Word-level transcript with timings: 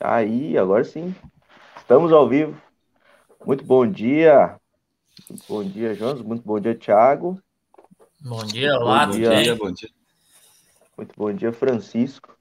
Aí, 0.00 0.56
agora 0.56 0.82
sim. 0.82 1.14
Estamos 1.76 2.10
ao 2.10 2.26
vivo. 2.26 2.60
Muito 3.44 3.62
bom 3.64 3.86
dia. 3.86 4.58
Muito 5.28 5.44
bom 5.46 5.62
dia, 5.62 5.94
Jonas. 5.94 6.22
Muito 6.22 6.42
bom 6.42 6.58
dia, 6.58 6.74
Thiago. 6.74 7.38
Bom 8.22 8.42
dia, 8.44 8.74
olá, 8.76 9.06
bom 9.06 9.12
dia. 9.12 9.42
dia. 9.42 9.56
Bom 9.56 9.70
dia. 9.70 9.90
Muito 10.96 11.14
bom 11.16 11.32
dia, 11.32 11.52
Francisco. 11.52 12.34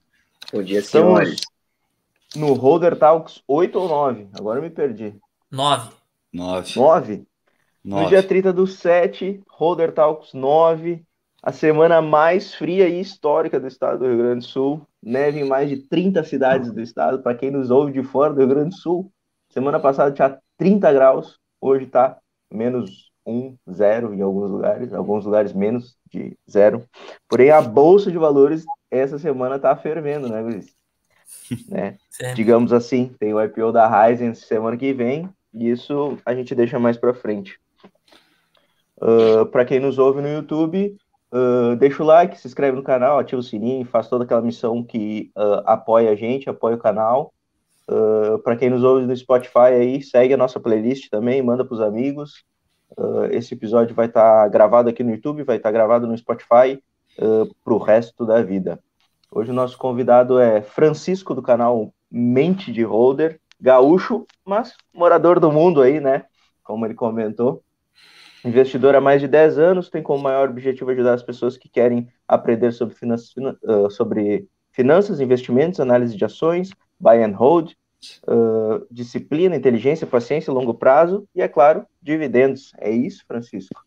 Bom 0.54 0.64
dia, 0.64 0.82
senhores. 0.82 1.42
No 2.36 2.54
Holder 2.54 2.98
Talks 2.98 3.44
8 3.48 3.78
ou 3.78 3.90
9? 3.90 4.30
Agora 4.34 4.60
eu 4.60 4.64
me 4.64 4.70
perdi. 4.70 5.16
9. 5.52 5.92
9. 6.32 6.74
9? 6.76 7.28
No 7.84 8.08
dia 8.08 8.24
30 8.24 8.54
do 8.54 8.68
7, 8.68 9.44
Holder 9.50 9.92
Talks 9.94 10.34
9. 10.34 11.06
A 11.42 11.52
semana 11.54 12.02
mais 12.02 12.54
fria 12.54 12.88
e 12.90 13.00
histórica 13.00 13.60
do 13.60 13.68
estado 13.68 14.00
do 14.00 14.08
Rio 14.08 14.18
Grande 14.18 14.46
do 14.46 14.52
Sul. 14.52 14.82
Neve 15.02 15.40
em 15.40 15.46
mais 15.46 15.70
de 15.70 15.78
30 15.78 16.24
cidades 16.24 16.72
do 16.72 16.82
estado. 16.82 17.22
Para 17.22 17.36
quem 17.36 17.50
nos 17.50 17.72
ouve 17.72 17.94
de 17.94 18.04
fora 18.04 18.34
do 18.34 18.40
Rio 18.40 18.50
Grande 18.50 18.72
do 18.72 18.76
Sul, 18.76 19.12
semana 19.50 19.80
passada 19.80 20.12
tinha 20.12 20.38
30 20.58 20.92
graus, 20.92 21.40
hoje 21.62 21.86
está 21.86 22.18
menos 22.52 23.10
1, 23.26 23.56
0 23.72 24.14
em 24.14 24.22
alguns 24.22 24.52
lugares, 24.52 24.94
alguns 24.94 25.26
lugares 25.26 25.54
menos 25.54 25.96
de 26.12 26.38
zero. 26.50 26.84
Porém, 27.28 27.52
a 27.52 27.62
bolsa 27.62 28.12
de 28.12 28.18
valores 28.18 28.66
essa 28.92 29.18
semana 29.18 29.56
está 29.56 29.76
fervendo, 29.76 30.28
né, 30.28 30.42
Luiz? 30.42 30.76
né? 31.70 31.98
Digamos 32.36 32.74
assim, 32.74 33.16
tem 33.20 33.34
o 33.34 33.42
IPO 33.42 33.72
da 33.72 33.88
Ryzen 33.88 34.34
semana 34.34 34.76
que 34.76 34.92
vem, 34.94 35.30
e 35.54 35.70
isso 35.70 36.18
a 36.26 36.34
gente 36.34 36.54
deixa 36.54 36.80
mais 36.80 36.98
para 36.98 37.14
frente. 37.14 37.60
Uh, 38.98 39.46
para 39.46 39.64
quem 39.64 39.80
nos 39.80 39.98
ouve 39.98 40.22
no 40.22 40.28
YouTube, 40.28 40.98
Uh, 41.32 41.76
deixa 41.76 42.02
o 42.02 42.06
like, 42.06 42.40
se 42.40 42.48
inscreve 42.48 42.76
no 42.76 42.84
canal, 42.84 43.20
ativa 43.20 43.40
o 43.40 43.44
sininho, 43.44 43.86
faz 43.86 44.08
toda 44.08 44.24
aquela 44.24 44.42
missão 44.42 44.84
que 44.84 45.32
uh, 45.38 45.62
apoia 45.66 46.12
a 46.12 46.16
gente, 46.16 46.50
apoia 46.50 46.76
o 46.76 46.80
canal. 46.80 47.34
Uh, 47.88 48.40
para 48.40 48.56
quem 48.56 48.70
nos 48.70 48.84
ouve 48.84 49.06
no 49.06 49.16
Spotify 49.16 49.74
aí, 49.74 50.02
segue 50.02 50.34
a 50.34 50.38
nossa 50.38 50.60
playlist 50.60 51.10
também, 51.10 51.42
manda 51.42 51.64
para 51.64 51.74
os 51.74 51.82
amigos. 51.82 52.44
esse 53.32 53.54
episódio 53.54 53.96
vai 53.96 54.08
estar 54.08 54.44
tá 54.44 54.48
gravado 54.48 54.90
aqui 54.90 55.04
no 55.04 55.12
YouTube, 55.12 55.44
vai 55.44 55.58
estar 55.58 55.70
tá 55.70 55.74
gravado 55.74 56.08
no 56.08 56.18
Spotify 56.18 56.82
para 57.64 57.74
o 57.74 57.78
resto 57.78 58.26
da 58.26 58.42
vida. 58.42 58.80
Hoje 59.32 59.52
o 59.52 59.54
nosso 59.54 59.78
convidado 59.78 60.40
é 60.40 60.62
Francisco 60.62 61.36
do 61.36 61.42
canal 61.42 61.94
Mente 62.10 62.72
de 62.72 62.84
Holder, 62.84 63.40
gaúcho, 63.62 64.26
mas 64.44 64.76
morador 64.94 65.40
do 65.40 65.52
mundo 65.52 65.82
aí, 65.82 66.00
né? 66.00 66.26
Como 66.64 66.86
ele 66.86 66.96
comentou. 66.96 67.64
Investidor 68.44 68.96
há 68.96 69.02
mais 69.02 69.22
de 69.22 69.28
10 69.28 69.60
anos, 69.60 69.90
tem 69.90 70.02
como 70.02 70.24
maior 70.24 70.50
objetivo 70.50 70.92
ajudar 70.92 71.14
as 71.14 71.24
pessoas 71.24 71.58
que 71.58 71.68
querem 71.68 72.08
aprender 72.28 72.72
sobre 72.72 72.96
finanças, 72.96 73.34
sobre 73.92 74.48
finanças 74.72 75.20
investimentos, 75.20 75.80
análise 75.80 76.16
de 76.16 76.24
ações, 76.24 76.70
buy 77.00 77.22
and 77.24 77.36
hold, 77.36 77.74
uh, 78.28 78.86
disciplina, 78.90 79.56
inteligência, 79.56 80.08
paciência, 80.08 80.54
longo 80.54 80.74
prazo 80.74 81.28
e, 81.36 81.42
é 81.42 81.48
claro, 81.48 81.86
dividendos. 82.02 82.72
É 82.78 82.90
isso, 82.90 83.24
Francisco? 83.28 83.84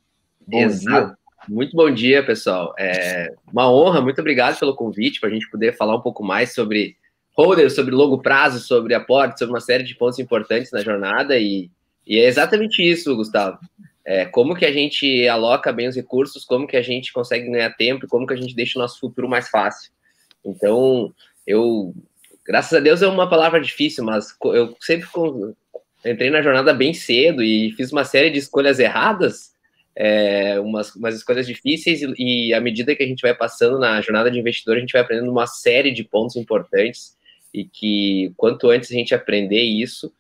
Bom 0.47 0.59
Exato. 0.59 1.07
dia. 1.07 1.17
Muito 1.49 1.75
bom 1.75 1.91
dia, 1.91 2.25
pessoal. 2.25 2.73
É 2.79 3.35
uma 3.53 3.71
honra, 3.71 4.01
muito 4.01 4.21
obrigado 4.21 4.59
pelo 4.59 4.77
convite 4.77 5.19
para 5.19 5.29
a 5.29 5.33
gente 5.33 5.51
poder 5.51 5.77
falar 5.77 5.97
um 5.97 6.01
pouco 6.01 6.23
mais 6.23 6.55
sobre 6.55 6.97
holder, 7.37 7.71
sobre 7.71 7.95
longo 7.95 8.21
prazo, 8.21 8.61
sobre 8.61 8.95
aporte, 8.95 9.39
sobre 9.39 9.55
uma 9.55 9.61
série 9.61 9.83
de 9.83 9.97
pontos 9.97 10.19
importantes 10.19 10.71
na 10.71 10.81
jornada 10.81 11.37
e, 11.39 11.71
e 12.07 12.19
é 12.19 12.27
exatamente 12.27 12.83
isso, 12.83 13.17
Gustavo. 13.17 13.59
É, 14.05 14.27
como 14.27 14.55
que 14.55 14.65
a 14.65 14.73
gente 14.73 15.29
aloca 15.29 15.73
bem 15.73 15.89
os 15.89 15.95
recursos, 15.95 16.45
como 16.45 16.67
que 16.67 16.77
a 16.77 16.83
gente 16.83 17.13
consegue 17.13 17.49
ganhar 17.49 17.71
tempo, 17.77 18.09
como 18.09 18.27
que 18.27 18.35
a 18.35 18.37
gente 18.37 18.55
deixa 18.55 18.79
o 18.79 18.83
nosso 18.83 18.99
futuro 18.99 19.29
mais 19.29 19.49
fácil. 19.49 19.93
Então, 20.45 21.15
eu, 21.47 21.95
graças 22.45 22.73
a 22.73 22.81
Deus 22.81 23.01
é 23.01 23.07
uma 23.07 23.29
palavra 23.29 23.61
difícil, 23.61 24.05
mas 24.05 24.37
eu 24.45 24.77
sempre 24.81 25.07
entrei 26.05 26.31
na 26.31 26.43
jornada 26.43 26.75
bem 26.75 26.93
cedo 26.93 27.43
e 27.43 27.73
fiz 27.73 27.93
uma 27.93 28.05
série 28.05 28.31
de 28.31 28.39
escolhas 28.39 28.81
erradas, 28.81 29.53
é, 29.95 30.59
umas, 30.59 30.95
umas 30.97 31.15
escolhas 31.15 31.47
difíceis, 31.47 32.03
e, 32.03 32.49
e 32.49 32.55
à 32.55 32.61
medida 32.61 32.97
que 32.97 33.03
a 33.03 33.07
gente 33.07 33.23
vai 33.23 33.35
passando 33.35 33.79
na 33.79 34.01
jornada 34.01 34.31
de 34.31 34.39
investidor, 34.39 34.77
a 34.77 34.81
gente 34.81 34.93
vai 34.93 35.03
aprendendo 35.03 35.31
uma 35.31 35.47
série 35.47 35.93
de 35.93 36.03
pontos 36.03 36.35
importantes, 36.35 37.17
e 37.55 37.65
que 37.65 38.33
quanto 38.37 38.71
antes 38.71 38.91
a 38.91 38.95
gente 38.95 39.15
aprender 39.15 39.61
isso, 39.61 40.13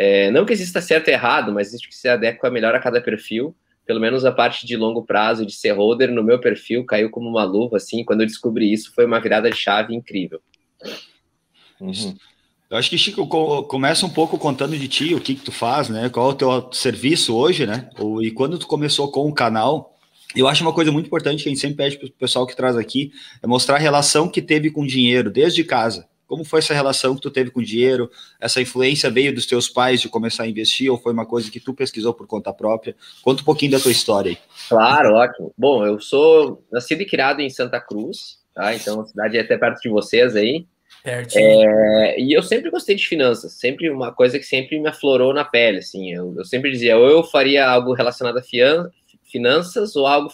é, 0.00 0.30
não 0.30 0.46
que 0.46 0.52
exista 0.52 0.80
certo 0.80 1.08
e 1.08 1.10
errado, 1.10 1.52
mas 1.52 1.68
existe 1.68 1.88
que 1.88 1.96
se 1.96 2.08
adequa 2.08 2.48
melhor 2.48 2.72
a 2.72 2.78
cada 2.78 3.00
perfil. 3.00 3.52
Pelo 3.84 3.98
menos 3.98 4.24
a 4.24 4.30
parte 4.30 4.64
de 4.64 4.76
longo 4.76 5.02
prazo 5.02 5.44
de 5.44 5.52
ser 5.52 5.72
holder 5.72 6.12
no 6.12 6.22
meu 6.22 6.38
perfil 6.38 6.86
caiu 6.86 7.10
como 7.10 7.28
uma 7.28 7.42
luva, 7.42 7.78
assim. 7.78 8.04
Quando 8.04 8.20
eu 8.20 8.26
descobri 8.26 8.72
isso, 8.72 8.94
foi 8.94 9.04
uma 9.06 9.18
virada 9.18 9.50
de 9.50 9.56
chave 9.56 9.92
incrível. 9.92 10.40
Uhum. 11.80 12.14
Eu 12.70 12.76
acho 12.76 12.88
que, 12.88 12.96
Chico, 12.96 13.26
começa 13.64 14.06
um 14.06 14.10
pouco 14.10 14.38
contando 14.38 14.78
de 14.78 14.86
ti, 14.86 15.16
o 15.16 15.20
que, 15.20 15.34
que 15.34 15.44
tu 15.44 15.50
faz, 15.50 15.88
né? 15.88 16.08
Qual 16.08 16.30
é 16.30 16.32
o 16.32 16.36
teu 16.36 16.72
serviço 16.72 17.34
hoje, 17.34 17.66
né? 17.66 17.90
E 18.22 18.30
quando 18.30 18.56
tu 18.56 18.68
começou 18.68 19.10
com 19.10 19.26
o 19.26 19.34
canal, 19.34 19.98
eu 20.36 20.46
acho 20.46 20.62
uma 20.62 20.72
coisa 20.72 20.92
muito 20.92 21.06
importante 21.06 21.42
que 21.42 21.48
a 21.48 21.52
gente 21.52 21.60
sempre 21.60 21.78
pede 21.78 21.98
para 21.98 22.06
o 22.06 22.12
pessoal 22.12 22.46
que 22.46 22.54
traz 22.54 22.76
aqui, 22.76 23.10
é 23.42 23.48
mostrar 23.48 23.76
a 23.76 23.80
relação 23.80 24.28
que 24.28 24.42
teve 24.42 24.70
com 24.70 24.82
o 24.82 24.86
dinheiro, 24.86 25.28
desde 25.28 25.64
casa. 25.64 26.06
Como 26.28 26.44
foi 26.44 26.58
essa 26.58 26.74
relação 26.74 27.14
que 27.16 27.22
tu 27.22 27.30
teve 27.30 27.50
com 27.50 27.58
o 27.58 27.64
dinheiro? 27.64 28.10
Essa 28.38 28.60
influência 28.60 29.10
veio 29.10 29.34
dos 29.34 29.46
teus 29.46 29.66
pais 29.68 30.00
de 30.00 30.10
começar 30.10 30.42
a 30.42 30.48
investir 30.48 30.92
ou 30.92 30.98
foi 30.98 31.12
uma 31.12 31.24
coisa 31.24 31.50
que 31.50 31.58
tu 31.58 31.72
pesquisou 31.72 32.12
por 32.12 32.26
conta 32.26 32.52
própria? 32.52 32.94
Conta 33.22 33.40
um 33.40 33.44
pouquinho 33.46 33.72
da 33.72 33.80
tua 33.80 33.90
história 33.90 34.32
aí. 34.32 34.38
Claro, 34.68 35.14
ótimo. 35.14 35.52
Bom, 35.56 35.86
eu 35.86 35.98
sou 35.98 36.62
nascido 36.70 37.00
e 37.00 37.06
criado 37.06 37.40
em 37.40 37.48
Santa 37.48 37.80
Cruz, 37.80 38.40
tá? 38.54 38.74
Então 38.74 39.00
a 39.00 39.06
cidade 39.06 39.38
é 39.38 39.40
até 39.40 39.56
perto 39.56 39.80
de 39.80 39.88
vocês 39.88 40.36
aí. 40.36 40.66
É, 41.04 42.20
e 42.20 42.32
eu 42.32 42.42
sempre 42.42 42.70
gostei 42.70 42.94
de 42.94 43.06
finanças, 43.06 43.54
sempre 43.54 43.88
uma 43.88 44.12
coisa 44.12 44.38
que 44.38 44.44
sempre 44.44 44.78
me 44.78 44.88
aflorou 44.88 45.32
na 45.32 45.44
pele, 45.44 45.78
assim. 45.78 46.12
Eu, 46.12 46.34
eu 46.36 46.44
sempre 46.44 46.70
dizia, 46.70 46.98
ou 46.98 47.08
eu 47.08 47.24
faria 47.24 47.66
algo 47.66 47.94
relacionado 47.94 48.36
a 48.36 48.42
fian, 48.42 48.90
finanças 49.24 49.96
ou 49.96 50.06
algo 50.06 50.30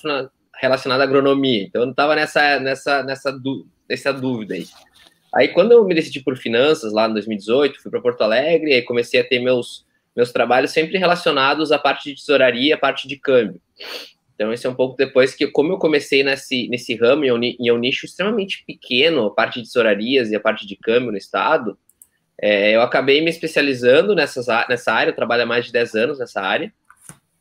relacionado 0.61 1.01
à 1.01 1.05
agronomia. 1.05 1.63
Então 1.63 1.83
eu 1.83 1.87
não 1.87 1.93
estava 1.93 2.17
nessa, 2.17 2.59
nessa, 2.59 3.03
nessa, 3.05 3.41
nessa 3.89 4.13
dúvida 4.13 4.55
aí. 4.55 4.67
Aí, 5.35 5.49
quando 5.49 5.73
eu 5.73 5.85
me 5.85 5.95
decidi 5.95 6.21
por 6.21 6.37
finanças, 6.37 6.93
lá 6.93 7.09
em 7.09 7.13
2018, 7.13 7.83
fui 7.83 7.91
para 7.91 8.01
Porto 8.01 8.23
Alegre, 8.23 8.71
e 8.71 8.75
aí 8.75 8.83
comecei 8.83 9.21
a 9.21 9.25
ter 9.25 9.41
meus, 9.41 9.85
meus 10.15 10.33
trabalhos 10.33 10.71
sempre 10.71 10.97
relacionados 10.97 11.73
à 11.73 11.79
parte 11.79 12.11
de 12.11 12.21
tesouraria, 12.21 12.77
à 12.77 12.79
parte 12.79 13.09
de 13.09 13.17
câmbio. 13.17 13.61
Então, 14.35 14.53
esse 14.53 14.67
é 14.67 14.71
um 14.71 14.75
pouco 14.75 14.97
depois 14.97 15.35
que, 15.35 15.47
como 15.49 15.73
eu 15.73 15.79
comecei 15.79 16.23
nesse, 16.23 16.69
nesse 16.69 16.95
ramo, 16.97 17.25
e 17.25 17.69
é 17.69 17.73
um 17.73 17.79
nicho 17.79 18.07
extremamente 18.07 18.65
pequeno, 18.67 19.27
a 19.27 19.31
parte 19.31 19.61
de 19.61 19.67
tesourarias 19.67 20.31
e 20.31 20.37
a 20.37 20.41
parte 20.41 20.67
de 20.67 20.77
câmbio 20.77 21.11
no 21.11 21.19
estado, 21.19 21.77
é, 22.41 22.75
eu 22.75 22.83
acabei 22.83 23.21
me 23.21 23.31
especializando 23.31 24.15
nessas, 24.15 24.47
nessa 24.69 24.93
área, 24.93 25.11
eu 25.11 25.17
trabalho 25.17 25.45
há 25.45 25.47
mais 25.47 25.67
de 25.67 25.73
10 25.73 25.95
anos 25.95 26.19
nessa 26.19 26.41
área, 26.41 26.73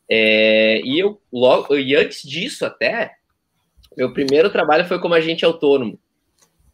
é, 0.09 0.81
e 0.83 0.99
eu 0.99 1.19
logo, 1.31 1.75
e 1.75 1.95
antes 1.95 2.21
disso 2.21 2.65
até, 2.65 3.11
meu 3.97 4.13
primeiro 4.13 4.49
trabalho 4.49 4.85
foi 4.85 4.99
como 4.99 5.13
agente 5.13 5.45
autônomo. 5.45 5.99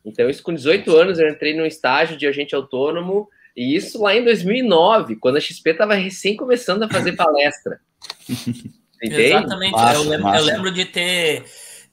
Então, 0.04 0.30
isso 0.30 0.44
com 0.44 0.54
18 0.54 0.96
anos, 0.96 1.20
eu 1.20 1.30
entrei 1.30 1.56
num 1.56 1.66
estágio 1.66 2.18
de 2.18 2.26
agente 2.26 2.56
autônomo, 2.56 3.28
e 3.56 3.76
isso 3.76 4.02
lá 4.02 4.16
em 4.16 4.24
2009, 4.24 5.18
quando 5.18 5.38
a 5.38 5.42
XP 5.42 5.72
estava 5.72 5.94
recém 5.94 6.36
começando 6.36 6.84
a 6.84 6.90
fazer 6.90 7.14
palestra. 7.14 7.80
Exatamente, 9.02 9.72
massa, 9.72 9.96
eu, 9.96 10.04
lembro, 10.04 10.36
eu, 10.36 10.44
lembro, 10.44 10.72
de 10.72 10.86
ter, 10.86 11.46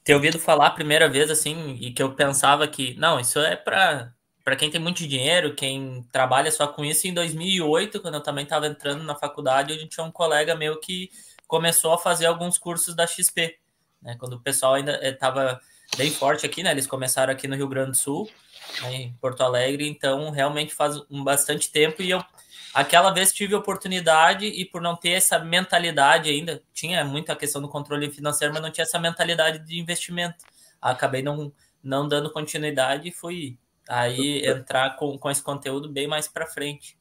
ter 0.03 0.13
ouvido 0.13 0.37
falar 0.37 0.67
a 0.67 0.71
primeira 0.71 1.07
vez, 1.07 1.31
assim, 1.31 1.77
e 1.79 1.91
que 1.91 2.03
eu 2.03 2.13
pensava 2.13 2.67
que, 2.67 2.95
não, 2.97 3.19
isso 3.19 3.39
é 3.39 3.55
para 3.55 4.11
para 4.43 4.55
quem 4.55 4.71
tem 4.71 4.79
muito 4.79 5.05
dinheiro, 5.05 5.53
quem 5.53 6.07
trabalha 6.09 6.49
só 6.49 6.65
com 6.67 6.85
isso, 6.85 7.05
em 7.05 7.13
2008, 7.13 8.01
quando 8.01 8.13
eu 8.13 8.23
também 8.23 8.45
estava 8.45 8.65
entrando 8.65 9.03
na 9.03 9.13
faculdade, 9.13 9.73
a 9.73 9.77
gente 9.77 9.89
tinha 9.89 10.05
um 10.05 10.11
colega 10.11 10.55
meu 10.55 10.79
que 10.79 11.09
começou 11.45 11.91
a 11.91 11.97
fazer 11.97 12.27
alguns 12.27 12.57
cursos 12.57 12.95
da 12.95 13.05
XP, 13.05 13.57
né, 14.01 14.15
quando 14.17 14.35
o 14.35 14.39
pessoal 14.39 14.75
ainda 14.75 15.05
estava 15.05 15.59
bem 15.95 16.11
forte 16.11 16.45
aqui, 16.45 16.63
né? 16.63 16.71
Eles 16.71 16.87
começaram 16.87 17.31
aqui 17.31 17.47
no 17.47 17.55
Rio 17.55 17.67
Grande 17.67 17.91
do 17.91 17.97
Sul, 17.97 18.29
né, 18.81 18.93
em 18.93 19.13
Porto 19.13 19.41
Alegre, 19.41 19.87
então 19.87 20.29
realmente 20.31 20.73
faz 20.73 20.97
um 21.09 21.23
bastante 21.23 21.71
tempo 21.71 22.01
e 22.01 22.09
eu 22.09 22.23
aquela 22.73 23.11
vez 23.11 23.33
tive 23.33 23.55
oportunidade 23.55 24.45
e 24.45 24.63
por 24.63 24.81
não 24.81 24.95
ter 24.95 25.11
essa 25.11 25.39
mentalidade 25.39 26.29
ainda, 26.29 26.61
tinha 26.73 27.03
muita 27.03 27.35
questão 27.35 27.61
do 27.61 27.67
controle 27.67 28.11
financeiro, 28.11 28.53
mas 28.53 28.61
não 28.61 28.69
tinha 28.69 28.83
essa 28.83 28.99
mentalidade 28.99 29.59
de 29.65 29.79
investimento. 29.79 30.45
Acabei 30.79 31.23
não, 31.23 31.51
não 31.81 32.07
dando 32.07 32.31
continuidade 32.31 33.09
e 33.09 33.11
fui 33.11 33.57
aí 33.89 34.45
entrar 34.45 34.95
com, 34.95 35.17
com 35.17 35.31
esse 35.31 35.41
conteúdo 35.41 35.89
bem 35.89 36.07
mais 36.07 36.27
para 36.27 36.45
frente. 36.45 36.97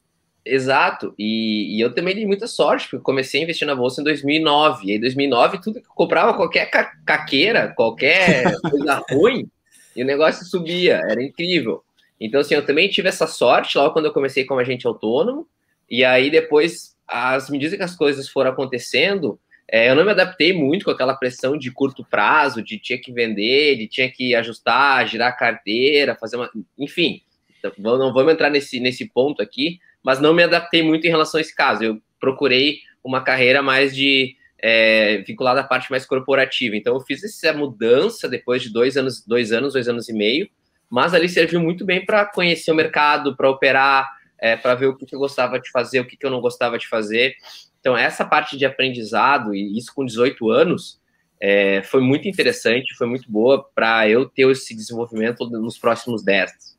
Exato, 0.49 1.13
e, 1.19 1.77
e, 1.77 1.81
eu 1.81 1.93
também 1.93 2.15
dei 2.15 2.25
muita 2.25 2.47
sorte, 2.47 2.89
porque 2.89 3.03
comecei 3.03 3.41
a 3.41 3.43
investir 3.43 3.67
na 3.67 3.75
bolsa 3.75 4.01
em 4.01 4.05
2009, 4.05 4.87
e 4.87 4.93
em 4.93 5.01
2009 5.01 5.61
tudo 5.61 5.81
que 5.81 5.89
eu 5.89 5.95
comprava, 5.95 6.35
qualquer 6.35 6.71
ca 6.71 6.85
caqueira, 7.05 7.73
qualquer 7.75 8.55
coisa 8.63 9.03
ruim, 9.11 9.51
e 9.97 10.05
o 10.05 10.07
negócio 10.07 10.47
subia, 10.47 11.01
era 11.05 11.21
incrível. 11.21 11.83
Então, 12.21 12.41
assim, 12.41 12.55
eu 12.55 12.65
também 12.65 12.89
tive 12.89 13.09
essa 13.09 13.27
sorte 13.27 13.77
logo 13.77 13.93
quando 13.93 14.05
eu 14.05 14.13
comecei 14.13 14.45
como 14.45 14.61
agente 14.61 14.87
autônomo, 14.87 15.49
e 15.91 16.05
aí 16.05 16.31
depois, 16.31 16.97
as 17.09 17.51
medidas 17.51 17.77
que 17.77 17.83
as 17.83 17.97
coisas 17.97 18.29
foram 18.29 18.53
acontecendo, 18.53 19.41
é, 19.69 19.91
eu 19.91 19.97
não 19.97 20.05
me 20.05 20.13
adaptei 20.13 20.53
muito 20.53 20.85
com 20.85 20.93
aquela 20.93 21.17
pressão 21.17 21.59
de 21.59 21.73
curto 21.73 22.05
prazo, 22.09 22.63
de 22.63 22.79
tinha 22.79 23.01
que 23.01 23.11
vender, 23.11 23.77
de 23.77 23.89
tinha 23.89 24.09
que 24.09 24.33
ajustar, 24.33 25.09
girar 25.09 25.37
carteira, 25.37 26.15
fazer 26.15 26.37
uma. 26.37 26.49
Enfim, 26.79 27.21
Então, 27.59 27.73
não 27.99 28.13
vamos 28.13 28.33
entrar 28.33 28.49
nesse, 28.49 28.79
nesse 28.79 29.09
ponto 29.09 29.43
aqui, 29.43 29.81
mas 30.07 30.21
não 30.21 30.33
me 30.33 30.45
adaptei 30.45 30.85
muito 30.85 31.05
em 31.05 31.11
relação 31.11 31.39
a 31.39 31.41
esse 31.41 31.53
caso. 31.53 31.83
Eu 31.83 32.01
procurei 32.21 32.79
uma 33.03 33.25
carreira 33.25 33.61
mais 33.61 33.93
de 33.93 34.37
é, 34.57 35.19
vinculada 35.27 35.63
à 35.63 35.65
parte 35.65 35.91
mais 35.91 36.07
corporativa. 36.07 36.77
Então 36.77 36.95
eu 36.95 37.01
fiz 37.01 37.25
essa 37.25 37.53
mudança 37.53 38.29
depois 38.29 38.63
de 38.63 38.73
dois 38.73 38.97
anos, 38.97 39.27
dois 39.27 39.51
anos, 39.51 39.73
dois 39.73 39.89
anos 39.89 40.09
e 40.09 40.13
meio, 40.13 40.49
mas 40.89 41.13
ali 41.13 41.29
serviu 41.29 41.59
muito 41.59 41.85
bem 41.85 42.07
para 42.07 42.25
conhecer 42.25 42.71
o 42.71 42.75
mercado, 42.77 43.37
para 43.37 43.51
operar, 43.51 44.09
é, 44.39 44.55
para 44.55 44.77
ver 44.77 44.87
o 44.87 44.97
que, 44.97 45.13
eu 45.13 45.19
gostava 45.19 45.59
de 45.59 45.69
fazer, 45.73 45.99
o 45.99 46.07
que, 46.07 46.17
que 46.17 46.25
eu 46.25 46.31
não 46.31 46.41
gostava 46.41 46.79
de 46.79 46.87
fazer. 46.87 47.35
Então 47.81 47.97
essa 47.97 48.25
parte 48.25 48.57
de 48.57 48.65
aprendizado 48.65 49.57
e 49.57 49.77
isso 49.77 49.93
com 49.93 50.07
18 50.07 50.49
anos 50.53 51.01
é, 51.41 51.83
foi 51.83 52.01
muito 52.01 52.29
interessante, 52.29 52.95
foi 52.97 53.09
muito 53.09 53.29
boa 53.29 53.69
para 53.75 54.09
eu 54.09 54.25
ter 54.29 54.49
esse 54.53 54.73
desenvolvimento 54.73 55.51
nos 55.51 55.77
próximos 55.77 56.23
10. 56.23 56.76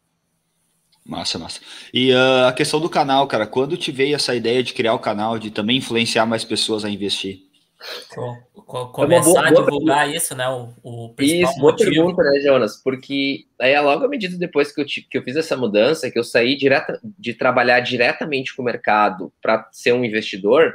Massa, 1.08 1.40
massa. 1.40 1.62
E 1.94 2.12
uh, 2.12 2.48
a 2.48 2.54
questão 2.54 2.82
do 2.82 2.90
canal, 2.90 3.26
cara, 3.28 3.48
quando 3.48 3.78
te 3.78 3.92
veio 3.92 4.16
essa 4.16 4.36
ideia 4.36 4.62
de 4.62 4.74
criar 4.74 4.94
o 4.94 5.00
canal, 5.00 5.40
de 5.40 5.50
também 5.50 5.78
influenciar 5.78 6.26
mais 6.26 6.44
pessoas 6.44 6.84
a 6.84 6.90
investir? 6.90 7.48
Começar 8.92 9.24
boa, 9.24 9.48
a 9.48 9.50
divulgar 9.50 9.98
pergunta. 10.00 10.08
isso, 10.08 10.36
né? 10.36 10.50
O, 10.50 10.74
o 10.84 11.14
principal 11.14 11.52
isso, 11.52 11.60
boa 11.62 11.72
motivo. 11.72 11.92
pergunta, 11.92 12.24
né, 12.24 12.40
Jonas? 12.42 12.82
Porque 12.84 13.46
aí, 13.62 13.80
logo 13.80 14.04
à 14.04 14.10
medida 14.10 14.38
depois 14.38 14.74
que 14.74 14.82
eu, 14.82 14.86
que 14.86 15.18
eu 15.18 15.24
fiz 15.24 15.38
essa 15.38 15.56
mudança, 15.56 16.12
que 16.12 16.20
eu 16.20 16.24
saí 16.24 16.58
direta, 16.58 17.00
de 17.18 17.34
trabalhar 17.34 17.80
diretamente 17.80 18.54
com 18.54 18.62
o 18.62 18.66
mercado 18.66 19.32
para 19.42 19.70
ser 19.72 19.94
um 19.94 20.04
investidor, 20.04 20.74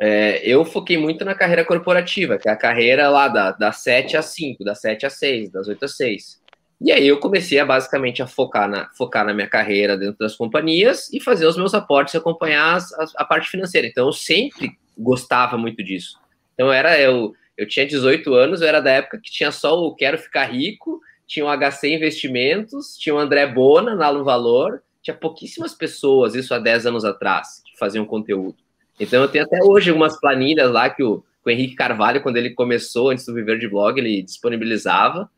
é, 0.00 0.40
eu 0.42 0.64
foquei 0.64 0.96
muito 0.96 1.24
na 1.24 1.34
carreira 1.34 1.64
corporativa, 1.64 2.38
que 2.38 2.48
é 2.48 2.52
a 2.52 2.56
carreira 2.56 3.08
lá 3.08 3.28
da, 3.28 3.52
das 3.52 3.76
7 3.78 4.16
a 4.16 4.22
5, 4.22 4.64
das 4.64 4.80
7 4.80 5.06
a 5.06 5.10
6, 5.10 5.52
das 5.52 5.68
8 5.68 5.84
a 5.84 5.88
6. 5.88 6.37
E 6.80 6.92
aí 6.92 7.08
eu 7.08 7.18
comecei 7.18 7.58
a 7.58 7.66
basicamente 7.66 8.22
a 8.22 8.26
focar 8.26 8.68
na, 8.68 8.88
focar 8.96 9.26
na 9.26 9.34
minha 9.34 9.48
carreira 9.48 9.96
dentro 9.96 10.18
das 10.18 10.36
companhias 10.36 11.12
e 11.12 11.20
fazer 11.20 11.46
os 11.46 11.56
meus 11.56 11.74
aportes 11.74 12.14
e 12.14 12.16
acompanhar 12.16 12.76
as, 12.76 12.92
a, 12.92 13.06
a 13.16 13.24
parte 13.24 13.48
financeira. 13.48 13.86
Então 13.86 14.06
eu 14.06 14.12
sempre 14.12 14.78
gostava 14.96 15.58
muito 15.58 15.82
disso. 15.82 16.18
Então 16.54 16.72
era 16.72 17.00
eu, 17.00 17.34
eu 17.56 17.66
tinha 17.66 17.86
18 17.86 18.32
anos, 18.32 18.60
eu 18.60 18.68
era 18.68 18.80
da 18.80 18.92
época 18.92 19.20
que 19.20 19.30
tinha 19.30 19.50
só 19.50 19.76
o 19.76 19.94
Quero 19.94 20.18
Ficar 20.18 20.44
Rico, 20.44 21.00
tinha 21.26 21.44
o 21.44 21.48
HC 21.48 21.94
Investimentos, 21.94 22.96
tinha 22.96 23.14
o 23.14 23.18
André 23.18 23.46
Bona 23.46 23.96
na 23.96 24.12
No 24.12 24.24
Valor, 24.24 24.80
tinha 25.02 25.14
pouquíssimas 25.14 25.74
pessoas, 25.74 26.36
isso 26.36 26.54
há 26.54 26.58
10 26.60 26.86
anos 26.86 27.04
atrás, 27.04 27.60
que 27.64 27.76
faziam 27.76 28.04
conteúdo. 28.04 28.56
Então 29.00 29.22
eu 29.22 29.28
tenho 29.28 29.44
até 29.44 29.58
hoje 29.62 29.90
algumas 29.90 30.18
planilhas 30.18 30.70
lá 30.70 30.88
que 30.88 31.02
o, 31.02 31.18
que 31.42 31.46
o 31.46 31.50
Henrique 31.50 31.74
Carvalho, 31.74 32.22
quando 32.22 32.36
ele 32.36 32.50
começou, 32.50 33.10
antes 33.10 33.26
do 33.26 33.34
Viver 33.34 33.58
de 33.58 33.68
Blog, 33.68 33.98
ele 33.98 34.22
disponibilizava 34.22 35.28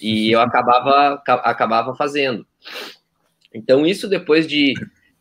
e 0.00 0.30
eu 0.30 0.40
acabava, 0.40 1.22
acabava 1.26 1.94
fazendo. 1.94 2.46
Então, 3.52 3.86
isso 3.86 4.08
depois 4.08 4.46
de. 4.46 4.74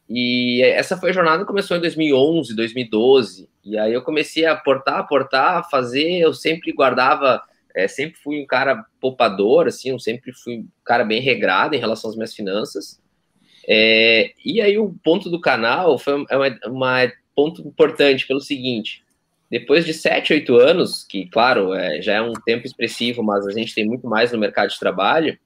E 0.07 0.61
essa 0.63 0.97
foi 0.97 1.11
a 1.11 1.13
jornada 1.13 1.39
que 1.39 1.47
começou 1.47 1.77
em 1.77 1.81
2011, 1.81 2.55
2012. 2.55 3.49
E 3.63 3.77
aí 3.77 3.93
eu 3.93 4.01
comecei 4.01 4.45
a 4.45 4.53
aportar, 4.53 4.97
aportar, 4.97 5.69
fazer. 5.69 6.19
Eu 6.19 6.33
sempre 6.33 6.71
guardava, 6.71 7.41
é, 7.75 7.87
sempre 7.87 8.19
fui 8.19 8.41
um 8.41 8.45
cara 8.45 8.85
poupador, 8.99 9.67
assim, 9.67 9.89
eu 9.89 9.99
sempre 9.99 10.33
fui 10.33 10.59
um 10.59 10.67
cara 10.83 11.03
bem 11.03 11.21
regrado 11.21 11.75
em 11.75 11.79
relação 11.79 12.09
às 12.09 12.15
minhas 12.15 12.33
finanças. 12.33 12.99
É, 13.67 14.31
e 14.43 14.61
aí 14.61 14.77
o 14.79 14.95
ponto 15.03 15.29
do 15.29 15.39
canal 15.39 15.99
foi 15.99 16.25
é 16.29 16.35
uma, 16.35 16.59
uma 16.65 17.11
ponto 17.35 17.61
importante 17.61 18.25
pelo 18.25 18.41
seguinte: 18.41 19.03
depois 19.49 19.85
de 19.85 19.93
7, 19.93 20.33
8 20.33 20.55
anos, 20.57 21.03
que, 21.03 21.25
claro, 21.27 21.73
é, 21.73 22.01
já 22.01 22.13
é 22.13 22.21
um 22.21 22.33
tempo 22.33 22.67
expressivo, 22.67 23.23
mas 23.23 23.47
a 23.47 23.51
gente 23.51 23.73
tem 23.73 23.85
muito 23.85 24.07
mais 24.07 24.31
no 24.31 24.37
mercado 24.37 24.69
de 24.69 24.79
trabalho, 24.79 25.37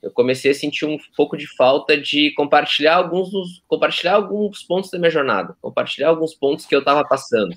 eu 0.00 0.12
comecei 0.12 0.52
a 0.52 0.54
sentir 0.54 0.84
um 0.86 0.96
pouco 1.16 1.36
de 1.36 1.46
falta 1.56 2.00
de 2.00 2.30
compartilhar 2.34 2.94
alguns 2.94 3.30
dos, 3.30 3.62
compartilhar 3.66 4.14
alguns 4.14 4.62
pontos 4.62 4.90
da 4.90 4.98
minha 4.98 5.10
jornada, 5.10 5.56
compartilhar 5.60 6.08
alguns 6.08 6.34
pontos 6.34 6.66
que 6.66 6.74
eu 6.74 6.78
estava 6.78 7.02
passando. 7.04 7.56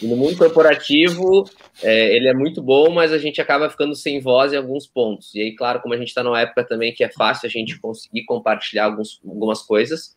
E 0.00 0.06
no 0.06 0.14
mundo 0.14 0.36
corporativo, 0.36 1.48
é, 1.82 2.14
ele 2.14 2.28
é 2.28 2.34
muito 2.34 2.60
bom, 2.60 2.90
mas 2.90 3.10
a 3.10 3.16
gente 3.16 3.40
acaba 3.40 3.70
ficando 3.70 3.94
sem 3.94 4.20
voz 4.20 4.52
em 4.52 4.56
alguns 4.56 4.86
pontos. 4.86 5.34
E 5.34 5.40
aí, 5.40 5.56
claro, 5.56 5.80
como 5.80 5.94
a 5.94 5.96
gente 5.96 6.08
está 6.08 6.22
numa 6.22 6.40
época 6.40 6.62
também 6.62 6.92
que 6.92 7.04
é 7.04 7.10
fácil 7.10 7.46
a 7.46 7.50
gente 7.50 7.80
conseguir 7.80 8.24
compartilhar 8.26 8.84
alguns, 8.84 9.18
algumas 9.26 9.62
coisas, 9.62 10.14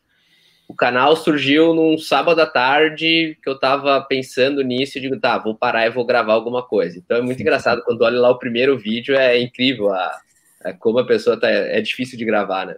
o 0.68 0.74
canal 0.74 1.16
surgiu 1.16 1.74
num 1.74 1.98
sábado 1.98 2.40
à 2.42 2.46
tarde 2.46 3.38
que 3.42 3.50
eu 3.50 3.60
tava 3.60 4.02
pensando 4.02 4.64
nisso 4.64 4.98
e 4.98 5.02
digo, 5.02 5.20
tá, 5.20 5.38
vou 5.38 5.56
parar 5.56 5.86
e 5.86 5.92
vou 5.92 6.06
gravar 6.06 6.34
alguma 6.34 6.64
coisa. 6.64 6.98
Então 6.98 7.18
é 7.18 7.22
muito 7.22 7.40
engraçado 7.40 7.84
quando 7.84 8.02
olha 8.02 8.20
lá 8.20 8.30
o 8.30 8.40
primeiro 8.40 8.78
vídeo, 8.78 9.16
é 9.16 9.40
incrível 9.40 9.94
a, 9.94 10.20
a 10.64 10.74
como 10.74 11.00
a 11.00 11.06
pessoa 11.06 11.40
tá. 11.40 11.50
É 11.50 11.80
difícil 11.82 12.18
de 12.18 12.26
gravar, 12.26 12.66
né? 12.66 12.76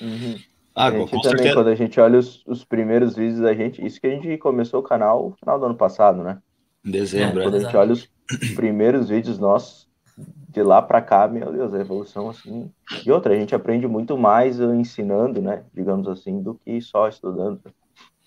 Uhum. 0.00 0.38
Ah, 0.74 0.86
a 0.86 0.90
gente 0.90 1.10
com 1.10 1.20
também, 1.20 1.38
certeza. 1.38 1.54
quando 1.54 1.68
a 1.68 1.74
gente 1.74 2.00
olha 2.00 2.18
os, 2.18 2.42
os, 2.46 2.64
primeiros 2.64 3.14
vídeos 3.14 3.40
da 3.40 3.52
gente, 3.52 3.84
isso 3.84 4.00
que 4.00 4.06
a 4.06 4.10
gente 4.10 4.38
começou 4.38 4.80
o 4.80 4.82
canal 4.82 5.28
no 5.28 5.36
final 5.36 5.58
do 5.58 5.66
ano 5.66 5.74
passado, 5.74 6.22
né? 6.22 6.38
Em 6.84 6.90
dezembro, 6.90 7.40
é, 7.40 7.44
Quando 7.44 7.56
a 7.56 7.60
gente 7.60 7.76
olha 7.76 7.92
os 7.92 8.10
primeiros 8.56 9.10
vídeos 9.10 9.38
nossos, 9.38 9.86
de 10.16 10.62
lá 10.62 10.82
para 10.82 11.00
cá, 11.00 11.26
meu 11.26 11.50
Deus, 11.50 11.72
a 11.72 11.80
evolução 11.80 12.28
assim. 12.28 12.70
E 13.04 13.10
outra, 13.10 13.32
a 13.32 13.36
gente 13.36 13.54
aprende 13.54 13.86
muito 13.86 14.16
mais 14.18 14.60
ensinando, 14.60 15.40
né? 15.40 15.64
Digamos 15.72 16.06
assim, 16.08 16.42
do 16.42 16.54
que 16.54 16.80
só 16.80 17.08
estudando. 17.08 17.60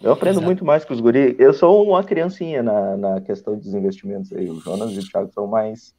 Eu 0.01 0.11
aprendo 0.11 0.35
Exato. 0.35 0.45
muito 0.45 0.65
mais 0.65 0.83
com 0.83 0.93
os 0.93 0.99
guri. 0.99 1.35
Eu 1.39 1.53
sou 1.53 1.87
uma 1.87 2.03
criancinha 2.03 2.61
na, 2.61 2.97
na 2.97 3.21
questão 3.21 3.57
dos 3.57 3.73
investimentos 3.73 4.33
aí. 4.33 4.49
O 4.49 4.59
Jonas 4.59 4.91
e 4.91 4.99
o 4.99 5.07
Thiago 5.07 5.31
são 5.33 5.47
mais 5.47 5.93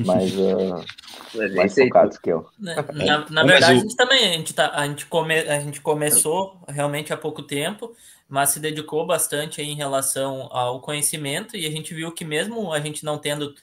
mais, 0.00 0.32
uh, 0.36 1.54
mais 1.54 1.74
focados 1.74 2.18
que 2.18 2.30
eu. 2.30 2.46
Na, 2.58 2.82
na, 2.92 3.30
na 3.30 3.42
verdade, 3.44 3.72
a 3.72 3.74
gente 3.74 3.96
também, 3.96 4.28
a 4.28 4.32
gente, 4.32 4.54
tá, 4.54 4.70
a, 4.74 4.86
gente 4.86 5.06
come, 5.06 5.34
a 5.34 5.60
gente 5.60 5.80
começou 5.80 6.58
realmente 6.68 7.12
há 7.12 7.16
pouco 7.16 7.42
tempo, 7.42 7.94
mas 8.28 8.50
se 8.50 8.60
dedicou 8.60 9.06
bastante 9.06 9.60
em 9.60 9.74
relação 9.74 10.48
ao 10.50 10.80
conhecimento 10.80 11.56
e 11.56 11.66
a 11.66 11.70
gente 11.70 11.92
viu 11.94 12.12
que 12.12 12.24
mesmo 12.24 12.72
a 12.72 12.80
gente 12.80 13.04
não 13.04 13.18
tendo 13.18 13.54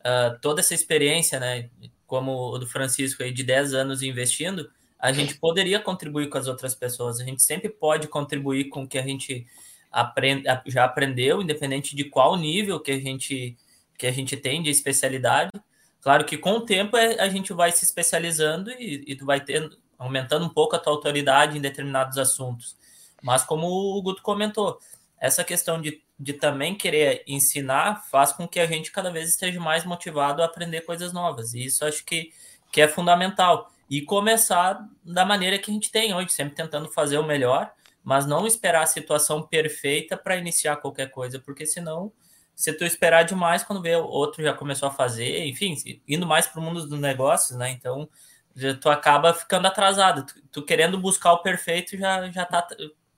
uh, 0.00 0.38
toda 0.40 0.60
essa 0.60 0.74
experiência, 0.74 1.38
né, 1.38 1.70
como 2.06 2.52
o 2.52 2.58
do 2.58 2.66
Francisco 2.66 3.22
aí, 3.22 3.32
de 3.32 3.44
10 3.44 3.74
anos 3.74 4.02
investindo, 4.02 4.70
a 4.98 5.12
gente 5.12 5.34
poderia 5.36 5.80
contribuir 5.80 6.28
com 6.28 6.36
as 6.36 6.46
outras 6.46 6.74
pessoas. 6.74 7.20
A 7.20 7.24
gente 7.24 7.42
sempre 7.42 7.68
pode 7.68 8.06
contribuir 8.08 8.68
com 8.68 8.82
o 8.82 8.88
que 8.88 8.98
a 8.98 9.02
gente 9.02 9.46
aprende, 9.90 10.44
já 10.66 10.84
aprendeu, 10.84 11.40
independente 11.40 11.96
de 11.96 12.04
qual 12.04 12.36
nível 12.36 12.78
que 12.78 12.90
a 12.90 13.00
gente, 13.00 13.56
que 13.96 14.06
a 14.06 14.12
gente 14.12 14.36
tem 14.36 14.62
de 14.62 14.70
especialidade. 14.70 15.50
Claro 16.02 16.24
que 16.24 16.36
com 16.36 16.52
o 16.52 16.60
tempo 16.60 16.96
é, 16.96 17.18
a 17.20 17.28
gente 17.28 17.52
vai 17.52 17.72
se 17.72 17.84
especializando 17.84 18.70
e, 18.72 19.04
e 19.06 19.16
tu 19.16 19.24
vai 19.24 19.40
ter, 19.40 19.70
aumentando 19.98 20.44
um 20.44 20.50
pouco 20.50 20.76
a 20.76 20.78
tua 20.78 20.92
autoridade 20.92 21.56
em 21.56 21.60
determinados 21.60 22.18
assuntos. 22.18 22.76
Mas 23.22 23.42
como 23.42 23.66
o 23.66 24.02
Guto 24.02 24.22
comentou, 24.22 24.78
essa 25.18 25.44
questão 25.44 25.80
de, 25.80 26.02
de 26.20 26.34
também 26.34 26.74
querer 26.74 27.24
ensinar 27.26 28.04
faz 28.10 28.30
com 28.30 28.46
que 28.46 28.60
a 28.60 28.66
gente 28.66 28.92
cada 28.92 29.10
vez 29.10 29.30
esteja 29.30 29.58
mais 29.58 29.86
motivado 29.86 30.42
a 30.42 30.44
aprender 30.44 30.82
coisas 30.82 31.14
novas. 31.14 31.54
E 31.54 31.64
isso 31.64 31.82
acho 31.82 32.04
que, 32.04 32.30
que 32.70 32.82
é 32.82 32.86
fundamental. 32.86 33.72
E 33.88 34.02
começar 34.02 34.86
da 35.02 35.24
maneira 35.24 35.58
que 35.58 35.70
a 35.70 35.74
gente 35.74 35.90
tem 35.90 36.14
hoje, 36.14 36.28
sempre 36.30 36.54
tentando 36.54 36.90
fazer 36.90 37.16
o 37.16 37.26
melhor, 37.26 37.72
mas 38.04 38.26
não 38.26 38.46
esperar 38.46 38.82
a 38.82 38.86
situação 38.86 39.42
perfeita 39.42 40.14
para 40.14 40.36
iniciar 40.36 40.76
qualquer 40.76 41.10
coisa, 41.10 41.38
porque 41.38 41.64
senão, 41.64 42.12
se 42.54 42.70
tu 42.74 42.84
esperar 42.84 43.22
demais, 43.22 43.64
quando 43.64 43.80
vê 43.80 43.96
outro 43.96 44.42
já 44.42 44.52
começou 44.52 44.88
a 44.90 44.92
fazer, 44.92 45.46
enfim, 45.46 45.74
indo 46.06 46.26
mais 46.26 46.46
para 46.46 46.60
o 46.60 46.62
mundo 46.62 46.86
dos 46.86 47.00
negócios, 47.00 47.56
né? 47.58 47.70
Então, 47.70 48.06
tu 48.78 48.90
acaba 48.90 49.32
ficando 49.32 49.66
atrasado. 49.66 50.26
Tu, 50.26 50.34
tu, 50.52 50.62
querendo 50.62 50.98
buscar 50.98 51.32
o 51.32 51.42
perfeito, 51.42 51.96
já, 51.96 52.30
já 52.30 52.44
tá 52.44 52.68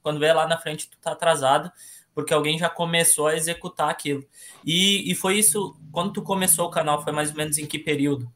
quando 0.03 0.21
vê 0.21 0.33
lá 0.33 0.47
na 0.47 0.59
frente, 0.59 0.89
tu 0.89 0.99
tá 0.99 1.13
atrasado, 1.13 1.71
porque 2.15 2.35
alguém 2.35 2.59
já 2.59 2.69
começou 2.69 3.27
a 3.27 3.37
executar 3.37 3.91
aquilo. 3.91 4.25
E, 4.65 5.11
e 5.11 5.15
foi 5.15 5.39
isso, 5.39 5.77
quando 5.91 6.13
tu 6.13 6.23
começou 6.23 6.67
o 6.67 6.71
canal, 6.71 7.03
foi 7.03 7.13
mais 7.13 7.31
ou 7.31 7.37
menos 7.37 7.59
em 7.59 7.67
que 7.67 7.79
período? 7.79 8.31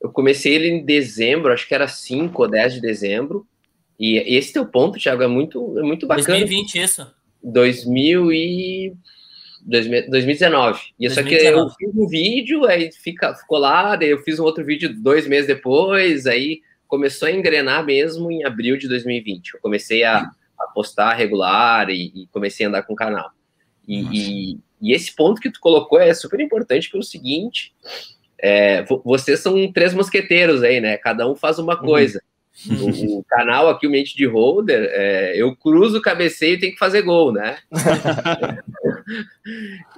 Eu 0.00 0.10
comecei 0.10 0.54
ele 0.54 0.68
em 0.68 0.84
dezembro, 0.84 1.52
acho 1.52 1.66
que 1.66 1.74
era 1.74 1.88
5 1.88 2.42
ou 2.42 2.48
10 2.48 2.74
de 2.74 2.80
dezembro. 2.80 3.46
E 3.98 4.18
esse 4.36 4.52
teu 4.52 4.66
ponto, 4.66 4.98
Thiago, 4.98 5.22
é 5.22 5.28
muito, 5.28 5.78
é 5.78 5.82
muito 5.82 6.06
bacana. 6.06 6.38
2020, 6.38 6.74
isso. 6.74 7.14
2000 7.42 8.32
e... 8.32 8.94
2019. 9.66 10.80
E 10.98 11.08
2019. 11.08 11.14
só 11.14 11.22
que 11.22 11.34
eu 11.34 11.70
fiz 11.70 11.96
um 11.96 12.06
vídeo, 12.06 12.66
aí 12.66 12.92
fica, 12.92 13.34
ficou 13.34 13.56
lá, 13.56 13.96
daí 13.96 14.10
eu 14.10 14.22
fiz 14.22 14.38
um 14.38 14.44
outro 14.44 14.62
vídeo 14.62 14.94
dois 14.94 15.26
meses 15.26 15.46
depois, 15.46 16.26
aí 16.26 16.60
começou 16.86 17.28
a 17.28 17.32
engrenar 17.32 17.82
mesmo 17.82 18.30
em 18.30 18.44
abril 18.44 18.76
de 18.76 18.86
2020. 18.88 19.54
Eu 19.54 19.60
comecei 19.60 20.04
a, 20.04 20.30
a 20.58 20.66
postar 20.68 21.14
regular 21.14 21.90
e, 21.90 22.12
e, 22.14 22.26
comecei 22.32 22.66
a 22.66 22.68
andar 22.68 22.82
com 22.82 22.92
o 22.92 22.96
canal. 22.96 23.30
E, 23.86 24.00
e, 24.00 24.58
e, 24.80 24.92
esse 24.92 25.14
ponto 25.14 25.40
que 25.40 25.50
tu 25.50 25.60
colocou 25.60 26.00
é 26.00 26.12
super 26.14 26.40
importante 26.40 26.90
pelo 26.90 27.02
seguinte: 27.02 27.74
é, 28.38 28.84
vocês 29.04 29.40
são 29.40 29.72
três 29.72 29.94
mosqueteiros 29.94 30.62
aí, 30.62 30.80
né? 30.80 30.96
Cada 30.96 31.28
um 31.28 31.34
faz 31.34 31.58
uma 31.58 31.74
uhum. 31.74 31.86
coisa. 31.86 32.22
Uhum. 32.68 33.16
O, 33.16 33.18
o, 33.18 33.24
canal 33.24 33.68
aqui, 33.68 33.86
o 33.86 33.90
Mente 33.90 34.16
de 34.16 34.26
Holder, 34.26 34.88
é, 34.92 35.32
eu 35.36 35.56
cruzo 35.56 35.98
o 35.98 36.02
cabeceio 36.02 36.54
e 36.54 36.60
tenho 36.60 36.72
que 36.72 36.78
fazer 36.78 37.02
gol, 37.02 37.32
né? 37.32 37.58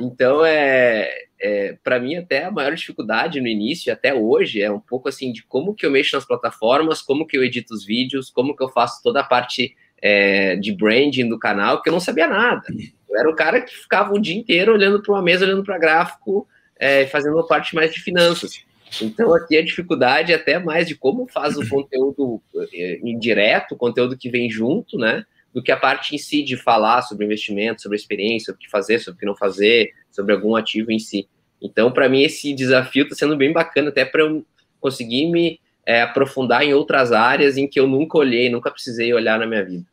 então, 0.00 0.44
é, 0.44 1.10
é 1.38 1.76
para 1.84 2.00
mim, 2.00 2.16
até 2.16 2.44
a 2.44 2.50
maior 2.50 2.74
dificuldade 2.74 3.40
no 3.40 3.46
início, 3.46 3.92
até 3.92 4.14
hoje, 4.14 4.62
é 4.62 4.70
um 4.70 4.80
pouco 4.80 5.08
assim 5.08 5.32
de 5.32 5.42
como 5.42 5.74
que 5.74 5.84
eu 5.84 5.90
mexo 5.90 6.16
nas 6.16 6.24
plataformas, 6.24 7.02
como 7.02 7.26
que 7.26 7.36
eu 7.36 7.44
edito 7.44 7.74
os 7.74 7.84
vídeos, 7.84 8.30
como 8.30 8.56
que 8.56 8.62
eu 8.62 8.70
faço 8.70 9.02
toda 9.02 9.20
a 9.20 9.24
parte 9.24 9.76
é, 10.06 10.54
de 10.54 10.72
branding 10.72 11.28
do 11.28 11.36
canal, 11.36 11.82
que 11.82 11.88
eu 11.88 11.92
não 11.92 11.98
sabia 11.98 12.28
nada. 12.28 12.62
Eu 13.10 13.18
era 13.18 13.28
o 13.28 13.34
cara 13.34 13.60
que 13.60 13.74
ficava 13.74 14.14
o 14.14 14.20
dia 14.20 14.36
inteiro 14.36 14.72
olhando 14.72 15.02
para 15.02 15.12
uma 15.12 15.22
mesa, 15.22 15.44
olhando 15.44 15.64
para 15.64 15.78
gráfico, 15.78 16.46
é, 16.78 17.06
fazendo 17.06 17.36
a 17.40 17.46
parte 17.46 17.74
mais 17.74 17.92
de 17.92 18.00
finanças. 18.00 18.64
Então, 19.02 19.34
aqui 19.34 19.56
a 19.56 19.64
dificuldade 19.64 20.32
é 20.32 20.36
até 20.36 20.60
mais 20.60 20.86
de 20.86 20.94
como 20.94 21.26
faz 21.26 21.56
o 21.56 21.68
conteúdo 21.68 22.40
é, 22.72 23.00
indireto, 23.02 23.72
o 23.72 23.76
conteúdo 23.76 24.16
que 24.16 24.30
vem 24.30 24.48
junto, 24.48 24.96
né? 24.96 25.24
Do 25.52 25.60
que 25.60 25.72
a 25.72 25.76
parte 25.76 26.14
em 26.14 26.18
si 26.18 26.44
de 26.44 26.56
falar 26.56 27.02
sobre 27.02 27.24
investimento, 27.24 27.82
sobre 27.82 27.96
experiência, 27.96 28.46
sobre 28.46 28.58
o 28.60 28.64
que 28.64 28.70
fazer, 28.70 29.00
sobre 29.00 29.16
o 29.16 29.20
que 29.20 29.26
não 29.26 29.34
fazer, 29.34 29.90
sobre 30.12 30.32
algum 30.32 30.54
ativo 30.54 30.92
em 30.92 31.00
si. 31.00 31.26
Então, 31.60 31.90
para 31.90 32.08
mim, 32.08 32.22
esse 32.22 32.52
desafio 32.52 33.04
está 33.04 33.16
sendo 33.16 33.36
bem 33.36 33.52
bacana, 33.52 33.88
até 33.88 34.04
para 34.04 34.22
eu 34.22 34.46
conseguir 34.80 35.26
me 35.32 35.58
é, 35.84 36.02
aprofundar 36.02 36.62
em 36.62 36.74
outras 36.74 37.10
áreas 37.10 37.56
em 37.56 37.66
que 37.66 37.80
eu 37.80 37.88
nunca 37.88 38.18
olhei, 38.18 38.48
nunca 38.48 38.70
precisei 38.70 39.12
olhar 39.12 39.38
na 39.38 39.46
minha 39.46 39.64
vida. 39.64 39.84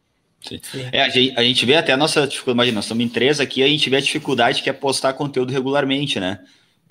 Sim. 0.43 0.59
É, 0.91 1.03
a 1.03 1.09
gente, 1.09 1.33
a 1.37 1.43
gente 1.43 1.65
vê 1.65 1.75
até 1.75 1.93
a 1.93 1.97
nossa 1.97 2.27
dificuldade, 2.27 2.55
imagina, 2.55 2.75
nós 2.75 2.85
estamos 2.85 3.03
em 3.03 3.09
três 3.09 3.39
aqui, 3.39 3.63
a 3.63 3.67
gente 3.67 3.89
vê 3.89 3.97
a 3.97 4.01
dificuldade 4.01 4.61
que 4.61 4.69
é 4.69 4.73
postar 4.73 5.13
conteúdo 5.13 5.51
regularmente, 5.51 6.19
né? 6.19 6.39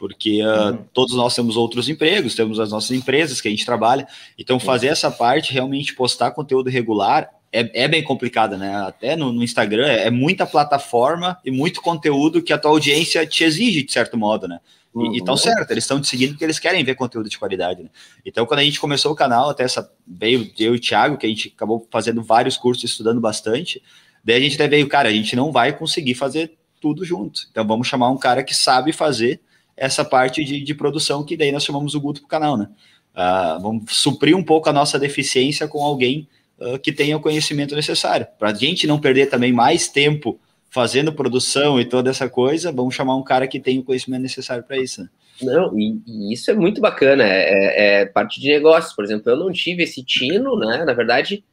porque 0.02 0.42
uh, 0.44 0.73
uhum. 0.73 0.78
todos 0.92 1.14
nós 1.14 1.32
temos 1.32 1.56
outros 1.56 1.88
empregos, 1.88 2.35
temos 2.35 2.59
as 2.59 2.73
nossas 2.73 2.90
empresas 2.90 3.40
que 3.40 3.47
a 3.47 3.50
gente 3.52 3.64
trabalha, 3.64 4.04
então 4.37 4.59
fazer 4.59 4.88
essa 4.88 5.12
parte, 5.12 5.52
realmente 5.52 5.94
postar 5.94 6.32
conteúdo 6.32 6.68
regular, 6.68 7.30
é, 7.52 7.85
é 7.85 7.87
bem 7.87 8.02
complicado, 8.02 8.59
né? 8.59 8.75
Até 8.85 9.14
no, 9.14 9.30
no 9.30 9.44
Instagram 9.44 9.87
é, 9.87 10.09
é, 10.09 10.11
muita 10.11 10.44
plataforma 10.44 11.38
e 11.44 11.52
muito 11.52 11.80
conteúdo 11.80 12.42
que 12.42 12.52
a 12.52 12.59
tua 12.59 12.73
audiência 12.73 13.25
te 13.25 13.44
exige, 13.44 13.85
de 13.85 13.92
certo 13.92 14.18
modo, 14.18 14.49
né? 14.49 14.59
E 14.94 15.16
estão 15.16 15.34
uhum. 15.34 15.38
certo, 15.38 15.70
eles 15.70 15.84
estão 15.84 16.00
te 16.00 16.06
seguindo 16.06 16.30
porque 16.30 16.44
eles 16.44 16.58
querem 16.58 16.84
ver 16.84 16.94
conteúdo 16.94 17.28
de 17.28 17.38
qualidade, 17.38 17.82
né? 17.82 17.88
Então, 18.26 18.44
quando 18.44 18.61
a 18.61 18.64
gente 18.64 18.78
começou 18.78 19.11
o 19.12 19.14
canal, 19.14 19.49
até 19.49 19.64
essa 19.64 19.90
veio 20.06 20.50
eu 20.58 20.75
e 20.75 20.76
o 20.76 20.80
Thiago, 20.80 21.16
que 21.16 21.25
a 21.25 21.28
gente 21.28 21.52
acabou 21.54 21.88
fazendo 21.90 22.22
vários 22.22 22.58
cursos, 22.58 22.84
estudando 22.84 23.20
bastante, 23.20 23.82
daí 24.22 24.37
a 24.37 24.40
gente 24.40 24.54
até 24.56 24.68
veio, 24.68 24.87
cara, 24.87 25.08
a 25.08 25.12
gente 25.12 25.34
não 25.34 25.50
vai 25.50 25.72
conseguir 25.72 26.14
fazer 26.14 26.58
tudo 26.78 27.04
junto. 27.04 27.40
Então, 27.50 27.66
vamos 27.66 27.88
chamar 27.88 28.11
um 28.11 28.18
cara 28.18 28.42
que 28.42 28.54
sabe 28.54 28.92
fazer 28.92 29.40
essa 29.75 30.04
parte 30.04 30.44
de, 30.44 30.61
de 30.61 30.75
produção 30.75 31.25
que 31.25 31.37
daí 31.37 31.50
nós 31.50 31.64
chamamos 31.64 31.94
o 31.94 32.00
Guto 32.00 32.20
para 32.20 32.26
o 32.26 32.28
canal, 32.28 32.56
né? 32.58 32.68
Uh, 33.14 33.61
vamos 33.61 33.96
suprir 33.96 34.37
um 34.37 34.42
pouco 34.42 34.68
a 34.68 34.72
nossa 34.72 34.99
deficiência 34.99 35.68
com 35.68 35.82
alguém 35.82 36.28
uh, 36.58 36.78
que 36.78 36.92
tenha 36.92 37.16
o 37.16 37.20
conhecimento 37.20 37.75
necessário. 37.75 38.26
Para 38.38 38.50
a 38.50 38.54
gente 38.54 38.87
não 38.87 38.99
perder 38.99 39.26
também 39.26 39.52
mais 39.52 39.88
tempo 39.88 40.38
fazendo 40.73 41.12
produção 41.12 41.79
e 41.79 41.85
toda 41.85 42.09
essa 42.09 42.31
coisa, 42.31 42.73
vamos 42.73 42.95
chamar 42.95 43.14
um 43.14 43.23
cara 43.23 43.47
que 43.47 43.61
tenha 43.61 43.79
o 43.79 43.85
conhecimento 43.85 44.23
necessário 44.23 44.64
para 44.64 44.79
isso. 44.79 45.02
Né? 45.02 45.09
Não, 45.43 45.79
e, 45.79 46.00
e, 46.07 46.33
isso 46.33 46.50
é 46.50 46.55
muito 46.55 46.81
bacana, 46.81 47.23
é, 47.25 47.26
é, 47.29 48.00
é, 48.00 48.07
parte 48.07 48.41
de 48.41 48.49
negócios. 48.49 48.95
Por 48.95 49.05
exemplo, 49.05 49.31
eu 49.31 49.37
não 49.37 49.52
tive 49.52 49.83
esse 49.83 50.02
tino, 50.02 50.59
né? 50.59 50.83
Na 50.87 50.95
verdade, 50.95 51.45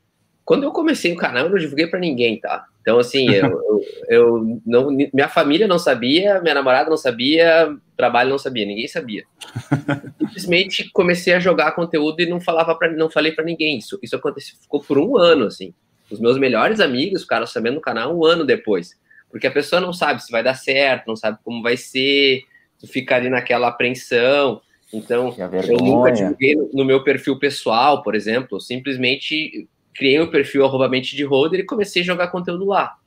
quando 0.45 0.63
eu 0.63 0.71
comecei 0.71 1.11
o 1.11 1.17
canal, 1.17 1.45
eu 1.45 1.49
não 1.49 1.57
divulguei 1.57 1.87
para 1.87 1.99
ninguém, 1.99 2.39
tá? 2.39 2.63
Então, 2.81 2.97
assim, 2.97 3.29
eu, 3.29 3.43
eu, 4.07 4.37
eu, 4.37 4.61
não, 4.65 4.89
minha 4.89 5.27
família 5.27 5.67
não 5.67 5.77
sabia, 5.77 6.39
minha 6.41 6.55
namorada 6.55 6.89
não 6.89 6.97
sabia, 6.97 7.75
trabalho 7.97 8.29
não 8.29 8.39
sabia, 8.39 8.65
ninguém 8.65 8.87
sabia. 8.87 9.25
Simplesmente 10.17 10.89
comecei 10.93 11.33
a 11.33 11.41
jogar 11.41 11.73
conteúdo 11.73 12.21
e 12.21 12.25
não 12.25 12.39
falava 12.39 12.73
para 12.73 12.89
não 12.93 13.09
falei 13.09 13.33
para 13.33 13.43
ninguém. 13.43 13.79
Isso, 13.79 13.99
isso 14.01 14.15
aconteceu, 14.15 14.55
ficou 14.61 14.81
por 14.81 14.97
um 14.97 15.17
ano, 15.17 15.45
assim. 15.45 15.73
Os 16.09 16.21
meus 16.21 16.37
melhores 16.37 16.79
amigos 16.79 17.23
ficaram 17.23 17.45
sabendo 17.45 17.75
do 17.75 17.81
canal 17.81 18.17
um 18.17 18.23
ano 18.23 18.45
depois. 18.45 18.97
Porque 19.29 19.47
a 19.47 19.51
pessoa 19.51 19.79
não 19.79 19.93
sabe 19.93 20.23
se 20.23 20.31
vai 20.31 20.43
dar 20.43 20.55
certo, 20.55 21.07
não 21.07 21.15
sabe 21.15 21.37
como 21.43 21.61
vai 21.61 21.77
ser, 21.77 22.43
tu 22.79 22.87
fica 22.87 23.15
ali 23.15 23.29
naquela 23.29 23.67
apreensão. 23.67 24.61
Então, 24.91 25.35
eu 25.67 25.77
nunca 25.77 26.11
divulguei 26.11 26.55
no, 26.55 26.69
no 26.73 26.85
meu 26.85 27.03
perfil 27.03 27.37
pessoal, 27.37 28.01
por 28.01 28.15
exemplo, 28.15 28.59
simplesmente 28.59 29.67
criei 29.93 30.19
o 30.19 30.31
perfil 30.31 30.65
arroba 30.65 30.89
de 30.99 31.23
holder 31.23 31.59
e 31.59 31.65
comecei 31.65 32.01
a 32.01 32.05
jogar 32.05 32.29
conteúdo 32.29 32.65
lá. 32.65 32.97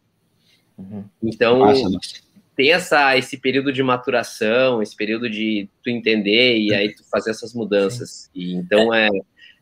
Uhum. 0.79 1.05
Então, 1.23 1.59
nossa, 1.59 1.88
nossa. 1.88 2.21
tem 2.55 2.73
essa, 2.73 3.17
esse 3.17 3.38
período 3.38 3.73
de 3.73 3.83
maturação, 3.83 4.83
esse 4.83 4.95
período 4.95 5.29
de 5.29 5.69
tu 5.83 5.91
entender 5.91 6.59
e 6.59 6.73
aí 6.75 6.95
tu 6.95 7.02
fazer 7.11 7.31
essas 7.31 7.55
mudanças. 7.55 8.31
E, 8.35 8.55
então, 8.55 8.93
é, 8.93 9.09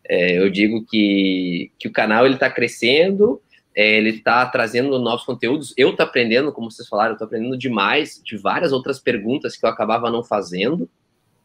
é, 0.09 0.38
eu 0.38 0.50
digo 0.50 0.85
que, 0.85 1.71
que 1.79 1.88
o 1.88 1.93
canal 1.93 2.26
ele 2.26 2.35
está 2.35 2.50
crescendo, 2.50 3.40
é, 3.74 3.96
ele 3.96 4.10
está 4.10 4.44
trazendo 4.46 4.98
novos 4.98 5.24
conteúdos. 5.24 5.72
Eu 5.76 5.90
estou 5.90 6.04
aprendendo, 6.04 6.52
como 6.52 6.70
vocês 6.70 6.88
falaram, 6.88 7.10
eu 7.10 7.14
estou 7.14 7.26
aprendendo 7.26 7.56
demais 7.56 8.20
de 8.24 8.36
várias 8.36 8.72
outras 8.72 8.98
perguntas 8.98 9.56
que 9.56 9.64
eu 9.64 9.70
acabava 9.70 10.10
não 10.10 10.22
fazendo 10.22 10.88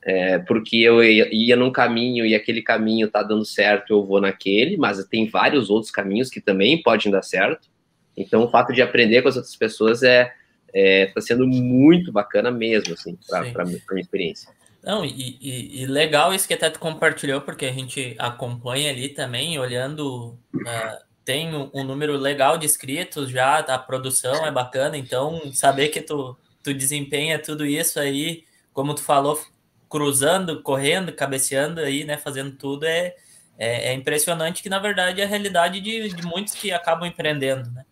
é, 0.06 0.38
porque 0.38 0.78
eu 0.78 1.04
ia, 1.04 1.28
ia 1.34 1.56
num 1.56 1.72
caminho 1.72 2.24
e 2.28 2.36
aquele 2.36 2.62
caminho 2.62 3.10
tá 3.10 3.24
dando 3.24 3.44
certo, 3.44 3.92
eu 3.92 4.06
vou 4.06 4.22
naquele, 4.22 4.78
mas 4.78 5.04
tem 5.06 5.28
vários 5.28 5.72
outros 5.72 5.92
caminhos 5.92 6.30
que 6.30 6.40
também 6.40 6.82
podem 6.82 7.12
dar 7.12 7.24
certo. 7.24 7.68
Então, 8.16 8.44
o 8.44 8.50
fato 8.50 8.72
de 8.72 8.84
aprender 8.84 9.24
com 9.24 9.30
as 9.30 9.36
outras 9.36 9.56
pessoas 9.56 10.04
é, 10.04 10.32
é 10.72 11.08
tá 11.08 11.20
sendo 11.20 11.48
muito 11.48 12.12
bacana 12.12 12.52
mesmo, 12.52 12.94
assim, 12.94 13.18
para 13.28 13.66
minha 13.66 13.82
experiência. 14.00 14.54
Não, 14.84 15.04
e, 15.04 15.40
e, 15.42 15.82
e, 15.82 15.86
legal 15.88 16.32
isso 16.32 16.48
que 16.48 16.54
até 16.54 16.70
tu 16.70 16.80
compartilhou, 16.80 17.42
porque 17.42 17.66
a 17.66 17.72
gente 17.72 18.16
acompanha 18.20 18.92
ali 18.92 19.10
também, 19.10 19.58
olhando, 19.58 20.38
uh, 20.54 21.05
tem 21.26 21.54
um, 21.56 21.84
número 21.84 22.16
legal 22.16 22.56
de 22.56 22.68
inscritos 22.68 23.32
já, 23.32 23.58
a 23.58 23.80
produção 23.80 24.46
é 24.46 24.52
bacana, 24.52 24.96
então 24.96 25.52
saber 25.52 25.90
que 25.90 26.00
tu, 26.00 26.38
tu 26.64 26.72
desempenha 26.72 27.40
tudo 27.40 27.66
isso 27.66 28.00
aí, 28.00 28.46
como 28.72 28.94
tu 28.94 29.02
falou, 29.02 29.42
cruzando, 29.90 30.62
correndo, 30.62 31.12
cabeceando 31.12 31.82
aí, 31.82 32.04
né, 32.04 32.16
fazendo 32.16 32.56
tudo, 32.56 32.86
é, 32.86 33.16
é, 33.58 33.90
é 33.90 33.94
impressionante 33.94 34.62
que, 34.62 34.70
na 34.70 34.78
verdade, 34.78 35.20
é 35.20 35.24
a 35.24 35.28
realidade 35.28 35.82
de, 35.82 36.10
de, 36.10 36.24
muitos 36.24 36.54
que 36.54 36.72
acabam 36.72 37.08
empreendendo, 37.08 37.72
né? 37.72 37.84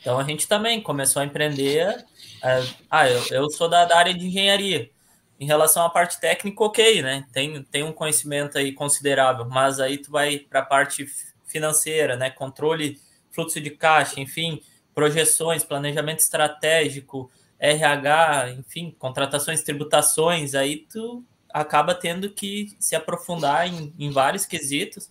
Então, 0.00 0.18
a 0.18 0.24
gente 0.24 0.48
também 0.48 0.80
começou 0.80 1.22
a 1.22 1.24
empreender. 1.24 2.04
É, 2.42 2.64
ah, 2.90 3.08
eu, 3.08 3.24
eu 3.30 3.50
sou 3.50 3.68
da, 3.68 3.84
da, 3.84 3.96
área 3.96 4.12
de 4.12 4.26
engenharia. 4.26 4.90
Em 5.38 5.46
relação 5.46 5.84
à 5.84 5.88
parte 5.88 6.20
técnica, 6.20 6.64
ok, 6.64 7.02
né? 7.02 7.24
Tem, 7.32 7.62
tem 7.64 7.84
um 7.84 7.92
conhecimento 7.92 8.58
aí 8.58 8.72
considerável, 8.72 9.48
mas 9.48 9.78
aí 9.78 9.98
tu 9.98 10.10
vai 10.10 10.38
para 10.38 10.60
a 10.60 10.64
parte 10.64 11.06
financeira, 11.52 12.16
né? 12.16 12.30
Controle, 12.30 13.00
fluxo 13.30 13.60
de 13.60 13.70
caixa, 13.70 14.20
enfim, 14.20 14.60
projeções, 14.94 15.62
planejamento 15.62 16.20
estratégico, 16.20 17.30
RH, 17.58 18.56
enfim, 18.58 18.94
contratações, 18.98 19.62
tributações, 19.62 20.54
aí 20.54 20.86
tu 20.90 21.24
acaba 21.52 21.94
tendo 21.94 22.30
que 22.30 22.74
se 22.80 22.96
aprofundar 22.96 23.68
em, 23.68 23.92
em 23.98 24.10
vários 24.10 24.46
quesitos 24.46 25.10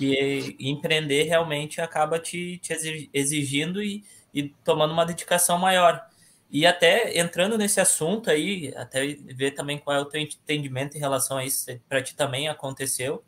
e, 0.00 0.56
empreender 0.58 1.22
realmente 1.22 1.80
acaba 1.80 2.18
te, 2.18 2.58
te 2.58 3.08
exigindo 3.14 3.82
e, 3.82 4.04
e, 4.34 4.48
tomando 4.64 4.92
uma 4.92 5.06
dedicação 5.06 5.58
maior. 5.58 6.04
E 6.50 6.66
até 6.66 7.18
entrando 7.18 7.56
nesse 7.56 7.80
assunto 7.80 8.30
aí, 8.30 8.72
até 8.76 9.06
ver 9.06 9.52
também 9.52 9.78
qual 9.78 9.96
é 9.96 10.00
o 10.00 10.04
teu 10.04 10.20
entendimento 10.20 10.96
em 10.96 11.00
relação 11.00 11.36
a 11.38 11.44
isso, 11.44 11.66
para 11.88 12.02
ti 12.02 12.14
também 12.14 12.48
aconteceu, 12.48 13.24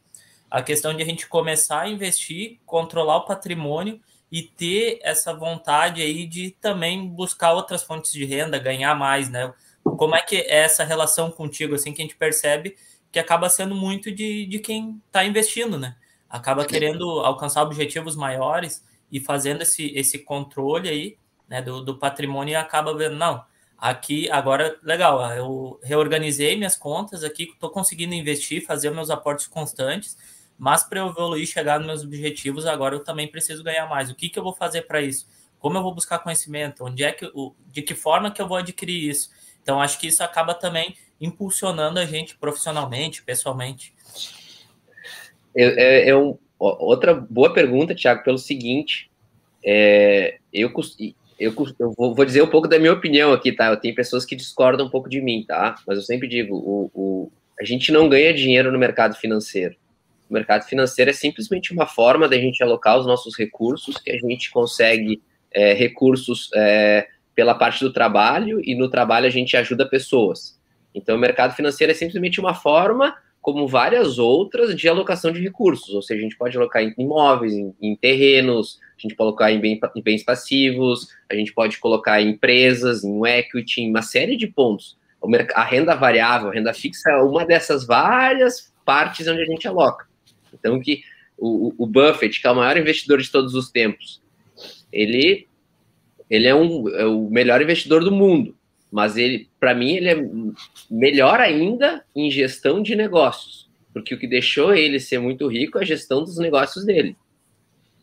a 0.51 0.63
questão 0.63 0.95
de 0.95 1.03
a 1.03 1.07
gente 1.07 1.27
começar 1.27 1.83
a 1.83 1.89
investir, 1.89 2.59
controlar 2.65 3.19
o 3.19 3.27
patrimônio 3.27 4.01
e 4.31 4.43
ter 4.43 4.99
essa 5.03 5.33
vontade 5.33 6.03
aí 6.03 6.27
de 6.27 6.51
também 6.61 7.09
buscar 7.09 7.53
outras 7.53 7.83
fontes 7.83 8.13
de 8.13 8.25
renda, 8.25 8.59
ganhar 8.59 8.95
mais, 8.95 9.29
né? 9.29 9.53
como 9.97 10.15
é 10.15 10.23
que 10.23 10.37
é 10.37 10.59
essa 10.59 10.85
relação 10.85 11.31
contigo, 11.31 11.75
assim, 11.75 11.93
que 11.93 12.03
a 12.03 12.05
gente 12.05 12.17
percebe 12.17 12.77
que 13.11 13.19
acaba 13.19 13.49
sendo 13.49 13.75
muito 13.75 14.13
de, 14.13 14.47
de 14.47 14.59
quem 14.59 15.01
está 15.07 15.25
investindo, 15.25 15.79
né? 15.79 15.97
Acaba 16.29 16.65
querendo 16.67 17.21
alcançar 17.21 17.63
objetivos 17.63 18.15
maiores 18.15 18.85
e 19.11 19.19
fazendo 19.19 19.63
esse, 19.63 19.87
esse 19.97 20.19
controle 20.19 20.89
aí, 20.89 21.17
né, 21.49 21.63
do, 21.63 21.83
do 21.83 21.97
patrimônio 21.97 22.53
e 22.53 22.57
acaba 22.57 22.95
vendo, 22.95 23.17
não, 23.17 23.43
aqui 23.79 24.31
agora, 24.31 24.79
legal, 24.83 25.25
eu 25.35 25.81
reorganizei 25.83 26.55
minhas 26.57 26.77
contas 26.77 27.25
aqui, 27.25 27.45
estou 27.45 27.71
conseguindo 27.71 28.13
investir, 28.13 28.67
fazer 28.67 28.91
meus 28.91 29.09
aportes 29.09 29.47
constantes, 29.47 30.19
mas 30.59 30.83
para 30.83 30.99
eu 30.99 31.09
evoluir, 31.09 31.47
chegar 31.47 31.79
nos 31.79 31.87
meus 31.87 32.03
objetivos, 32.03 32.67
agora 32.67 32.97
eu 32.97 33.05
também 33.05 33.29
preciso 33.29 33.63
ganhar 33.63 33.87
mais. 33.87 34.11
O 34.11 34.15
que, 34.15 34.29
que 34.29 34.39
eu 34.39 34.43
vou 34.43 34.53
fazer 34.53 34.83
para 34.83 35.01
isso? 35.01 35.29
Como 35.61 35.79
eu 35.79 35.83
vou 35.83 35.95
buscar 35.95 36.19
conhecimento? 36.19 36.85
Onde 36.85 37.05
é 37.05 37.13
que, 37.13 37.31
de 37.67 37.83
que 37.83 37.95
forma 37.95 38.31
que 38.31 38.43
eu 38.43 38.49
vou 38.49 38.57
adquirir 38.57 39.09
isso? 39.09 39.31
Então, 39.63 39.81
acho 39.81 40.01
que 40.01 40.09
isso 40.09 40.23
acaba 40.23 40.55
também 40.55 40.97
impulsionando 41.21 42.01
a 42.01 42.05
gente 42.05 42.37
profissionalmente, 42.37 43.23
pessoalmente. 43.23 43.95
É, 45.55 45.65
é, 45.65 46.09
é 46.11 46.17
um, 46.17 46.37
outra 46.59 47.15
boa 47.15 47.53
pergunta, 47.53 47.95
Tiago, 47.95 48.25
pelo 48.25 48.39
seguinte, 48.39 49.11
é, 49.65 50.39
eu, 50.53 50.73
eu, 51.39 51.55
eu 51.79 51.93
vou, 51.93 52.15
vou, 52.15 52.25
dizer 52.25 52.43
um 52.43 52.49
pouco 52.49 52.67
da 52.67 52.79
minha 52.79 52.93
opinião 52.93 53.33
aqui, 53.33 53.53
tá? 53.53 53.67
Eu 53.67 53.77
tenho 53.77 53.95
pessoas 53.95 54.25
que 54.25 54.35
discordam 54.35 54.87
um 54.87 54.91
pouco 54.91 55.09
de 55.09 55.21
mim, 55.21 55.45
tá? 55.47 55.77
Mas 55.87 55.99
eu 55.99 56.05
sempre 56.05 56.27
digo, 56.27 56.57
o, 56.57 56.91
o, 56.95 57.33
a 57.61 57.65
gente 57.65 57.93
não 57.93 58.09
ganha 58.09 58.35
dinheiro 58.35 58.73
no 58.73 58.79
mercado 58.79 59.17
financeiro. 59.17 59.77
O 60.29 60.35
mercado 60.35 60.65
financeiro 60.65 61.11
é 61.11 61.15
simplesmente 61.15 61.73
uma 61.73 61.87
forma 61.87 62.29
da 62.29 62.37
gente 62.37 62.63
alocar 62.63 62.99
os 62.99 63.07
nossos 63.07 63.37
recursos, 63.37 63.97
que 63.97 64.11
a 64.11 64.19
gente 64.19 64.51
consegue 64.51 65.23
é, 65.51 65.73
recursos 65.73 66.51
é, 66.55 67.07
pela 67.35 67.55
parte 67.55 67.85
do 67.85 67.93
trabalho, 67.93 68.61
e 68.63 68.75
no 68.75 68.91
trabalho 68.91 69.27
a 69.27 69.31
gente 69.31 69.57
ajuda 69.57 69.89
pessoas. 69.89 70.59
Então, 70.95 71.17
o 71.17 71.19
mercado 71.19 71.55
financeiro 71.55 71.93
é 71.93 71.95
simplesmente 71.95 72.41
uma 72.41 72.55
forma, 72.55 73.15
como 73.41 73.67
várias 73.67 74.19
outras, 74.19 74.75
de 74.75 74.89
alocação 74.89 75.31
de 75.31 75.41
recursos. 75.41 75.95
Ou 75.95 76.03
seja, 76.03 76.21
a 76.21 76.23
gente 76.25 76.37
pode 76.37 76.57
alocar 76.57 76.83
em 76.83 76.93
imóveis, 76.99 77.53
em, 77.53 77.75
em 77.81 77.97
terrenos, 77.97 78.79
a 78.99 79.01
gente 79.01 79.15
pode 79.15 79.29
colocar 79.29 79.53
em, 79.53 79.61
bem, 79.61 79.81
em 79.95 80.03
bens 80.03 80.25
passivos, 80.25 81.09
a 81.31 81.35
gente 81.35 81.55
pode 81.55 81.79
colocar 81.79 82.21
em 82.21 82.31
empresas, 82.31 83.05
em 83.05 83.27
equity, 83.27 83.83
em 83.83 83.91
uma 83.91 84.03
série 84.03 84.37
de 84.37 84.49
pontos. 84.49 84.99
A 85.55 85.65
renda 85.65 85.95
variável, 85.95 86.51
a 86.51 86.53
renda 86.53 86.75
fixa 86.75 87.11
é 87.11 87.17
uma 87.17 87.47
dessas 87.47 87.87
várias 87.87 88.73
partes 88.85 89.27
onde 89.29 89.43
a 89.43 89.45
gente 89.45 89.69
aloca. 89.69 90.08
Então, 90.53 90.81
que 90.81 91.03
o, 91.37 91.73
o 91.79 91.87
Buffett, 91.87 92.41
que 92.41 92.47
é 92.47 92.51
o 92.51 92.57
maior 92.57 92.77
investidor 92.77 93.21
de 93.21 93.31
todos 93.31 93.55
os 93.55 93.71
tempos, 93.71 94.21
ele, 94.93 95.47
ele 96.29 96.47
é, 96.47 96.55
um, 96.55 96.89
é 96.89 97.07
o 97.07 97.31
melhor 97.31 97.63
investidor 97.63 98.03
do 98.03 98.11
mundo, 98.11 98.57
mas 98.91 99.17
ele, 99.17 99.49
para 99.61 99.75
mim, 99.75 99.97
ele 99.97 100.09
é 100.09 100.17
melhor 100.91 101.41
ainda 101.41 102.05
em 102.15 102.31
gestão 102.31 102.83
de 102.83 102.97
negócios, 102.97 103.69
porque 103.93 104.15
o 104.15 104.19
que 104.19 104.27
deixou 104.27 104.75
ele 104.75 104.99
ser 104.99 105.19
muito 105.19 105.47
rico 105.47 105.79
é 105.79 105.83
a 105.83 105.87
gestão 105.87 106.25
dos 106.25 106.39
negócios 106.39 106.85
dele. 106.85 107.17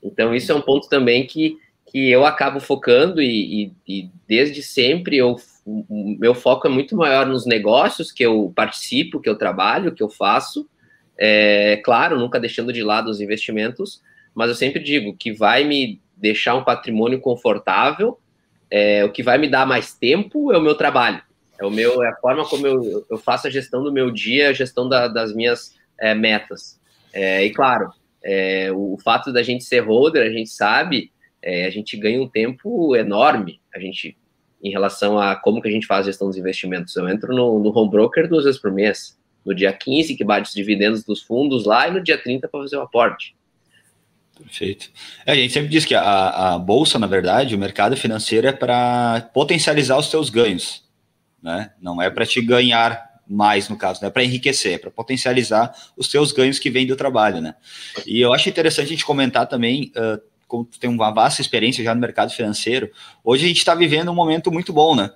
Então, 0.02 0.34
isso 0.34 0.52
é 0.52 0.56
um 0.56 0.62
ponto 0.62 0.88
também 0.88 1.26
que, 1.26 1.58
que 1.88 2.10
eu 2.10 2.26
acabo 2.26 2.60
focando 2.60 3.22
e, 3.22 3.72
e, 3.88 4.02
e 4.02 4.10
desde 4.28 4.62
sempre 4.62 5.18
eu, 5.18 5.36
o 5.66 6.16
meu 6.20 6.36
foco 6.36 6.68
é 6.68 6.70
muito 6.70 6.96
maior 6.96 7.26
nos 7.26 7.46
negócios 7.46 8.12
que 8.12 8.24
eu 8.24 8.54
participo, 8.56 9.20
que 9.20 9.28
eu 9.28 9.36
trabalho, 9.36 9.94
que 9.94 10.04
eu 10.04 10.10
faço, 10.10 10.70
é, 11.18 11.78
claro, 11.78 12.20
nunca 12.20 12.40
deixando 12.40 12.74
de 12.74 12.84
lado 12.84 13.10
os 13.10 13.22
investimentos, 13.22 14.02
mas 14.34 14.50
eu 14.50 14.56
sempre 14.56 14.82
digo 14.82 15.16
que 15.16 15.32
vai 15.32 15.64
me 15.64 16.02
deixar 16.16 16.56
um 16.56 16.64
patrimônio 16.64 17.20
confortável, 17.20 18.20
é, 18.70 19.04
o 19.06 19.12
que 19.12 19.24
vai 19.24 19.38
me 19.38 19.48
dar 19.48 19.66
mais 19.66 19.94
tempo 19.94 20.52
é 20.52 20.58
o 20.58 20.62
meu 20.62 20.76
trabalho, 20.76 21.22
é 21.60 21.66
o 21.66 21.72
meu, 21.72 22.04
é 22.04 22.10
a 22.10 22.16
forma 22.16 22.46
como 22.46 22.68
eu, 22.68 23.06
eu 23.10 23.18
faço 23.18 23.48
a 23.48 23.50
gestão 23.50 23.84
do 23.84 23.92
meu 23.92 24.12
dia, 24.12 24.50
a 24.50 24.54
gestão 24.54 24.90
da, 24.90 25.08
das 25.08 25.34
minhas 25.34 25.76
é, 26.00 26.14
metas. 26.14 26.80
É, 27.14 27.46
e 27.46 27.52
claro, 27.52 27.92
é, 28.24 28.72
o, 28.72 28.94
o, 28.94 28.98
fato 28.98 29.32
da 29.32 29.42
gente 29.42 29.64
ser 29.64 29.80
holder, 29.80 30.26
a 30.26 30.34
gente 30.34 30.50
sabe, 30.50 31.12
é, 31.42 31.66
a 31.66 31.70
gente 31.70 31.96
ganha 31.96 32.22
um 32.22 32.28
tempo 32.28 32.96
enorme, 32.96 33.62
a 33.74 33.80
gente 33.80 34.18
em 34.64 34.72
relação 34.72 35.20
a 35.20 35.36
como 35.36 35.62
que 35.62 35.68
a 35.68 35.72
gente 35.72 35.86
faz 35.86 36.02
a 36.02 36.10
gestão 36.10 36.28
dos 36.28 36.38
investimentos. 36.38 36.96
Eu 36.96 37.08
entro 37.08 37.36
no, 37.36 37.60
no 37.60 37.78
home 37.78 37.92
broker 37.92 38.28
duas 38.28 38.46
vezes 38.46 38.60
por 38.60 38.72
mês 38.72 39.16
no 39.46 39.54
dia 39.54 39.72
15, 39.72 40.16
que 40.16 40.24
bate 40.24 40.50
os 40.50 40.56
dividendos 40.56 41.04
dos 41.04 41.22
fundos 41.22 41.66
lá, 41.66 41.88
e 41.88 41.92
no 41.92 42.02
dia 42.02 42.18
30 42.18 42.48
para 42.48 42.62
fazer 42.62 42.78
o 42.78 42.82
aporte. 42.82 43.36
Perfeito. 44.38 44.92
É, 45.26 45.32
a 45.32 45.36
gente 45.36 45.54
sempre 45.54 45.70
diz 45.70 45.86
que 45.86 45.96
a, 45.96 46.54
a 46.54 46.60
bolsa, 46.60 47.00
na 47.00 47.08
verdade, 47.08 47.56
o 47.56 47.60
mercado 47.60 47.96
financeiro 47.96 48.48
é 48.48 48.52
para 48.52 49.30
potencializar 49.34 49.98
os 49.98 50.10
seus 50.10 50.30
ganhos, 50.30 50.84
né? 51.42 51.72
Não 51.82 52.02
é 52.02 52.10
para 52.10 52.26
te 52.26 52.42
ganhar 52.42 53.16
mais, 53.28 53.70
no 53.70 53.78
caso, 53.78 54.02
não 54.02 54.10
é 54.10 54.12
para 54.12 54.24
enriquecer, 54.24 54.74
é 54.74 54.78
para 54.78 54.92
potencializar 54.92 55.74
os 55.98 56.12
seus 56.12 56.32
ganhos 56.32 56.60
que 56.60 56.70
vêm 56.70 56.86
do 56.86 56.96
trabalho, 56.96 57.42
né? 57.42 57.56
E 58.06 58.20
eu 58.20 58.34
acho 58.34 58.50
interessante 58.50 58.88
a 58.88 58.90
gente 58.90 59.06
comentar 59.06 59.48
também, 59.48 59.92
uh, 59.96 60.22
como 60.48 60.66
tu 60.66 60.80
tem 60.80 60.90
uma 60.90 61.12
vasta 61.12 61.42
experiência 61.42 61.84
já 61.84 61.96
no 61.96 62.02
mercado 62.02 62.32
financeiro, 62.32 62.92
hoje 63.24 63.46
a 63.46 63.48
gente 63.48 63.58
está 63.58 63.74
vivendo 63.74 64.12
um 64.12 64.16
momento 64.16 64.52
muito 64.52 64.74
bom, 64.74 64.96
né? 64.96 65.12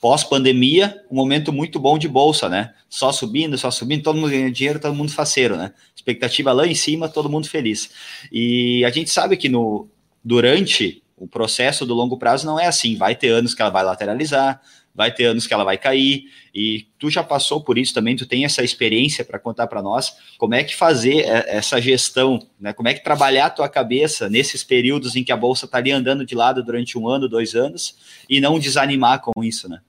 Pós-pandemia, 0.00 1.02
um 1.10 1.16
momento 1.16 1.52
muito 1.52 1.78
bom 1.78 1.98
de 1.98 2.08
bolsa, 2.08 2.48
né? 2.48 2.72
Só 2.88 3.12
subindo, 3.12 3.58
só 3.58 3.70
subindo, 3.70 4.02
todo 4.02 4.16
mundo 4.16 4.30
ganhando 4.30 4.52
dinheiro, 4.52 4.80
todo 4.80 4.94
mundo 4.94 5.12
faceiro, 5.12 5.56
né? 5.56 5.72
Expectativa 5.94 6.52
lá 6.52 6.66
em 6.66 6.74
cima, 6.74 7.08
todo 7.08 7.28
mundo 7.28 7.48
feliz. 7.48 7.90
E 8.30 8.84
a 8.84 8.90
gente 8.90 9.10
sabe 9.10 9.36
que 9.36 9.48
no 9.48 9.88
durante 10.22 11.02
o 11.16 11.26
processo 11.26 11.84
do 11.84 11.94
longo 11.94 12.16
prazo 12.16 12.46
não 12.46 12.60
é 12.60 12.66
assim, 12.66 12.96
vai 12.96 13.14
ter 13.14 13.28
anos 13.28 13.54
que 13.54 13.62
ela 13.62 13.70
vai 13.70 13.82
lateralizar, 13.82 14.60
vai 14.94 15.12
ter 15.12 15.26
anos 15.26 15.46
que 15.46 15.54
ela 15.54 15.64
vai 15.64 15.78
cair, 15.78 16.24
e 16.54 16.86
tu 16.98 17.08
já 17.08 17.22
passou 17.22 17.60
por 17.60 17.78
isso 17.78 17.94
também, 17.94 18.16
tu 18.16 18.26
tem 18.26 18.44
essa 18.44 18.64
experiência 18.64 19.24
para 19.24 19.38
contar 19.38 19.68
para 19.68 19.80
nós, 19.80 20.16
como 20.36 20.54
é 20.54 20.64
que 20.64 20.74
fazer 20.74 21.20
essa 21.46 21.80
gestão, 21.80 22.44
né? 22.60 22.72
Como 22.72 22.88
é 22.88 22.94
que 22.94 23.04
trabalhar 23.04 23.46
a 23.46 23.50
tua 23.50 23.68
cabeça 23.68 24.28
nesses 24.28 24.64
períodos 24.64 25.14
em 25.14 25.22
que 25.22 25.32
a 25.32 25.36
bolsa 25.36 25.66
está 25.66 25.78
ali 25.78 25.92
andando 25.92 26.26
de 26.26 26.34
lado 26.34 26.62
durante 26.64 26.98
um 26.98 27.08
ano, 27.08 27.28
dois 27.28 27.54
anos, 27.54 27.96
e 28.28 28.40
não 28.40 28.58
desanimar 28.58 29.20
com 29.20 29.42
isso, 29.42 29.68
né? 29.68 29.80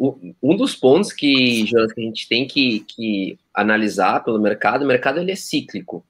Um 0.00 0.56
dos 0.56 0.76
pontos 0.76 1.12
que, 1.12 1.66
Jonas, 1.66 1.92
que 1.92 2.00
a 2.00 2.04
gente 2.04 2.28
tem 2.28 2.46
que, 2.46 2.80
que 2.80 3.38
analisar 3.52 4.22
pelo 4.22 4.40
mercado, 4.40 4.84
o 4.84 4.86
mercado 4.86 5.18
ele 5.18 5.32
é 5.32 5.36
cíclico. 5.36 6.04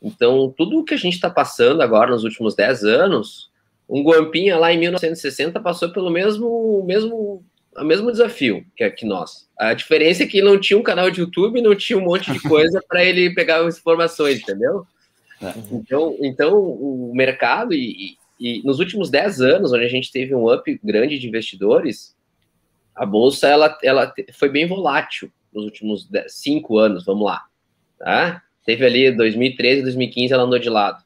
Então, 0.00 0.52
tudo 0.56 0.78
o 0.78 0.84
que 0.84 0.94
a 0.94 0.98
gente 0.98 1.14
está 1.14 1.28
passando 1.28 1.82
agora 1.82 2.10
nos 2.10 2.24
últimos 2.24 2.54
10 2.54 2.84
anos, 2.84 3.50
um 3.88 4.02
Guampinha 4.02 4.56
lá 4.56 4.72
em 4.72 4.78
1960 4.78 5.60
passou 5.60 5.90
pelo 5.90 6.10
mesmo, 6.10 6.82
mesmo, 6.86 7.44
mesmo 7.82 8.10
desafio 8.10 8.64
que, 8.76 8.88
que 8.90 9.06
nós. 9.06 9.46
A 9.58 9.74
diferença 9.74 10.22
é 10.22 10.26
que 10.26 10.40
não 10.42 10.58
tinha 10.58 10.78
um 10.78 10.82
canal 10.82 11.10
de 11.10 11.20
YouTube, 11.20 11.60
não 11.60 11.74
tinha 11.74 11.98
um 11.98 12.04
monte 12.04 12.32
de 12.32 12.40
coisa 12.48 12.82
para 12.88 13.04
ele 13.04 13.34
pegar 13.34 13.64
as 13.64 13.78
informações, 13.78 14.40
entendeu? 14.40 14.86
É. 15.42 15.52
Então, 15.70 16.16
então 16.20 16.58
o 16.58 17.12
mercado, 17.14 17.74
e, 17.74 18.16
e, 18.40 18.58
e 18.58 18.62
nos 18.62 18.78
últimos 18.78 19.10
10 19.10 19.40
anos, 19.42 19.72
onde 19.72 19.84
a 19.84 19.88
gente 19.88 20.10
teve 20.10 20.34
um 20.34 20.50
up 20.52 20.80
grande 20.82 21.18
de 21.18 21.28
investidores, 21.28 22.14
a 22.94 23.04
bolsa 23.04 23.48
ela, 23.48 23.76
ela 23.82 24.12
foi 24.32 24.48
bem 24.48 24.66
volátil 24.66 25.30
nos 25.52 25.64
últimos 25.64 26.08
cinco 26.28 26.78
anos, 26.78 27.04
vamos 27.04 27.24
lá. 27.24 27.44
Tá? 27.98 28.42
Teve 28.64 28.84
ali 28.84 29.10
2013, 29.10 29.82
2015, 29.82 30.32
ela 30.32 30.42
andou 30.42 30.58
de 30.58 30.70
lado. 30.70 31.02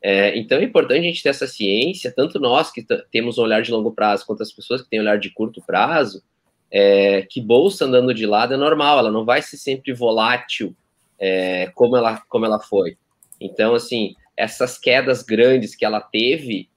É, 0.00 0.38
então 0.38 0.58
é 0.58 0.64
importante 0.64 1.00
a 1.00 1.02
gente 1.02 1.22
ter 1.22 1.30
essa 1.30 1.46
ciência, 1.46 2.12
tanto 2.14 2.38
nós 2.38 2.70
que 2.70 2.86
temos 3.10 3.36
um 3.36 3.42
olhar 3.42 3.62
de 3.62 3.72
longo 3.72 3.92
prazo, 3.92 4.24
quanto 4.24 4.42
as 4.42 4.52
pessoas 4.52 4.82
que 4.82 4.88
têm 4.88 5.00
um 5.00 5.02
olhar 5.02 5.18
de 5.18 5.30
curto 5.30 5.60
prazo, 5.60 6.22
é, 6.70 7.22
que 7.22 7.40
bolsa 7.40 7.84
andando 7.84 8.14
de 8.14 8.26
lado 8.26 8.54
é 8.54 8.56
normal, 8.56 8.98
ela 8.98 9.10
não 9.10 9.24
vai 9.24 9.42
ser 9.42 9.56
sempre 9.56 9.92
volátil 9.92 10.74
é, 11.18 11.70
como, 11.74 11.96
ela, 11.96 12.22
como 12.28 12.46
ela 12.46 12.60
foi. 12.60 12.96
Então, 13.40 13.74
assim, 13.74 14.14
essas 14.36 14.78
quedas 14.78 15.22
grandes 15.22 15.74
que 15.74 15.84
ela 15.84 16.00
teve, 16.00 16.68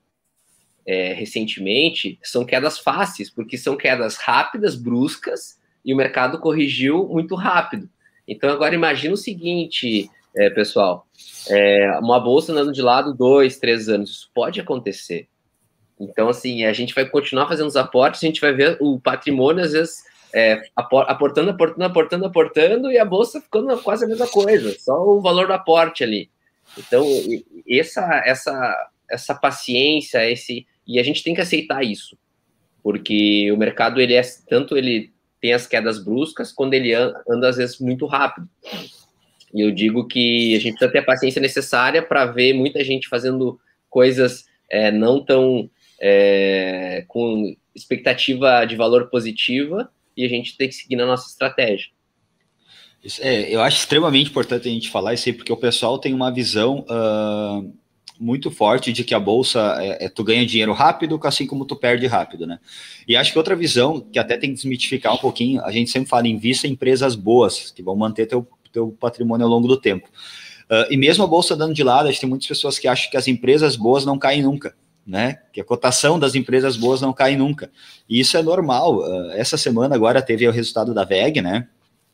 é, 0.85 1.13
recentemente 1.13 2.19
são 2.23 2.45
quedas 2.45 2.79
fáceis, 2.79 3.29
porque 3.29 3.57
são 3.57 3.75
quedas 3.75 4.15
rápidas, 4.17 4.75
bruscas, 4.75 5.59
e 5.83 5.93
o 5.93 5.97
mercado 5.97 6.39
corrigiu 6.39 7.07
muito 7.07 7.35
rápido. 7.35 7.89
Então, 8.27 8.49
agora 8.49 8.75
imagina 8.75 9.13
o 9.13 9.17
seguinte, 9.17 10.09
é, 10.35 10.49
pessoal: 10.49 11.07
é, 11.49 11.97
uma 11.99 12.19
bolsa 12.19 12.51
andando 12.51 12.71
de 12.71 12.81
lado 12.81 13.13
dois, 13.13 13.57
três 13.57 13.89
anos, 13.89 14.11
isso 14.11 14.31
pode 14.33 14.59
acontecer. 14.59 15.27
Então, 15.99 16.29
assim, 16.29 16.65
a 16.65 16.73
gente 16.73 16.95
vai 16.95 17.05
continuar 17.05 17.47
fazendo 17.47 17.67
os 17.67 17.75
aportes, 17.75 18.23
a 18.23 18.25
gente 18.25 18.41
vai 18.41 18.53
ver 18.53 18.77
o 18.79 18.99
patrimônio, 18.99 19.63
às 19.63 19.73
vezes, 19.73 20.03
é, 20.33 20.61
aportando, 20.75 21.51
aportando, 21.51 21.83
aportando, 21.83 22.25
aportando, 22.25 22.91
e 22.91 22.97
a 22.97 23.05
bolsa 23.05 23.39
ficando 23.39 23.77
quase 23.79 24.05
a 24.05 24.07
mesma 24.07 24.27
coisa, 24.27 24.75
só 24.79 24.99
o 24.99 25.21
valor 25.21 25.45
do 25.45 25.53
aporte 25.53 26.03
ali. 26.03 26.29
Então, 26.77 27.05
essa, 27.69 28.23
essa, 28.25 28.89
essa 29.09 29.35
paciência, 29.35 30.27
esse, 30.29 30.65
e 30.95 30.99
a 30.99 31.03
gente 31.03 31.23
tem 31.23 31.33
que 31.33 31.41
aceitar 31.41 31.83
isso, 31.83 32.17
porque 32.83 33.51
o 33.51 33.57
mercado 33.57 34.01
ele 34.01 34.13
é 34.13 34.21
tanto 34.47 34.77
ele 34.77 35.11
tem 35.41 35.53
as 35.53 35.65
quedas 35.65 36.03
bruscas, 36.03 36.51
quando 36.51 36.75
ele 36.75 36.93
anda 36.93 37.49
às 37.49 37.57
vezes 37.57 37.79
muito 37.79 38.05
rápido. 38.05 38.47
E 39.53 39.61
eu 39.61 39.71
digo 39.71 40.07
que 40.07 40.55
a 40.55 40.59
gente 40.59 40.73
precisa 40.73 40.91
ter 40.91 40.99
a 40.99 41.03
paciência 41.03 41.41
necessária 41.41 42.01
para 42.01 42.25
ver 42.25 42.53
muita 42.53 42.83
gente 42.83 43.09
fazendo 43.09 43.59
coisas 43.89 44.45
é, 44.69 44.91
não 44.91 45.23
tão 45.23 45.69
é, 45.99 47.03
com 47.07 47.55
expectativa 47.75 48.65
de 48.65 48.75
valor 48.75 49.09
positiva 49.09 49.91
e 50.15 50.23
a 50.23 50.29
gente 50.29 50.55
tem 50.55 50.69
que 50.69 50.75
seguir 50.75 50.95
na 50.95 51.05
nossa 51.05 51.27
estratégia. 51.27 51.89
É, 53.19 53.53
eu 53.53 53.61
acho 53.61 53.77
extremamente 53.77 54.29
importante 54.29 54.69
a 54.69 54.71
gente 54.71 54.89
falar 54.89 55.15
isso 55.15 55.27
aí, 55.27 55.33
porque 55.33 55.51
o 55.51 55.57
pessoal 55.57 55.97
tem 55.97 56.13
uma 56.13 56.31
visão 56.31 56.85
uh, 56.87 57.73
muito 58.21 58.51
forte 58.51 58.93
de 58.93 59.03
que 59.03 59.15
a 59.15 59.19
bolsa 59.19 59.77
é, 59.79 60.05
é, 60.05 60.09
tu 60.09 60.23
ganha 60.23 60.45
dinheiro 60.45 60.73
rápido, 60.73 61.19
assim 61.23 61.47
como 61.47 61.65
tu 61.65 61.75
perde 61.75 62.05
rápido, 62.05 62.45
né? 62.45 62.59
E 63.07 63.17
acho 63.17 63.31
que 63.31 63.37
outra 63.37 63.55
visão 63.55 63.99
que 63.99 64.19
até 64.19 64.37
tem 64.37 64.51
que 64.51 64.55
desmitificar 64.57 65.15
um 65.15 65.17
pouquinho, 65.17 65.59
a 65.65 65.71
gente 65.71 65.89
sempre 65.89 66.07
fala 66.07 66.27
em 66.27 66.39
em 66.41 66.71
empresas 66.71 67.15
boas 67.15 67.71
que 67.71 67.81
vão 67.81 67.95
manter 67.95 68.27
teu, 68.27 68.47
teu 68.71 68.95
patrimônio 68.99 69.45
ao 69.45 69.51
longo 69.51 69.67
do 69.67 69.75
tempo. 69.75 70.07
Uh, 70.69 70.85
e 70.91 70.97
mesmo 70.97 71.23
a 71.23 71.27
bolsa 71.27 71.55
dando 71.55 71.73
de 71.73 71.83
lado, 71.83 72.07
a 72.07 72.11
gente 72.11 72.21
tem 72.21 72.29
muitas 72.29 72.47
pessoas 72.47 72.77
que 72.77 72.87
acham 72.87 73.09
que 73.09 73.17
as 73.17 73.27
empresas 73.27 73.75
boas 73.75 74.05
não 74.05 74.19
caem 74.19 74.43
nunca, 74.43 74.75
né? 75.05 75.39
Que 75.51 75.59
a 75.59 75.65
cotação 75.65 76.19
das 76.19 76.35
empresas 76.35 76.77
boas 76.77 77.01
não 77.01 77.11
cai 77.11 77.35
nunca. 77.35 77.71
E 78.07 78.19
isso 78.19 78.37
é 78.37 78.43
normal. 78.43 78.99
Uh, 78.99 79.31
essa 79.31 79.57
semana 79.57 79.95
agora 79.95 80.21
teve 80.21 80.47
o 80.47 80.51
resultado 80.51 80.93
da 80.93 81.03
VEG, 81.03 81.41
né? 81.41 81.67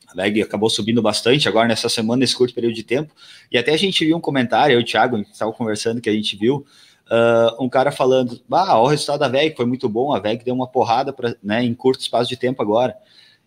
A 0.08 0.16
VEG 0.16 0.42
acabou 0.42 0.70
subindo 0.70 1.02
bastante 1.02 1.50
agora 1.50 1.68
nessa 1.68 1.90
semana, 1.90 2.22
nesse 2.22 2.36
curto 2.36 2.54
período 2.54 2.74
de 2.74 2.84
tempo. 2.84 3.14
E 3.52 3.58
até 3.58 3.74
a 3.74 3.78
gente 3.78 4.06
viu 4.06 4.16
um 4.16 4.22
comentário, 4.22 4.74
eu 4.74 4.80
e 4.80 4.84
o 4.84 4.86
Thiago 4.86 5.18
estava 5.18 5.52
conversando, 5.52 6.00
que 6.00 6.10
a 6.10 6.14
gente 6.14 6.36
viu, 6.38 6.66
uh, 7.12 7.64
um 7.64 7.68
cara 7.68 7.92
falando: 7.92 8.42
ah, 8.52 8.80
o 8.80 8.88
resultado 8.88 9.20
da 9.20 9.28
VEG 9.28 9.56
foi 9.56 9.66
muito 9.66 9.90
bom, 9.90 10.14
a 10.14 10.20
VEG 10.20 10.44
deu 10.46 10.56
uma 10.56 10.68
porrada 10.68 11.12
pra, 11.12 11.36
né, 11.44 11.64
em 11.64 11.74
curto 11.74 12.02
espaço 12.02 12.30
de 12.30 12.38
tempo 12.38 12.62
agora. 12.62 12.96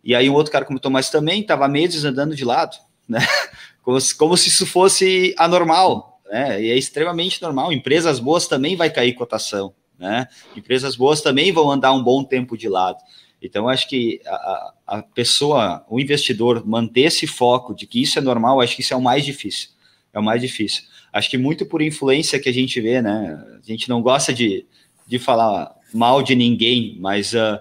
E 0.04 0.14
aí 0.14 0.28
um 0.28 0.34
outro 0.34 0.52
cara 0.52 0.64
comentou, 0.64 0.90
mas 0.90 1.10
também 1.10 1.40
estava 1.40 1.66
meses 1.68 2.04
andando 2.04 2.34
de 2.34 2.44
lado, 2.44 2.76
né? 3.08 3.20
como 3.82 4.00
se, 4.00 4.14
como 4.14 4.36
se 4.36 4.48
isso 4.48 4.66
fosse 4.66 5.34
anormal, 5.38 6.20
né? 6.30 6.62
E 6.62 6.70
é 6.70 6.76
extremamente 6.76 7.40
normal. 7.40 7.72
Empresas 7.72 8.18
boas 8.18 8.46
também 8.46 8.76
vai 8.76 8.90
cair 8.90 9.14
cotação, 9.14 9.74
né? 9.98 10.26
Empresas 10.56 10.96
boas 10.96 11.20
também 11.20 11.52
vão 11.52 11.70
andar 11.70 11.92
um 11.92 12.02
bom 12.02 12.24
tempo 12.24 12.56
de 12.56 12.68
lado. 12.68 12.98
Então, 13.42 13.68
acho 13.68 13.88
que 13.88 14.20
a, 14.26 14.74
a 14.86 15.02
pessoa, 15.02 15.84
o 15.88 15.98
investidor, 15.98 16.66
manter 16.66 17.02
esse 17.02 17.26
foco 17.26 17.74
de 17.74 17.86
que 17.86 18.02
isso 18.02 18.18
é 18.18 18.22
normal, 18.22 18.60
acho 18.60 18.76
que 18.76 18.82
isso 18.82 18.92
é 18.92 18.96
o 18.96 19.02
mais 19.02 19.24
difícil. 19.24 19.70
É 20.12 20.18
o 20.18 20.22
mais 20.22 20.40
difícil. 20.40 20.82
Acho 21.12 21.30
que 21.30 21.38
muito 21.38 21.64
por 21.64 21.80
influência 21.80 22.38
que 22.38 22.48
a 22.48 22.52
gente 22.52 22.80
vê, 22.80 23.00
né? 23.00 23.42
A 23.62 23.66
gente 23.66 23.88
não 23.88 24.02
gosta 24.02 24.32
de, 24.32 24.66
de 25.06 25.18
falar 25.18 25.74
mal 25.92 26.22
de 26.22 26.34
ninguém, 26.34 26.96
mas 27.00 27.32
uh, 27.32 27.58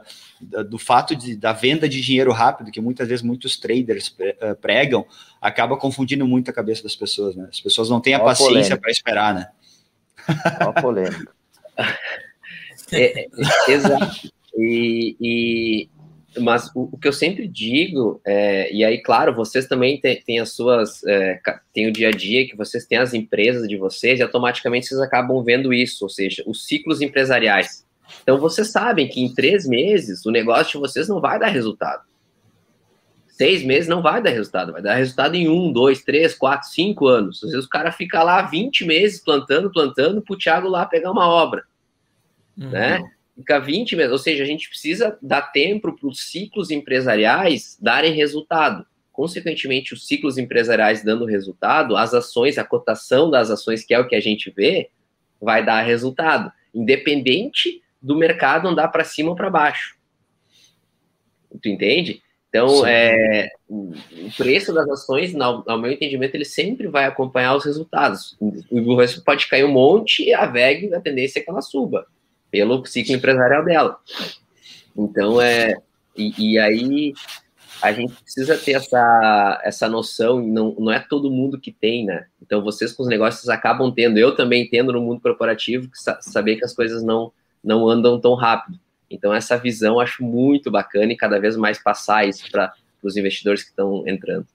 do 0.70 0.78
fato 0.78 1.16
de, 1.16 1.36
da 1.36 1.54
venda 1.54 1.88
de 1.88 2.02
dinheiro 2.02 2.32
rápido, 2.32 2.72
que 2.72 2.82
muitas 2.82 3.08
vezes 3.08 3.24
muitos 3.24 3.58
traders 3.58 4.16
ah, 4.42 4.56
pregam, 4.56 5.06
acaba 5.42 5.76
confundindo 5.76 6.26
muito 6.26 6.50
a 6.50 6.54
cabeça 6.54 6.84
das 6.84 6.96
pessoas, 6.96 7.36
né? 7.36 7.48
As 7.50 7.60
pessoas 7.60 7.90
não 7.90 8.00
têm 8.00 8.14
a 8.14 8.20
paciência 8.20 8.78
para 8.78 8.92
esperar, 8.92 9.34
né? 9.34 9.50
Ó 10.66 10.82
polêmica. 10.82 11.32
é, 12.92 13.26
é, 13.26 13.30
exato. 13.68 14.32
E, 14.62 15.16
e 15.20 15.90
mas 16.40 16.70
o, 16.76 16.90
o, 16.92 16.98
que 16.98 17.08
eu 17.08 17.14
sempre 17.14 17.48
digo, 17.48 18.22
é, 18.26 18.72
e 18.74 18.84
aí, 18.84 19.02
claro, 19.02 19.34
vocês 19.34 19.68
também 19.68 20.00
têm, 20.00 20.22
têm 20.22 20.40
as 20.40 20.52
suas, 20.52 21.04
é, 21.06 21.40
tem 21.74 21.88
o 21.88 21.92
dia 21.92 22.10
a 22.10 22.12
dia 22.12 22.48
que 22.48 22.56
vocês 22.56 22.86
têm 22.86 22.98
as 22.98 23.14
empresas 23.14 23.68
de 23.68 23.78
vocês 23.78 24.20
e 24.20 24.24
automaticamente 24.24 24.88
vocês 24.88 25.02
acabam 25.02 25.44
vendo 25.44 25.74
isso, 25.74 26.06
ou 26.06 26.10
seja, 26.10 26.44
os 26.46 26.66
ciclos 26.66 27.02
empresariais. 27.02 27.86
Então, 28.22 28.38
vocês 28.38 28.72
sabem 28.72 29.08
que 29.08 29.22
em 29.22 29.34
três 29.34 29.68
meses 29.68 30.26
o 30.26 30.32
negócio 30.32 30.74
de 30.74 30.78
vocês 30.80 31.08
não 31.08 31.20
vai 31.20 31.40
dar 31.40 31.48
resultado. 31.48 32.04
Seis 33.28 33.64
meses 33.64 33.88
não 33.88 34.02
vai 34.02 34.22
dar 34.22 34.32
resultado, 34.32 34.74
vai 34.74 34.82
dar 34.82 34.96
resultado 34.96 35.36
em 35.36 35.48
um, 35.48 35.72
dois, 35.72 36.04
três, 36.04 36.36
quatro, 36.36 36.68
cinco 36.68 37.08
anos. 37.08 37.42
Às 37.42 37.52
vezes 37.52 37.66
o 37.66 37.70
cara 37.70 37.90
fica 37.92 38.22
lá 38.22 38.42
20 38.42 38.86
meses 38.86 39.22
plantando, 39.24 39.72
plantando, 39.72 40.22
para 40.22 40.34
o 40.34 40.38
Thiago 40.38 40.68
lá 40.68 40.86
pegar 40.86 41.10
uma 41.10 41.26
obra. 41.26 41.64
Uhum. 42.58 42.70
Né? 42.70 43.02
Fica 43.40 43.58
20 43.58 43.96
meses, 43.96 44.12
ou 44.12 44.18
seja, 44.18 44.44
a 44.44 44.46
gente 44.46 44.68
precisa 44.68 45.18
dar 45.22 45.42
tempo 45.42 45.96
para 45.96 46.08
os 46.08 46.30
ciclos 46.30 46.70
empresariais 46.70 47.78
darem 47.82 48.14
resultado. 48.14 48.86
Consequentemente, 49.14 49.94
os 49.94 50.06
ciclos 50.06 50.38
empresariais 50.38 51.04
dando 51.04 51.26
resultado, 51.26 51.96
as 51.96 52.14
ações, 52.14 52.58
a 52.58 52.66
cotação 52.66 53.30
das 53.30 53.50
ações, 53.50 53.84
que 53.84 53.94
é 53.94 54.00
o 54.00 54.08
que 54.08 54.16
a 54.16 54.20
gente 54.20 54.52
vê, 54.52 54.90
vai 55.42 55.66
dar 55.66 55.82
resultado, 55.82 56.52
independente 56.74 57.82
do 58.02 58.18
mercado 58.18 58.68
andar 58.68 58.90
para 58.90 59.06
cima 59.06 59.30
ou 59.30 59.36
para 59.36 59.50
baixo. 59.50 59.98
Tu 61.62 61.70
entende? 61.70 62.22
Então, 62.50 62.86
é, 62.86 63.48
o 63.70 63.94
preço 64.36 64.74
das 64.74 64.90
ações, 64.90 65.34
no, 65.34 65.64
ao 65.66 65.80
meu 65.80 65.92
entendimento, 65.92 66.36
ele 66.36 66.46
sempre 66.46 66.88
vai 66.88 67.06
acompanhar 67.06 67.56
os 67.56 67.64
resultados. 67.64 68.36
O 68.40 68.80
Ibovespa 68.80 69.22
pode 69.24 69.48
cair 69.48 69.64
um 69.64 69.72
monte 69.72 70.24
e 70.24 70.34
a 70.34 70.46
VEG, 70.46 70.94
a 70.94 71.00
tendência 71.00 71.40
é 71.40 71.44
que 71.44 71.50
ela 71.50 71.62
suba 71.62 72.06
pelo 72.52 72.86
ciclo 72.86 73.16
empresarial 73.16 73.64
dela. 73.64 73.98
Então, 74.98 75.42
é. 75.42 75.76
E, 76.16 76.54
e, 76.54 76.60
aí 76.60 77.14
a 77.82 77.94
gente 77.94 78.14
precisa 78.14 78.58
ter 78.58 78.74
essa, 78.74 79.62
essa 79.64 79.88
noção, 79.88 80.42
não, 80.42 80.76
não 80.78 80.92
é 80.92 81.00
todo 81.00 81.32
mundo 81.32 81.60
que 81.60 81.72
tem, 81.72 82.06
né? 82.06 82.26
Então, 82.42 82.62
vocês 82.62 82.92
com 82.92 83.04
os 83.04 83.10
negócios 83.10 83.48
acabam 83.48 83.92
tendo, 83.92 84.18
eu 84.18 84.36
também 84.36 84.68
tendo 84.70 84.92
no 84.92 85.02
mundo 85.02 85.22
corporativo, 85.22 85.90
que 85.90 85.98
saber 86.22 86.58
que 86.58 86.66
as 86.66 86.74
coisas 86.74 87.02
não, 87.04 87.32
não 87.64 87.88
andam 87.88 88.20
tão 88.20 88.34
rápido. 88.34 88.78
Então, 89.10 89.34
essa 89.34 89.58
visão 89.58 89.96
eu 89.96 90.00
acho 90.02 90.24
muito 90.24 90.70
bacana 90.70 91.14
e 91.14 91.18
cada 91.18 91.40
vez 91.40 91.56
mais 91.56 91.82
passar 91.82 92.28
isso 92.28 92.50
para 92.52 92.74
os 93.02 93.16
investidores 93.16 93.64
que 93.64 93.70
estão 93.70 94.06
entrando. 94.06 94.46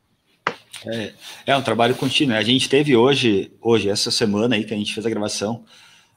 É, 0.86 1.12
é 1.46 1.56
um 1.56 1.62
trabalho 1.62 1.94
contínuo. 1.94 2.36
A 2.36 2.42
gente 2.42 2.68
teve 2.68 2.94
hoje, 2.94 3.50
hoje, 3.60 3.88
essa 3.88 4.10
semana 4.10 4.54
aí 4.54 4.64
que 4.64 4.74
a 4.74 4.76
gente 4.76 4.92
fez 4.92 5.06
a 5.06 5.10
gravação, 5.10 5.64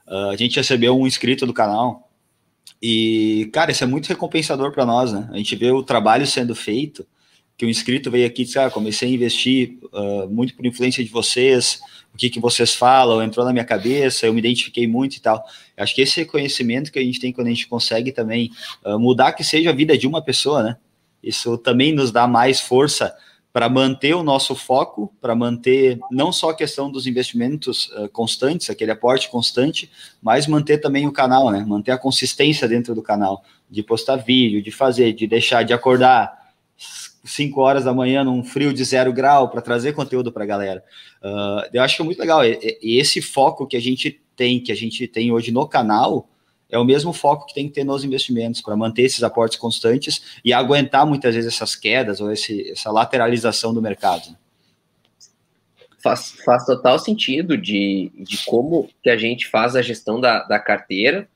Uh, 0.08 0.30
a 0.30 0.36
gente 0.36 0.56
recebeu 0.56 0.98
um 0.98 1.06
inscrito 1.06 1.46
do 1.46 1.52
canal 1.52 2.08
e, 2.82 3.50
cara, 3.52 3.70
isso 3.70 3.84
é 3.84 3.86
muito 3.86 4.08
recompensador 4.08 4.72
para 4.72 4.86
nós, 4.86 5.12
né? 5.12 5.28
A 5.32 5.36
gente 5.36 5.54
vê 5.56 5.70
o 5.70 5.82
trabalho 5.82 6.26
sendo 6.26 6.54
feito, 6.54 7.06
que 7.56 7.66
o 7.66 7.68
inscrito 7.68 8.10
veio 8.10 8.26
aqui 8.26 8.42
e 8.42 8.44
disse, 8.44 8.58
ah, 8.58 8.70
comecei 8.70 9.10
a 9.10 9.12
investir 9.12 9.78
uh, 9.92 10.28
muito 10.30 10.54
por 10.54 10.64
influência 10.64 11.02
de 11.02 11.10
vocês, 11.10 11.80
o 12.14 12.16
que, 12.16 12.30
que 12.30 12.38
vocês 12.38 12.74
falam, 12.74 13.22
entrou 13.22 13.44
na 13.44 13.52
minha 13.52 13.64
cabeça, 13.64 14.26
eu 14.26 14.32
me 14.32 14.38
identifiquei 14.38 14.86
muito 14.86 15.16
e 15.16 15.20
tal. 15.20 15.44
Acho 15.76 15.94
que 15.94 16.02
esse 16.02 16.20
reconhecimento 16.20 16.92
que 16.92 16.98
a 16.98 17.02
gente 17.02 17.18
tem 17.18 17.32
quando 17.32 17.48
a 17.48 17.50
gente 17.50 17.66
consegue 17.66 18.12
também 18.12 18.52
uh, 18.84 18.98
mudar 18.98 19.32
que 19.32 19.42
seja 19.42 19.70
a 19.70 19.72
vida 19.72 19.98
de 19.98 20.06
uma 20.06 20.22
pessoa, 20.22 20.62
né? 20.62 20.76
Isso 21.20 21.58
também 21.58 21.92
nos 21.92 22.12
dá 22.12 22.28
mais 22.28 22.60
força 22.60 23.12
para 23.58 23.68
manter 23.68 24.14
o 24.14 24.22
nosso 24.22 24.54
foco, 24.54 25.12
para 25.20 25.34
manter 25.34 25.98
não 26.12 26.30
só 26.30 26.50
a 26.50 26.54
questão 26.54 26.88
dos 26.88 27.08
investimentos 27.08 27.88
uh, 27.88 28.08
constantes, 28.10 28.70
aquele 28.70 28.92
aporte 28.92 29.28
constante, 29.28 29.90
mas 30.22 30.46
manter 30.46 30.78
também 30.78 31.08
o 31.08 31.12
canal, 31.12 31.50
né? 31.50 31.64
Manter 31.66 31.90
a 31.90 31.98
consistência 31.98 32.68
dentro 32.68 32.94
do 32.94 33.02
canal, 33.02 33.42
de 33.68 33.82
postar 33.82 34.14
vídeo, 34.14 34.62
de 34.62 34.70
fazer, 34.70 35.12
de 35.12 35.26
deixar 35.26 35.64
de 35.64 35.72
acordar 35.72 36.52
5 37.24 37.60
horas 37.60 37.82
da 37.82 37.92
manhã 37.92 38.22
num 38.22 38.44
frio 38.44 38.72
de 38.72 38.84
zero 38.84 39.12
grau 39.12 39.48
para 39.48 39.60
trazer 39.60 39.92
conteúdo 39.92 40.30
para 40.30 40.44
a 40.44 40.46
galera. 40.46 40.84
Uh, 41.20 41.68
eu 41.72 41.82
acho 41.82 41.96
que 41.96 42.02
é 42.02 42.04
muito 42.04 42.20
legal. 42.20 42.44
E, 42.44 42.78
e 42.80 43.00
esse 43.00 43.20
foco 43.20 43.66
que 43.66 43.76
a 43.76 43.80
gente 43.80 44.20
tem, 44.36 44.60
que 44.60 44.70
a 44.70 44.76
gente 44.76 45.08
tem 45.08 45.32
hoje 45.32 45.50
no 45.50 45.66
canal, 45.66 46.28
é 46.70 46.78
o 46.78 46.84
mesmo 46.84 47.12
foco 47.12 47.46
que 47.46 47.54
tem 47.54 47.66
que 47.66 47.74
ter 47.74 47.84
nos 47.84 48.04
investimentos 48.04 48.60
para 48.60 48.76
manter 48.76 49.02
esses 49.02 49.22
aportes 49.22 49.58
constantes 49.58 50.38
e 50.44 50.52
aguentar 50.52 51.06
muitas 51.06 51.34
vezes 51.34 51.54
essas 51.54 51.74
quedas 51.74 52.20
ou 52.20 52.30
esse, 52.30 52.70
essa 52.70 52.90
lateralização 52.90 53.72
do 53.72 53.80
mercado. 53.80 54.36
Faz, 56.00 56.36
faz 56.44 56.64
total 56.64 56.98
sentido 56.98 57.56
de, 57.56 58.12
de 58.14 58.44
como 58.44 58.88
que 59.02 59.10
a 59.10 59.16
gente 59.16 59.48
faz 59.48 59.74
a 59.74 59.82
gestão 59.82 60.20
da, 60.20 60.44
da 60.44 60.58
carteira 60.58 61.28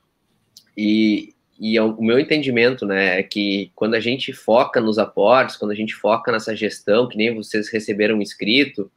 e, 0.77 1.33
e 1.59 1.79
o 1.79 2.01
meu 2.01 2.19
entendimento, 2.19 2.85
né, 2.85 3.19
é 3.19 3.23
que 3.23 3.71
quando 3.75 3.95
a 3.95 3.99
gente 3.99 4.31
foca 4.31 4.79
nos 4.79 4.97
aportes, 4.97 5.57
quando 5.57 5.71
a 5.71 5.75
gente 5.75 5.93
foca 5.93 6.31
nessa 6.31 6.55
gestão, 6.55 7.07
que 7.07 7.17
nem 7.17 7.33
vocês 7.35 7.69
receberam 7.69 8.21
inscrito, 8.21 8.89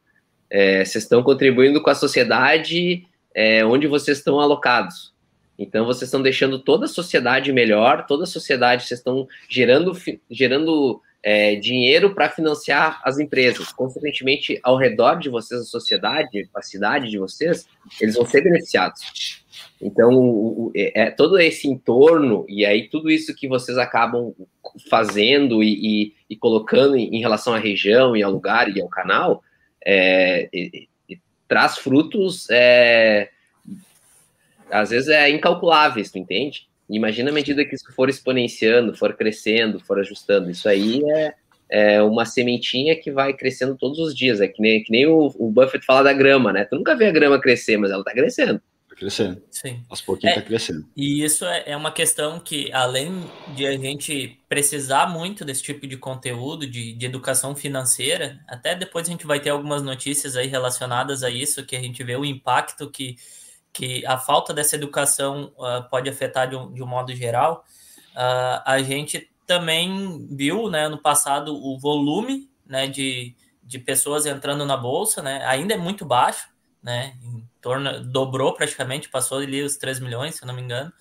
é, 0.49 0.85
vocês 0.85 1.03
estão 1.03 1.21
contribuindo 1.21 1.81
com 1.81 1.89
a 1.89 1.95
sociedade 1.95 3.05
é, 3.35 3.65
onde 3.65 3.87
vocês 3.87 4.19
estão 4.19 4.39
alocados. 4.39 5.13
Então 5.57 5.85
vocês 5.85 6.03
estão 6.03 6.21
deixando 6.21 6.59
toda 6.59 6.85
a 6.85 6.89
sociedade 6.89 7.51
melhor, 7.51 8.05
toda 8.05 8.23
a 8.23 8.27
sociedade, 8.27 8.83
vocês 8.85 8.99
estão 8.99 9.27
gerando, 9.49 9.91
gerando 10.29 11.01
é, 11.23 11.55
dinheiro 11.55 12.13
para 12.13 12.29
financiar 12.29 13.01
as 13.03 13.19
empresas. 13.19 13.71
Consequentemente, 13.71 14.59
ao 14.61 14.77
redor 14.77 15.15
de 15.15 15.29
vocês, 15.29 15.61
a 15.61 15.65
sociedade, 15.65 16.47
a 16.53 16.61
cidade 16.61 17.09
de 17.09 17.17
vocês, 17.17 17.67
eles 17.99 18.15
vão 18.15 18.25
ser 18.25 18.43
beneficiados. 18.43 19.43
Então, 19.81 20.13
o, 20.13 20.71
é, 20.75 21.01
é, 21.01 21.11
todo 21.11 21.39
esse 21.39 21.67
entorno, 21.67 22.45
e 22.47 22.65
aí 22.65 22.87
tudo 22.87 23.09
isso 23.09 23.35
que 23.35 23.47
vocês 23.47 23.77
acabam 23.77 24.33
fazendo 24.89 25.63
e, 25.63 25.73
e, 25.73 26.13
e 26.29 26.35
colocando 26.35 26.95
em, 26.95 27.15
em, 27.15 27.19
relação 27.19 27.53
à 27.53 27.59
região 27.59 28.15
e 28.15 28.23
ao 28.23 28.31
lugar 28.31 28.69
e 28.69 28.81
ao 28.81 28.87
canal, 28.87 29.43
é, 29.85 30.47
e, 30.53 30.87
traz 31.47 31.77
frutos 31.77 32.47
é, 32.49 33.29
às 34.71 34.89
vezes 34.89 35.09
é 35.09 35.29
incalculável, 35.29 36.03
tu 36.03 36.17
entende? 36.17 36.67
Imagina 36.89 37.29
a 37.29 37.33
medida 37.33 37.65
que 37.65 37.75
isso 37.75 37.91
for 37.93 38.09
exponenciando, 38.09 38.95
for 38.95 39.13
crescendo, 39.13 39.79
for 39.79 39.99
ajustando. 39.99 40.49
Isso 40.49 40.69
aí 40.69 41.01
é, 41.11 41.33
é 41.69 42.01
uma 42.01 42.25
sementinha 42.25 42.95
que 42.95 43.11
vai 43.11 43.33
crescendo 43.33 43.75
todos 43.75 43.99
os 43.99 44.15
dias. 44.15 44.39
É 44.39 44.47
que 44.47 44.61
nem, 44.61 44.81
que 44.83 44.91
nem 44.91 45.05
o, 45.05 45.33
o 45.37 45.51
Buffett 45.51 45.85
fala 45.85 46.03
da 46.03 46.13
grama, 46.13 46.53
né? 46.53 46.63
Tu 46.63 46.75
nunca 46.75 46.95
vê 46.95 47.07
a 47.07 47.11
grama 47.11 47.41
crescer, 47.41 47.77
mas 47.77 47.91
ela 47.91 48.05
tá 48.05 48.13
crescendo. 48.13 48.61
Tá 48.87 48.95
crescendo. 48.95 49.43
Sim. 49.51 49.83
Aos 49.89 50.01
pouquinhos 50.01 50.37
é, 50.37 50.39
tá 50.39 50.47
crescendo. 50.47 50.85
E 50.95 51.25
isso 51.25 51.43
é, 51.43 51.63
é 51.67 51.75
uma 51.75 51.91
questão 51.91 52.39
que, 52.39 52.71
além 52.71 53.21
de 53.53 53.67
a 53.67 53.75
gente 53.75 54.39
precisar 54.47 55.07
muito 55.07 55.43
desse 55.43 55.63
tipo 55.63 55.85
de 55.85 55.97
conteúdo, 55.97 56.65
de, 56.65 56.93
de 56.93 57.05
educação 57.05 57.53
financeira, 57.53 58.39
até 58.47 58.75
depois 58.75 59.09
a 59.09 59.11
gente 59.11 59.27
vai 59.27 59.41
ter 59.41 59.49
algumas 59.49 59.83
notícias 59.83 60.37
aí 60.37 60.47
relacionadas 60.47 61.21
a 61.21 61.29
isso, 61.29 61.65
que 61.65 61.75
a 61.75 61.81
gente 61.81 62.01
vê 62.01 62.15
o 62.15 62.23
impacto 62.23 62.89
que 62.89 63.17
que 63.77 64.03
a 64.07 64.17
falta 64.17 64.55
dessa 64.55 64.75
educação 64.75 65.53
uh, 65.55 65.87
pode 65.87 66.09
afetar 66.09 66.49
de 66.49 66.55
um, 66.55 66.73
de 66.73 66.81
um 66.81 66.87
modo 66.87 67.13
geral, 67.13 67.63
uh, 68.13 68.63
a 68.65 68.81
gente 68.81 69.29
também 69.45 70.27
viu 70.31 70.67
né, 70.67 70.89
no 70.89 70.97
passado 70.97 71.55
o 71.55 71.77
volume 71.77 72.49
né, 72.65 72.87
de, 72.87 73.35
de 73.63 73.77
pessoas 73.77 74.25
entrando 74.25 74.65
na 74.65 74.75
bolsa, 74.75 75.21
né, 75.21 75.45
ainda 75.45 75.75
é 75.75 75.77
muito 75.77 76.03
baixo, 76.03 76.49
né, 76.81 77.15
em 77.21 77.47
torno, 77.61 78.03
dobrou 78.03 78.51
praticamente, 78.55 79.09
passou 79.09 79.37
ali 79.37 79.61
os 79.61 79.77
3 79.77 79.99
milhões, 79.99 80.33
se 80.33 80.43
eu 80.43 80.47
não 80.47 80.55
me 80.55 80.63
engano, 80.63 80.91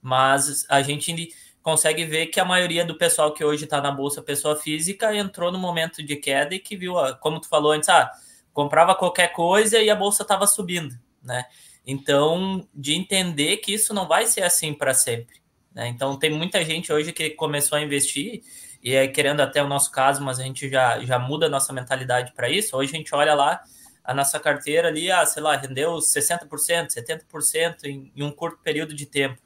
mas 0.00 0.64
a 0.68 0.80
gente 0.82 1.34
consegue 1.60 2.04
ver 2.04 2.26
que 2.26 2.38
a 2.38 2.44
maioria 2.44 2.84
do 2.84 2.96
pessoal 2.96 3.34
que 3.34 3.44
hoje 3.44 3.64
está 3.64 3.80
na 3.80 3.90
bolsa, 3.90 4.22
pessoa 4.22 4.54
física, 4.54 5.14
entrou 5.16 5.50
no 5.50 5.58
momento 5.58 6.00
de 6.00 6.14
queda 6.14 6.54
e 6.54 6.60
que 6.60 6.76
viu, 6.76 6.94
como 7.18 7.40
tu 7.40 7.48
falou 7.48 7.72
antes, 7.72 7.88
ah, 7.88 8.08
comprava 8.52 8.94
qualquer 8.94 9.32
coisa 9.32 9.80
e 9.80 9.90
a 9.90 9.96
bolsa 9.96 10.22
estava 10.22 10.46
subindo, 10.46 10.96
né? 11.20 11.44
Então, 11.90 12.68
de 12.72 12.94
entender 12.94 13.56
que 13.56 13.74
isso 13.74 13.92
não 13.92 14.06
vai 14.06 14.24
ser 14.24 14.42
assim 14.42 14.72
para 14.72 14.94
sempre, 14.94 15.40
Né? 15.74 15.88
Então, 15.88 16.16
tem 16.16 16.30
muita 16.30 16.64
gente 16.64 16.92
hoje 16.92 17.12
que 17.12 17.30
começou 17.30 17.76
a 17.76 17.82
investir 17.82 18.42
e 18.82 18.94
é 18.94 19.08
querendo 19.08 19.40
até 19.40 19.62
o 19.62 19.66
nosso 19.66 19.90
caso, 19.90 20.22
mas 20.22 20.38
a 20.38 20.44
gente 20.44 20.68
já, 20.68 21.00
já 21.00 21.18
muda 21.18 21.46
a 21.46 21.48
nossa 21.48 21.72
mentalidade 21.72 22.32
para 22.32 22.48
isso. 22.48 22.76
Hoje 22.76 22.92
a 22.94 22.96
gente 22.96 23.12
olha 23.12 23.34
lá 23.34 23.60
a 24.04 24.14
nossa 24.14 24.38
carteira 24.38 24.86
ali, 24.86 25.10
ah, 25.10 25.26
sei 25.26 25.42
lá, 25.42 25.56
rendeu 25.56 25.96
60%, 25.96 26.88
70% 26.88 27.84
em, 27.84 28.12
em 28.14 28.22
um 28.22 28.30
curto 28.30 28.58
período 28.62 28.94
de 28.94 29.06
tempo. 29.06 29.40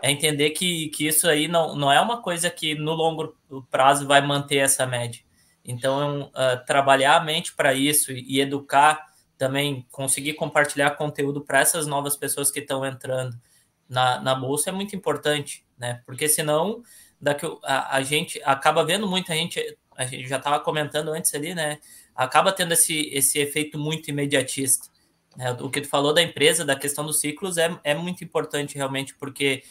É 0.00 0.10
entender 0.10 0.50
que, 0.50 0.88
que 0.90 1.08
isso 1.08 1.28
aí 1.28 1.48
não, 1.48 1.74
não 1.74 1.92
é 1.92 2.00
uma 2.00 2.22
coisa 2.22 2.48
que 2.48 2.76
no 2.76 2.92
longo 2.92 3.36
prazo 3.70 4.06
vai 4.06 4.24
manter 4.24 4.58
essa 4.58 4.86
média. 4.86 5.20
Então, 5.64 6.30
uh, 6.30 6.64
trabalhar 6.64 7.16
a 7.16 7.24
mente 7.24 7.54
para 7.54 7.74
isso 7.74 8.12
e, 8.12 8.24
e, 8.36 8.40
educar 8.40 9.04
também, 9.38 9.86
conseguir 9.90 10.34
compartilhar 10.34 10.90
conteúdo 10.90 11.40
para 11.40 11.60
essas 11.60 11.86
novas 11.86 12.16
pessoas 12.16 12.50
que 12.50 12.58
estão 12.58 12.84
entrando 12.84 13.40
na, 13.88 14.20
na 14.20 14.34
bolsa 14.34 14.68
é 14.68 14.72
muito 14.72 14.94
importante, 14.94 15.64
né? 15.78 16.02
Porque 16.04 16.28
senão 16.28 16.82
daqui 17.20 17.46
a, 17.64 17.96
a 17.96 18.02
gente 18.02 18.40
acaba 18.44 18.84
vendo 18.84 19.06
muita 19.08 19.32
gente, 19.32 19.78
a 19.96 20.04
gente 20.04 20.28
já 20.28 20.36
estava 20.36 20.60
comentando 20.60 21.08
antes 21.08 21.34
ali, 21.34 21.54
né? 21.54 21.78
Acaba 22.14 22.52
tendo 22.52 22.72
esse, 22.72 23.08
esse 23.12 23.38
efeito 23.38 23.78
muito 23.78 24.10
imediatista. 24.10 24.88
Né? 25.36 25.52
O 25.60 25.70
que 25.70 25.80
tu 25.80 25.88
falou 25.88 26.12
da 26.12 26.20
empresa, 26.20 26.64
da 26.64 26.74
questão 26.76 27.06
dos 27.06 27.20
ciclos, 27.20 27.56
é, 27.56 27.78
é 27.84 27.94
muito 27.94 28.24
importante 28.24 28.76
realmente, 28.76 29.14
porque 29.14 29.62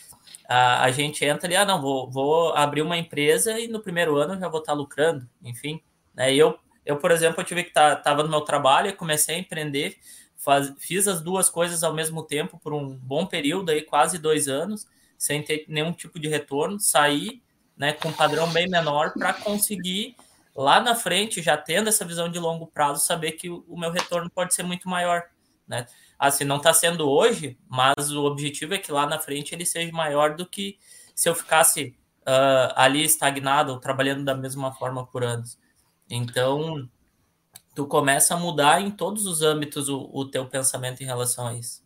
a, 0.48 0.84
a 0.84 0.92
gente 0.92 1.26
entra 1.26 1.46
ali, 1.48 1.58
ah, 1.58 1.66
não, 1.66 1.82
vou, 1.82 2.10
vou 2.10 2.54
abrir 2.54 2.82
uma 2.82 2.98
empresa 2.98 3.60
e 3.60 3.68
no 3.68 3.82
primeiro 3.82 4.16
ano 4.16 4.40
já 4.40 4.48
vou 4.48 4.62
estar 4.62 4.74
lucrando, 4.74 5.28
enfim. 5.44 5.82
Né? 6.16 6.34
Eu, 6.34 6.58
eu, 6.88 6.98
por 6.98 7.12
exemplo, 7.12 7.42
eu 7.42 7.46
tive 7.46 7.64
que 7.64 7.70
estar 7.70 7.98
tá, 7.98 8.16
no 8.16 8.30
meu 8.30 8.42
trabalho 8.42 8.90
e 8.90 8.94
comecei 8.94 9.36
a 9.36 9.40
empreender, 9.40 9.98
faz, 10.38 10.74
fiz 10.80 11.08
as 11.08 11.22
duas 11.22 11.50
coisas 11.50 11.84
ao 11.84 11.94
mesmo 11.94 12.24
tempo 12.24 12.58
por 12.58 12.74
um 12.74 12.96
bom 12.96 13.26
período, 13.26 13.70
aí 13.70 13.82
quase 13.82 14.18
dois 14.18 14.48
anos, 14.48 14.88
sem 15.18 15.44
ter 15.44 15.66
nenhum 15.68 15.92
tipo 15.92 16.20
de 16.20 16.28
retorno, 16.28 16.80
sair 16.80 17.42
né, 17.76 17.94
com 17.94 18.10
um 18.10 18.14
padrão 18.14 18.48
bem 18.52 18.70
menor 18.70 19.14
para 19.14 19.34
conseguir 19.34 20.16
lá 20.56 20.80
na 20.80 20.96
frente, 20.96 21.42
já 21.42 21.58
tendo 21.58 21.90
essa 21.90 22.06
visão 22.06 22.30
de 22.30 22.40
longo 22.40 22.66
prazo, 22.66 23.06
saber 23.06 23.34
que 23.34 23.50
o, 23.50 23.64
o 23.68 23.78
meu 23.78 23.92
retorno 23.92 24.30
pode 24.30 24.56
ser 24.56 24.64
muito 24.64 24.90
maior, 24.90 25.24
né? 25.68 25.86
Assim, 26.18 26.44
não 26.44 26.58
está 26.58 26.74
sendo 26.74 27.08
hoje, 27.08 27.60
mas 27.70 28.12
o 28.12 28.24
objetivo 28.24 28.74
é 28.74 28.80
que 28.80 28.92
lá 28.92 29.06
na 29.06 29.20
frente 29.20 29.54
ele 29.54 29.66
seja 29.66 29.92
maior 29.92 30.36
do 30.36 30.48
que 30.48 30.80
se 31.14 31.30
eu 31.30 31.36
ficasse 31.36 31.96
uh, 32.22 32.74
ali 32.76 33.04
estagnado 33.04 33.72
ou 33.72 33.80
trabalhando 33.80 34.26
da 34.26 34.34
mesma 34.34 34.74
forma 34.74 35.06
por 35.06 35.24
anos. 35.24 35.60
Então, 36.10 36.88
tu 37.76 37.86
começa 37.86 38.34
a 38.34 38.40
mudar 38.40 38.82
em 38.82 38.90
todos 38.90 39.26
os 39.26 39.42
âmbitos 39.42 39.90
o, 39.90 40.10
o 40.14 40.26
teu 40.26 40.46
pensamento 40.46 41.02
em 41.02 41.06
relação 41.06 41.48
a 41.48 41.54
isso. 41.54 41.86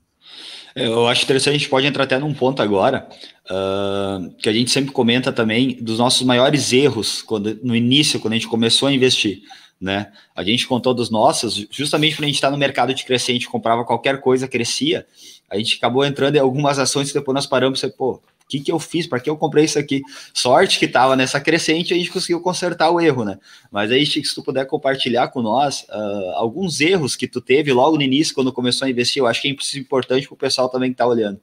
Eu 0.76 1.08
acho 1.08 1.24
interessante, 1.24 1.56
a 1.56 1.58
gente 1.58 1.70
pode 1.70 1.86
entrar 1.86 2.06
até 2.06 2.18
num 2.18 2.34
ponto 2.34 2.62
agora, 2.62 3.10
uh, 3.50 4.34
que 4.36 4.48
a 4.48 4.54
gente 4.54 4.72
sempre 4.72 4.92
comenta 4.92 5.32
também 5.32 5.76
dos 5.82 5.98
nossos 6.00 6.22
maiores 6.22 6.72
erros 6.72 7.22
quando, 7.22 7.60
no 7.62 7.76
início, 7.76 8.20
quando 8.20 8.34
a 8.34 8.38
gente 8.38 8.48
começou 8.48 8.88
a 8.88 8.94
investir. 8.94 9.42
Né? 9.80 10.12
A 10.36 10.44
gente 10.44 10.68
contou 10.68 10.94
dos 10.94 11.10
nossos, 11.10 11.68
justamente 11.72 12.16
quando 12.16 12.26
a 12.26 12.28
gente 12.28 12.36
está 12.36 12.52
no 12.52 12.58
mercado 12.58 12.94
de 12.94 13.04
gente 13.18 13.50
comprava 13.50 13.84
qualquer 13.84 14.22
coisa, 14.22 14.48
crescia, 14.48 15.08
a 15.52 15.58
gente 15.58 15.78
acabou 15.78 16.06
entrando 16.06 16.36
em 16.36 16.40
algumas 16.40 16.80
ações 16.80 17.10
que 17.10 17.20
depois 17.20 17.36
nós 17.36 17.46
paramos 17.46 17.84
e 17.84 17.90
pô, 17.90 18.22
que, 18.52 18.60
que 18.60 18.72
eu 18.72 18.80
fiz? 18.80 19.08
Para 19.08 19.20
que 19.22 19.30
eu 19.30 19.38
comprei 19.38 19.64
isso 19.64 19.80
aqui? 19.80 20.02
Sorte 20.34 20.78
que 20.78 20.86
estava 20.86 21.16
nessa 21.16 21.40
crescente, 21.40 21.94
a 21.94 21.98
gente 21.98 22.12
conseguiu 22.12 22.42
consertar 22.42 22.90
o 22.90 23.00
erro, 23.00 23.24
né? 23.24 23.40
Mas 23.72 23.92
aí, 23.92 24.06
Chico, 24.06 24.28
se 24.28 24.36
tu 24.36 24.44
puder 24.44 24.66
compartilhar 24.66 25.30
com 25.30 25.42
nós 25.42 25.86
uh, 25.90 26.32
alguns 26.36 26.82
erros 26.82 27.16
que 27.16 27.28
tu 27.28 27.40
teve 27.40 27.72
logo 27.72 27.96
no 27.96 28.04
início, 28.04 28.36
quando 28.36 28.52
começou 28.52 28.86
a 28.86 28.90
investir, 28.90 29.22
eu 29.22 29.28
acho 29.28 29.42
que 29.42 29.48
é 29.48 29.80
importante 29.80 30.28
para 30.28 30.34
o 30.34 30.38
pessoal 30.38 30.68
também 30.68 30.90
que 30.90 30.96
está 30.96 31.08
olhando. 31.08 31.40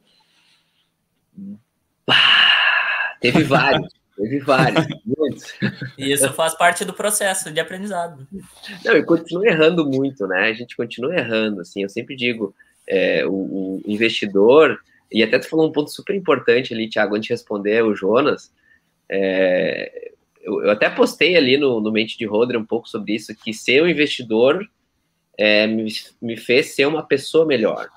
teve 3.21 3.43
vários. 3.45 3.89
Teve 4.19 4.41
vários, 4.41 4.85
muitos. 5.07 5.45
E 5.97 6.11
isso 6.11 6.33
faz 6.33 6.53
parte 6.53 6.85
do 6.85 6.93
processo 6.93 7.53
de 7.53 7.61
aprendizado. 7.61 8.27
Não, 8.85 8.97
e 8.97 9.05
continua 9.05 9.47
errando 9.47 9.87
muito, 9.87 10.27
né? 10.27 10.49
A 10.49 10.53
gente 10.53 10.77
continua 10.77 11.15
errando, 11.15 11.61
assim, 11.61 11.85
eu 11.85 11.89
sempre 11.89 12.17
digo, 12.17 12.53
é, 12.89 13.25
o, 13.27 13.31
o 13.31 13.83
investidor, 13.87 14.81
e 15.13 15.23
até 15.23 15.39
tu 15.39 15.49
falou 15.49 15.69
um 15.69 15.73
ponto 15.73 15.91
super 15.91 16.17
importante 16.17 16.73
ali, 16.73 16.89
Thiago, 16.89 17.15
antes 17.15 17.27
de 17.29 17.33
responder 17.35 17.85
o 17.85 17.95
Jonas. 17.95 18.53
É, 19.11 20.13
eu, 20.43 20.63
eu, 20.63 20.71
até 20.71 20.89
postei 20.89 21.37
ali 21.37 21.57
no, 21.57 21.81
no 21.81 21.93
Mente 21.93 22.17
de 22.17 22.25
Rodra 22.27 22.59
um 22.59 22.65
pouco 22.65 22.89
sobre 22.89 23.15
isso, 23.15 23.35
que 23.35 23.53
ser 23.53 23.83
um 23.83 23.89
investidor 23.89 24.67
é, 25.37 25.67
me, 25.67 25.93
me 26.21 26.37
fez 26.37 26.75
ser 26.75 26.87
uma 26.87 27.03
pessoa 27.03 27.47
melhor. 27.47 27.89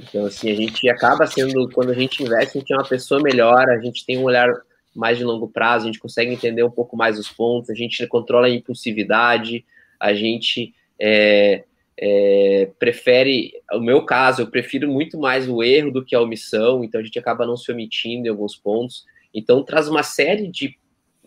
Então, 0.00 0.26
assim, 0.26 0.50
a 0.50 0.54
gente 0.54 0.88
acaba 0.88 1.26
sendo, 1.26 1.68
quando 1.70 1.90
a 1.90 1.94
gente 1.94 2.22
investe, 2.22 2.58
a 2.58 2.60
gente 2.60 2.72
é 2.72 2.76
uma 2.76 2.88
pessoa 2.88 3.20
melhor, 3.20 3.68
a 3.68 3.78
gente 3.78 4.04
tem 4.04 4.18
um 4.18 4.24
olhar 4.24 4.48
mais 4.94 5.16
de 5.16 5.24
longo 5.24 5.48
prazo, 5.48 5.84
a 5.84 5.86
gente 5.86 6.00
consegue 6.00 6.32
entender 6.32 6.64
um 6.64 6.70
pouco 6.70 6.96
mais 6.96 7.18
os 7.18 7.28
pontos, 7.28 7.70
a 7.70 7.74
gente 7.74 8.04
controla 8.06 8.46
a 8.46 8.50
impulsividade, 8.50 9.64
a 9.98 10.12
gente 10.12 10.74
é, 10.98 11.64
é, 11.98 12.70
prefere, 12.78 13.52
o 13.72 13.80
meu 13.80 14.04
caso, 14.04 14.42
eu 14.42 14.46
prefiro 14.46 14.90
muito 14.90 15.18
mais 15.18 15.48
o 15.48 15.62
erro 15.62 15.90
do 15.90 16.04
que 16.04 16.14
a 16.14 16.20
omissão, 16.20 16.82
então 16.82 17.00
a 17.00 17.04
gente 17.04 17.18
acaba 17.18 17.46
não 17.46 17.56
se 17.56 17.70
omitindo 17.70 18.26
em 18.26 18.30
alguns 18.30 18.56
pontos. 18.56 19.04
Então 19.34 19.62
traz 19.62 19.88
uma 19.88 20.02
série 20.02 20.48
de, 20.48 20.76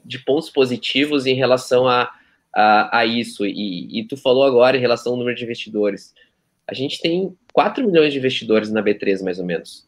de 0.03 0.19
pontos 0.19 0.49
positivos 0.49 1.25
em 1.25 1.33
relação 1.33 1.87
a, 1.87 2.11
a, 2.53 2.99
a 2.99 3.05
isso. 3.05 3.45
E, 3.45 3.99
e 3.99 4.03
tu 4.05 4.17
falou 4.17 4.43
agora 4.43 4.77
em 4.77 4.81
relação 4.81 5.13
ao 5.13 5.17
número 5.17 5.37
de 5.37 5.43
investidores. 5.43 6.13
A 6.67 6.73
gente 6.73 6.99
tem 6.99 7.35
4 7.53 7.85
milhões 7.85 8.11
de 8.11 8.19
investidores 8.19 8.71
na 8.71 8.81
B3, 8.81 9.23
mais 9.23 9.39
ou 9.39 9.45
menos. 9.45 9.87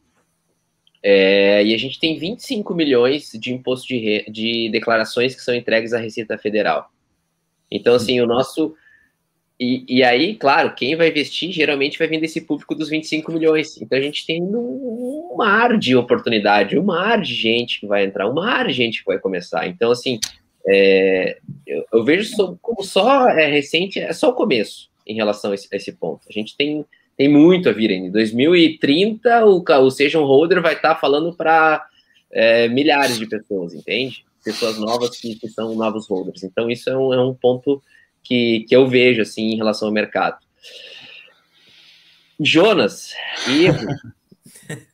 É, 1.02 1.64
e 1.64 1.74
a 1.74 1.78
gente 1.78 2.00
tem 2.00 2.18
25 2.18 2.74
milhões 2.74 3.32
de 3.34 3.54
imposto 3.54 3.88
de, 3.88 3.98
re, 3.98 4.26
de 4.30 4.70
declarações 4.72 5.36
que 5.36 5.42
são 5.42 5.56
entregues 5.56 5.94
à 5.94 6.00
Receita 6.00 6.38
Federal. 6.38 6.92
Então, 7.72 7.96
assim, 7.96 8.20
o 8.22 8.28
nosso 8.28 8.76
e, 9.60 9.84
e 9.88 10.04
aí, 10.04 10.36
claro, 10.36 10.76
quem 10.76 10.96
vai 10.96 11.10
investir 11.10 11.52
geralmente 11.52 11.98
vai 11.98 12.08
vir 12.08 12.22
desse 12.22 12.42
público 12.42 12.76
dos 12.76 12.90
25 12.90 13.32
milhões. 13.32 13.82
Então 13.82 13.98
a 13.98 14.02
gente 14.02 14.26
tem 14.26 14.42
um 14.44 15.36
mar 15.36 15.78
de 15.78 15.96
oportunidade, 15.96 16.78
um 16.78 16.84
mar 16.84 17.20
de 17.20 17.34
gente 17.34 17.80
que 17.80 17.88
vai 17.88 18.06
entrar, 18.06 18.30
um 18.30 18.36
mar 18.36 18.68
de 18.68 18.74
gente 18.74 19.00
que 19.00 19.08
vai 19.08 19.18
começar. 19.18 19.68
Então, 19.68 19.90
assim, 19.90 20.20
é, 20.68 21.40
eu, 21.66 21.86
eu, 21.92 22.04
vejo 22.04 22.58
como 22.62 22.84
só 22.84 23.28
é 23.30 23.48
recente, 23.48 24.00
é 24.00 24.14
só 24.14 24.30
o 24.30 24.34
começo 24.34 24.90
em 25.08 25.16
relação 25.16 25.52
a 25.52 25.56
esse, 25.56 25.68
a 25.74 25.76
esse 25.76 25.92
ponto. 25.92 26.22
A 26.30 26.32
gente 26.32 26.56
tem, 26.56 26.86
tem 27.18 27.28
muito 27.28 27.68
a 27.68 27.72
vir 27.72 27.90
ainda. 27.90 28.10
Em 28.10 28.12
2030, 28.12 29.44
o, 29.44 29.64
o 29.64 29.90
Session 29.90 30.24
Holder 30.24 30.62
vai 30.62 30.74
estar 30.74 30.96
falando 30.98 31.34
para 31.34 31.84
é, 32.32 32.68
milhares 32.68 33.18
de 33.18 33.26
pessoas, 33.26 33.74
entende? 33.74 34.24
Pessoas 34.44 34.78
novas 34.78 35.18
que, 35.18 35.36
que, 35.36 35.48
são 35.50 35.74
novos 35.74 36.08
holders. 36.08 36.44
Então, 36.44 36.70
isso 36.70 36.90
é 36.92 36.98
um, 36.98 37.14
é 37.14 37.24
um 37.24 37.34
ponto 37.34 37.82
que, 38.28 38.66
que 38.68 38.76
eu 38.76 38.86
vejo 38.88 39.22
assim 39.22 39.54
em 39.54 39.56
relação 39.56 39.88
ao 39.88 39.94
mercado. 39.94 40.38
Jonas, 42.40 43.14
erro. 43.48 43.88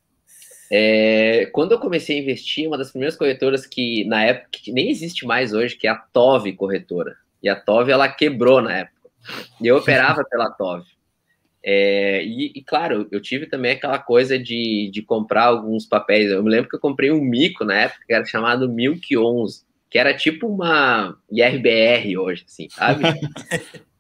é, 0.72 1.48
quando 1.52 1.72
eu 1.72 1.80
comecei 1.80 2.18
a 2.18 2.22
investir, 2.22 2.68
uma 2.68 2.78
das 2.78 2.92
primeiras 2.92 3.18
corretoras 3.18 3.66
que 3.66 4.06
na 4.06 4.24
época 4.24 4.50
que 4.52 4.72
nem 4.72 4.90
existe 4.90 5.26
mais 5.26 5.52
hoje, 5.52 5.76
que 5.76 5.88
é 5.88 5.90
a 5.90 5.96
Tove 5.96 6.54
Corretora. 6.54 7.18
E 7.42 7.50
a 7.50 7.56
Tove 7.56 7.92
ela 7.92 8.08
quebrou 8.08 8.62
na 8.62 8.78
época. 8.78 9.10
E 9.60 9.68
eu 9.68 9.78
operava 9.78 10.24
pela 10.30 10.52
Tove. 10.52 10.86
É, 11.66 12.24
e, 12.24 12.52
e, 12.56 12.62
claro, 12.62 13.08
eu 13.10 13.22
tive 13.22 13.48
também 13.48 13.72
aquela 13.72 13.98
coisa 13.98 14.38
de, 14.38 14.90
de 14.94 15.02
comprar 15.02 15.46
alguns 15.46 15.86
papéis. 15.86 16.30
Eu 16.30 16.44
me 16.44 16.50
lembro 16.50 16.70
que 16.70 16.76
eu 16.76 16.80
comprei 16.80 17.10
um 17.10 17.22
mico 17.22 17.66
na 17.66 17.76
época 17.76 18.04
que 18.06 18.14
era 18.14 18.26
chamado 18.26 18.70
Milk 18.70 19.18
11 19.18 19.64
que 19.94 20.00
era 20.00 20.12
tipo 20.12 20.48
uma 20.48 21.16
IRBR 21.32 22.18
hoje, 22.18 22.46
assim, 22.48 22.68
sabe? 22.68 23.04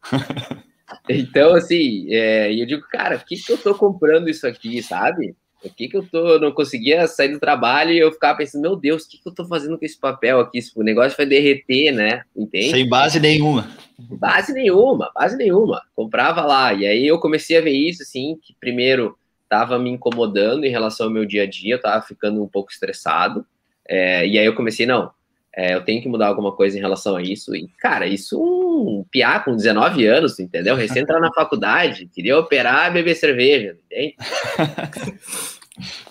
então, 1.07 1.53
assim, 1.53 2.07
é, 2.09 2.51
eu 2.51 2.65
digo, 2.65 2.81
cara, 2.89 3.19
por 3.19 3.27
que, 3.27 3.35
que 3.35 3.51
eu 3.51 3.59
tô 3.59 3.75
comprando 3.75 4.27
isso 4.27 4.47
aqui, 4.47 4.81
sabe? 4.81 5.35
Por 5.61 5.71
que, 5.71 5.87
que 5.87 5.95
eu 5.95 6.01
tô, 6.01 6.39
não 6.39 6.51
conseguia 6.51 7.05
sair 7.05 7.29
do 7.29 7.39
trabalho 7.39 7.91
e 7.91 7.99
eu 7.99 8.11
ficava 8.11 8.39
pensando, 8.39 8.63
meu 8.63 8.75
Deus, 8.75 9.03
o 9.03 9.07
que, 9.07 9.19
que 9.19 9.29
eu 9.29 9.35
tô 9.35 9.45
fazendo 9.45 9.77
com 9.77 9.85
esse 9.85 9.99
papel 9.99 10.39
aqui? 10.39 10.57
O 10.75 10.81
negócio 10.81 11.15
vai 11.15 11.27
derreter, 11.27 11.91
né? 11.91 12.23
Entende? 12.35 12.71
Sem 12.71 12.89
base 12.89 13.19
nenhuma. 13.19 13.69
Base 13.99 14.51
nenhuma, 14.51 15.11
base 15.13 15.37
nenhuma. 15.37 15.83
Comprava 15.95 16.43
lá. 16.43 16.73
E 16.73 16.87
aí 16.87 17.05
eu 17.05 17.19
comecei 17.19 17.55
a 17.55 17.61
ver 17.61 17.69
isso, 17.69 18.01
assim, 18.01 18.39
que 18.41 18.55
primeiro 18.59 19.15
tava 19.47 19.77
me 19.77 19.91
incomodando 19.91 20.65
em 20.65 20.71
relação 20.71 21.05
ao 21.05 21.13
meu 21.13 21.23
dia 21.23 21.43
a 21.43 21.47
dia, 21.47 21.75
eu 21.75 21.81
tava 21.81 22.03
ficando 22.03 22.41
um 22.41 22.47
pouco 22.47 22.71
estressado. 22.71 23.45
É, 23.87 24.25
e 24.25 24.39
aí 24.39 24.45
eu 24.45 24.55
comecei, 24.55 24.87
não, 24.87 25.11
é, 25.55 25.75
eu 25.75 25.83
tenho 25.83 26.01
que 26.01 26.09
mudar 26.09 26.27
alguma 26.27 26.51
coisa 26.51 26.77
em 26.77 26.81
relação 26.81 27.15
a 27.15 27.21
isso. 27.21 27.55
E, 27.55 27.67
cara, 27.79 28.07
isso 28.07 28.41
um 28.41 29.05
piá 29.09 29.39
com 29.39 29.55
19 29.55 30.05
anos, 30.05 30.39
entendeu? 30.39 30.75
Recém 30.75 31.03
entrar 31.03 31.19
na 31.19 31.31
faculdade, 31.33 32.09
queria 32.13 32.37
operar 32.37 32.91
beber 32.91 33.15
cerveja, 33.15 33.77
entende? 33.85 34.15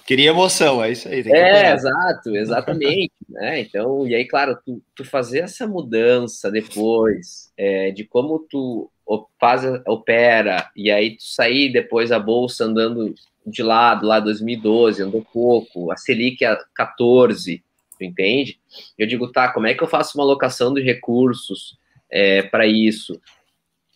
Queria 0.04 0.30
emoção, 0.30 0.82
é 0.82 0.90
isso 0.90 1.08
aí. 1.08 1.22
é, 1.26 1.72
exato, 1.72 2.36
exatamente. 2.36 3.12
né? 3.30 3.60
Então, 3.60 4.06
e 4.06 4.14
aí, 4.14 4.26
claro, 4.26 4.58
tu, 4.64 4.82
tu 4.94 5.04
fazer 5.04 5.38
essa 5.40 5.66
mudança 5.66 6.50
depois 6.50 7.52
é, 7.56 7.92
de 7.92 8.04
como 8.04 8.40
tu 8.40 8.90
faz, 9.38 9.62
opera, 9.86 10.68
e 10.76 10.90
aí 10.90 11.16
tu 11.16 11.22
sair 11.22 11.72
depois 11.72 12.10
a 12.10 12.18
bolsa 12.18 12.64
andando 12.64 13.14
de 13.46 13.62
lado, 13.62 14.06
lá 14.06 14.18
2012, 14.20 15.02
andou 15.02 15.24
pouco, 15.32 15.90
a 15.92 15.96
Selic 15.96 16.44
a 16.44 16.58
14, 16.74 17.62
tu 18.02 18.04
entende? 18.04 18.58
Eu 18.98 19.06
digo, 19.06 19.30
tá, 19.30 19.52
como 19.52 19.66
é 19.66 19.74
que 19.74 19.82
eu 19.82 19.88
faço 19.88 20.18
uma 20.18 20.24
alocação 20.24 20.74
de 20.74 20.82
recursos 20.82 21.78
é, 22.10 22.42
para 22.42 22.66
isso? 22.66 23.20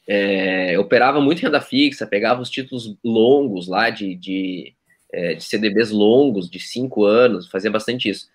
É, 0.09 0.79
operava 0.79 1.21
muito 1.21 1.41
renda 1.41 1.61
fixa, 1.61 2.07
pegava 2.07 2.41
os 2.41 2.51
títulos 2.51 2.97
longos 3.05 3.67
lá 3.67 3.91
de, 3.91 4.15
de, 4.15 4.75
é, 5.13 5.35
de 5.35 5.43
CDBs 5.43 5.91
longos, 5.91 6.49
de 6.49 6.61
cinco 6.61 7.05
anos, 7.05 7.49
fazia 7.49 7.71
bastante 7.71 8.09
isso. 8.09 8.29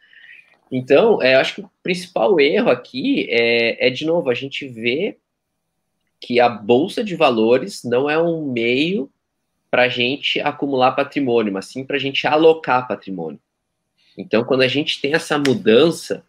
Então, 0.70 1.22
é, 1.22 1.36
acho 1.36 1.56
que 1.56 1.62
o 1.62 1.70
principal 1.82 2.40
erro 2.40 2.70
aqui 2.70 3.28
é, 3.30 3.88
é, 3.88 3.90
de 3.90 4.06
novo, 4.06 4.30
a 4.30 4.34
gente 4.34 4.68
vê 4.68 5.18
que 6.20 6.40
a 6.40 6.48
bolsa 6.48 7.04
de 7.04 7.16
valores 7.16 7.84
não 7.84 8.10
é 8.10 8.22
um 8.22 8.46
meio 8.46 9.10
para 9.70 9.84
a 9.84 9.90
gente 9.90 10.40
acumular 10.42 10.92
patrimônio, 10.92 11.54
mas 11.54 11.66
sim 11.66 11.86
para 11.86 11.96
a 11.96 12.00
gente 12.00 12.28
alocar 12.28 12.88
patrimônio. 12.88 13.40
Então, 14.18 14.44
quando 14.44 14.62
a 14.62 14.68
gente 14.68 15.02
tem 15.02 15.14
essa 15.14 15.38
mudança, 15.38 16.24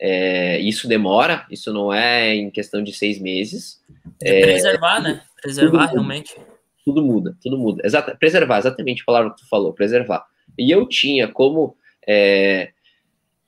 é, 0.00 0.58
isso 0.60 0.88
demora, 0.88 1.46
isso 1.50 1.72
não 1.72 1.92
é 1.92 2.34
em 2.34 2.50
questão 2.50 2.82
de 2.82 2.92
seis 2.92 3.18
meses. 3.18 3.80
É, 4.20 4.42
preservar, 4.42 5.00
né? 5.00 5.22
Preservar 5.40 5.88
tudo 5.88 5.92
realmente. 5.92 6.36
Muda, 6.36 6.48
tudo 6.84 7.02
muda, 7.02 7.36
tudo 7.42 7.58
muda. 7.58 7.86
Exata, 7.86 8.16
preservar, 8.16 8.58
exatamente 8.58 9.02
a 9.02 9.04
palavra 9.04 9.30
que 9.30 9.38
tu 9.38 9.48
falou, 9.48 9.72
preservar. 9.72 10.26
E 10.58 10.70
eu 10.70 10.86
tinha 10.86 11.28
como. 11.28 11.76
É, 12.06 12.72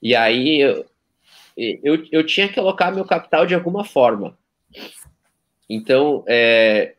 e 0.01 0.15
aí 0.15 0.61
eu, 0.61 0.87
eu, 1.57 2.07
eu 2.13 2.25
tinha 2.25 2.49
que 2.49 2.59
alocar 2.59 2.95
meu 2.95 3.05
capital 3.05 3.47
de 3.47 3.55
alguma 3.55 3.85
forma. 3.85 4.39
Então, 5.69 6.25
é, 6.29 6.95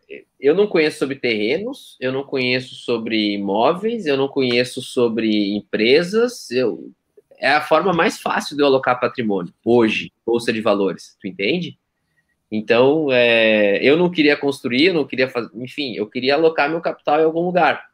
eu 0.46 0.54
não 0.54 0.68
conheço 0.68 1.00
sobre 1.00 1.16
terrenos, 1.16 1.98
eu 2.00 2.12
não 2.12 2.24
conheço 2.24 2.76
sobre 2.76 3.34
imóveis, 3.34 4.06
eu 4.06 4.16
não 4.16 4.28
conheço 4.28 4.80
sobre 4.80 5.56
empresas. 5.56 6.52
Eu, 6.52 6.92
é 7.40 7.50
a 7.50 7.62
forma 7.62 7.92
mais 7.92 8.20
fácil 8.20 8.56
de 8.56 8.62
eu 8.62 8.68
alocar 8.68 9.00
patrimônio 9.00 9.52
hoje, 9.66 10.12
bolsa 10.24 10.54
de 10.54 10.62
valores, 10.62 11.18
tu 11.20 11.28
entende? 11.28 11.80
Então, 12.52 13.12
é, 13.12 13.84
eu 13.84 13.98
não 13.98 14.08
queria 14.08 14.38
construir, 14.38 14.86
eu 14.86 14.94
não 14.94 15.08
queria 15.08 15.28
fazer, 15.28 15.50
enfim, 15.56 15.96
eu 15.96 16.06
queria 16.08 16.36
alocar 16.36 16.70
meu 16.70 16.80
capital 16.80 17.20
em 17.20 17.24
algum 17.24 17.42
lugar. 17.42 17.90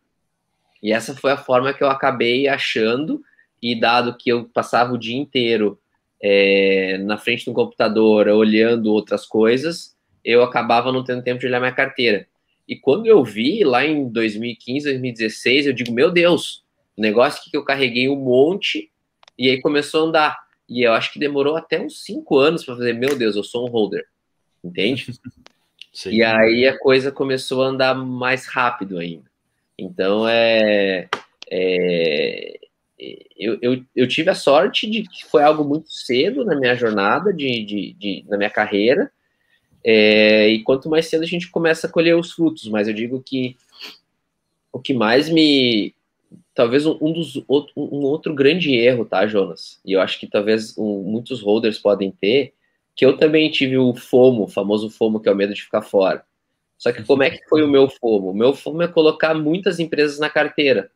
E 0.84 0.92
essa 0.92 1.16
foi 1.16 1.32
a 1.32 1.38
forma 1.38 1.74
que 1.74 1.82
eu 1.82 1.90
acabei 1.90 2.50
achando, 2.50 3.24
e 3.62 3.80
dado 3.80 4.18
que 4.18 4.30
eu 4.30 4.44
passava 4.44 4.94
o 4.94 4.98
dia 4.98 5.16
inteiro 5.16 5.80
é, 6.22 6.98
na 6.98 7.18
frente 7.18 7.46
do 7.46 7.54
computador 7.54 8.28
olhando 8.28 8.92
outras 8.92 9.26
coisas, 9.26 9.96
eu 10.22 10.44
acabava 10.44 10.92
não 10.92 11.02
tendo 11.02 11.24
tempo 11.24 11.40
de 11.40 11.48
olhar 11.48 11.62
minha 11.62 11.72
carteira. 11.72 12.28
E 12.72 12.78
quando 12.78 13.06
eu 13.06 13.22
vi 13.22 13.66
lá 13.66 13.86
em 13.86 14.08
2015, 14.08 14.86
2016, 14.92 15.68
eu 15.68 15.74
digo, 15.74 15.92
meu 15.92 16.10
Deus, 16.10 16.64
o 16.96 17.02
negócio 17.02 17.44
que 17.52 17.58
eu 17.58 17.66
carreguei 17.66 18.08
um 18.08 18.16
monte 18.16 18.90
e 19.38 19.50
aí 19.50 19.60
começou 19.60 20.06
a 20.06 20.08
andar. 20.08 20.40
E 20.70 20.82
eu 20.82 20.94
acho 20.94 21.12
que 21.12 21.20
demorou 21.20 21.58
até 21.58 21.82
uns 21.82 22.02
cinco 22.02 22.38
anos 22.38 22.64
para 22.64 22.78
fazer, 22.78 22.94
meu 22.94 23.14
Deus, 23.18 23.36
eu 23.36 23.44
sou 23.44 23.68
um 23.68 23.70
holder. 23.70 24.06
Entende? 24.64 25.08
Sim. 25.92 26.12
E 26.12 26.24
aí 26.24 26.66
a 26.66 26.80
coisa 26.80 27.12
começou 27.12 27.62
a 27.62 27.68
andar 27.68 27.94
mais 27.94 28.48
rápido 28.48 29.00
ainda. 29.00 29.30
Então 29.78 30.26
é. 30.26 31.10
é 31.52 32.58
eu, 33.36 33.58
eu, 33.62 33.84
eu, 33.94 34.08
tive 34.08 34.30
a 34.30 34.36
sorte 34.36 34.90
de 34.90 35.04
que 35.04 35.26
foi 35.26 35.44
algo 35.44 35.66
muito 35.66 35.92
cedo 35.92 36.46
na 36.46 36.56
minha 36.56 36.76
jornada, 36.76 37.34
de, 37.34 37.66
de, 37.66 37.94
de 38.00 38.26
na 38.30 38.38
minha 38.38 38.50
carreira, 38.50 39.12
é, 39.84 40.48
e 40.50 40.64
quanto 40.64 40.90
mais 40.90 41.08
cedo 41.08 41.24
a 41.24 41.28
gente 41.28 41.50
começa 41.50 41.88
a 41.88 41.90
colher 41.90 42.16
os 42.16 42.32
frutos, 42.32 42.68
mas 42.68 42.88
eu 42.88 42.94
digo 42.94 43.22
que 43.22 43.58
o 44.72 44.80
que 44.80 44.94
mais 44.94 45.30
me. 45.30 45.94
Talvez 46.54 46.86
um, 46.86 46.98
um 47.02 47.12
dos, 47.12 47.38
um 47.76 48.04
outro 48.04 48.34
grande 48.34 48.74
erro, 48.74 49.06
tá, 49.06 49.26
Jonas? 49.28 49.80
E 49.86 49.94
eu 49.94 50.02
acho 50.02 50.20
que 50.20 50.28
talvez 50.28 50.78
um, 50.78 51.04
muitos 51.04 51.42
holders 51.42 51.78
podem 51.78 52.12
ter, 52.12 52.54
que 52.96 53.06
eu 53.06 53.18
também 53.18 53.50
tive 53.50 53.78
o 53.78 53.94
FOMO, 53.94 54.44
o 54.44 54.48
famoso 54.48 54.90
FOMO, 54.90 55.20
que 55.20 55.28
é 55.28 55.32
o 55.32 55.36
medo 55.36 55.54
de 55.54 55.62
ficar 55.62 55.82
fora. 55.82 56.24
Só 56.78 56.92
que 56.92 57.04
como 57.04 57.24
é 57.24 57.30
que 57.30 57.48
foi 57.48 57.64
o 57.64 57.68
meu 57.68 57.90
FOMO? 57.90 58.32
O 58.32 58.34
meu 58.34 58.54
FOMO 58.54 58.82
é 58.82 58.88
colocar 58.88 59.34
muitas 59.34 59.80
empresas 59.80 60.20
na 60.20 60.30
carteira. 60.30 60.92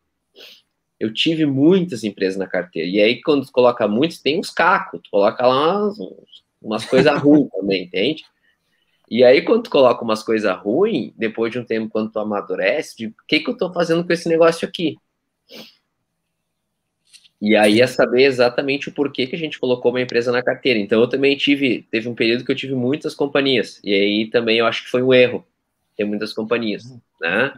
Eu 0.99 1.13
tive 1.13 1.45
muitas 1.45 2.03
empresas 2.03 2.37
na 2.37 2.47
carteira. 2.47 2.89
E 2.89 2.99
aí, 2.99 3.21
quando 3.21 3.45
tu 3.45 3.51
coloca 3.51 3.87
muitos, 3.87 4.19
tem 4.19 4.39
uns 4.39 4.49
cacos. 4.49 5.01
Tu 5.03 5.09
coloca 5.09 5.45
lá 5.45 5.83
umas, 5.83 5.97
umas 6.61 6.85
coisas 6.85 7.21
ruins 7.21 7.49
também, 7.51 7.83
entende? 7.83 8.23
E 9.09 9.23
aí, 9.23 9.41
quando 9.43 9.63
tu 9.63 9.69
coloca 9.69 10.03
umas 10.03 10.23
coisas 10.23 10.55
ruins, 10.57 11.11
depois 11.15 11.51
de 11.51 11.59
um 11.59 11.63
tempo, 11.63 11.89
quando 11.89 12.11
tu 12.11 12.19
amadurece, 12.19 12.97
de 12.97 13.07
o 13.07 13.13
que, 13.27 13.39
que 13.39 13.49
eu 13.49 13.57
tô 13.57 13.71
fazendo 13.71 14.05
com 14.05 14.11
esse 14.11 14.27
negócio 14.27 14.67
aqui? 14.67 14.95
E 17.41 17.55
aí 17.55 17.81
é 17.81 17.87
saber 17.87 18.23
exatamente 18.23 18.89
o 18.89 18.91
porquê 18.91 19.27
que 19.27 19.35
a 19.35 19.39
gente 19.39 19.59
colocou 19.59 19.91
uma 19.91 20.01
empresa 20.01 20.31
na 20.31 20.41
carteira. 20.41 20.79
Então 20.79 20.99
eu 21.01 21.07
também 21.07 21.35
tive, 21.37 21.85
teve 21.91 22.07
um 22.07 22.15
período 22.15 22.43
que 22.43 22.51
eu 22.51 22.55
tive 22.55 22.73
muitas 22.73 23.13
companhias. 23.13 23.79
E 23.83 23.93
aí 23.93 24.29
também 24.29 24.57
eu 24.57 24.65
acho 24.65 24.83
que 24.83 24.89
foi 24.89 25.03
um 25.03 25.13
erro 25.13 25.45
ter 25.95 26.05
muitas 26.05 26.33
companhias, 26.33 26.83
né? 27.21 27.53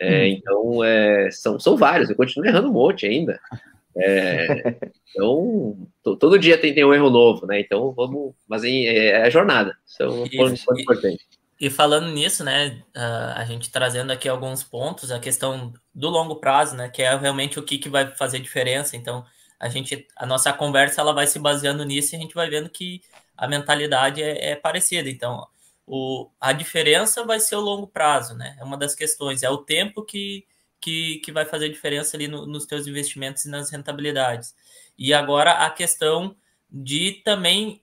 É, 0.00 0.20
uhum. 0.20 0.26
então 0.26 0.84
é, 0.84 1.30
são, 1.30 1.58
são 1.58 1.76
vários, 1.76 2.08
eu 2.08 2.16
continuo 2.16 2.46
errando 2.46 2.68
um 2.68 2.72
monte 2.72 3.04
ainda. 3.04 3.40
É, 3.96 4.76
então, 5.10 5.88
todo 6.02 6.38
dia 6.38 6.58
tem, 6.58 6.74
tem 6.74 6.84
um 6.84 6.94
erro 6.94 7.10
novo, 7.10 7.46
né? 7.46 7.60
Então, 7.60 7.92
vamos. 7.92 8.34
Mas 8.46 8.64
é, 8.64 9.08
é 9.08 9.22
a 9.22 9.30
jornada. 9.30 9.76
Isso 9.86 10.02
é 10.02 10.08
um 10.08 10.28
ponto 10.28 10.80
importante. 10.80 11.26
E 11.60 11.68
falando 11.68 12.12
nisso, 12.12 12.44
né, 12.44 12.80
a 13.34 13.44
gente 13.44 13.68
trazendo 13.68 14.12
aqui 14.12 14.28
alguns 14.28 14.62
pontos, 14.62 15.10
a 15.10 15.18
questão 15.18 15.72
do 15.92 16.08
longo 16.08 16.36
prazo, 16.36 16.76
né, 16.76 16.88
que 16.88 17.02
é 17.02 17.16
realmente 17.16 17.58
o 17.58 17.64
que, 17.64 17.78
que 17.78 17.88
vai 17.88 18.06
fazer 18.14 18.38
diferença. 18.38 18.96
Então, 18.96 19.24
a 19.58 19.68
gente, 19.68 20.06
a 20.16 20.24
nossa 20.24 20.52
conversa, 20.52 21.00
ela 21.00 21.12
vai 21.12 21.26
se 21.26 21.36
baseando 21.40 21.84
nisso 21.84 22.14
e 22.14 22.16
a 22.16 22.20
gente 22.20 22.34
vai 22.34 22.48
vendo 22.48 22.70
que 22.70 23.02
a 23.36 23.48
mentalidade 23.48 24.22
é, 24.22 24.52
é 24.52 24.56
parecida. 24.56 25.10
Então, 25.10 25.44
o, 25.84 26.30
a 26.40 26.52
diferença 26.52 27.24
vai 27.24 27.40
ser 27.40 27.56
o 27.56 27.60
longo 27.60 27.88
prazo, 27.88 28.36
né? 28.36 28.56
É 28.60 28.62
uma 28.62 28.76
das 28.76 28.94
questões, 28.94 29.42
é 29.42 29.50
o 29.50 29.58
tempo 29.58 30.04
que, 30.04 30.44
que, 30.80 31.18
que 31.18 31.32
vai 31.32 31.44
fazer 31.44 31.68
diferença 31.68 32.16
ali 32.16 32.28
no, 32.28 32.46
nos 32.46 32.66
teus 32.66 32.86
investimentos 32.86 33.44
e 33.44 33.50
nas 33.50 33.70
rentabilidades. 33.70 34.54
E 34.96 35.12
agora 35.14 35.52
a 35.52 35.70
questão 35.70 36.36
de 36.70 37.12
também 37.24 37.80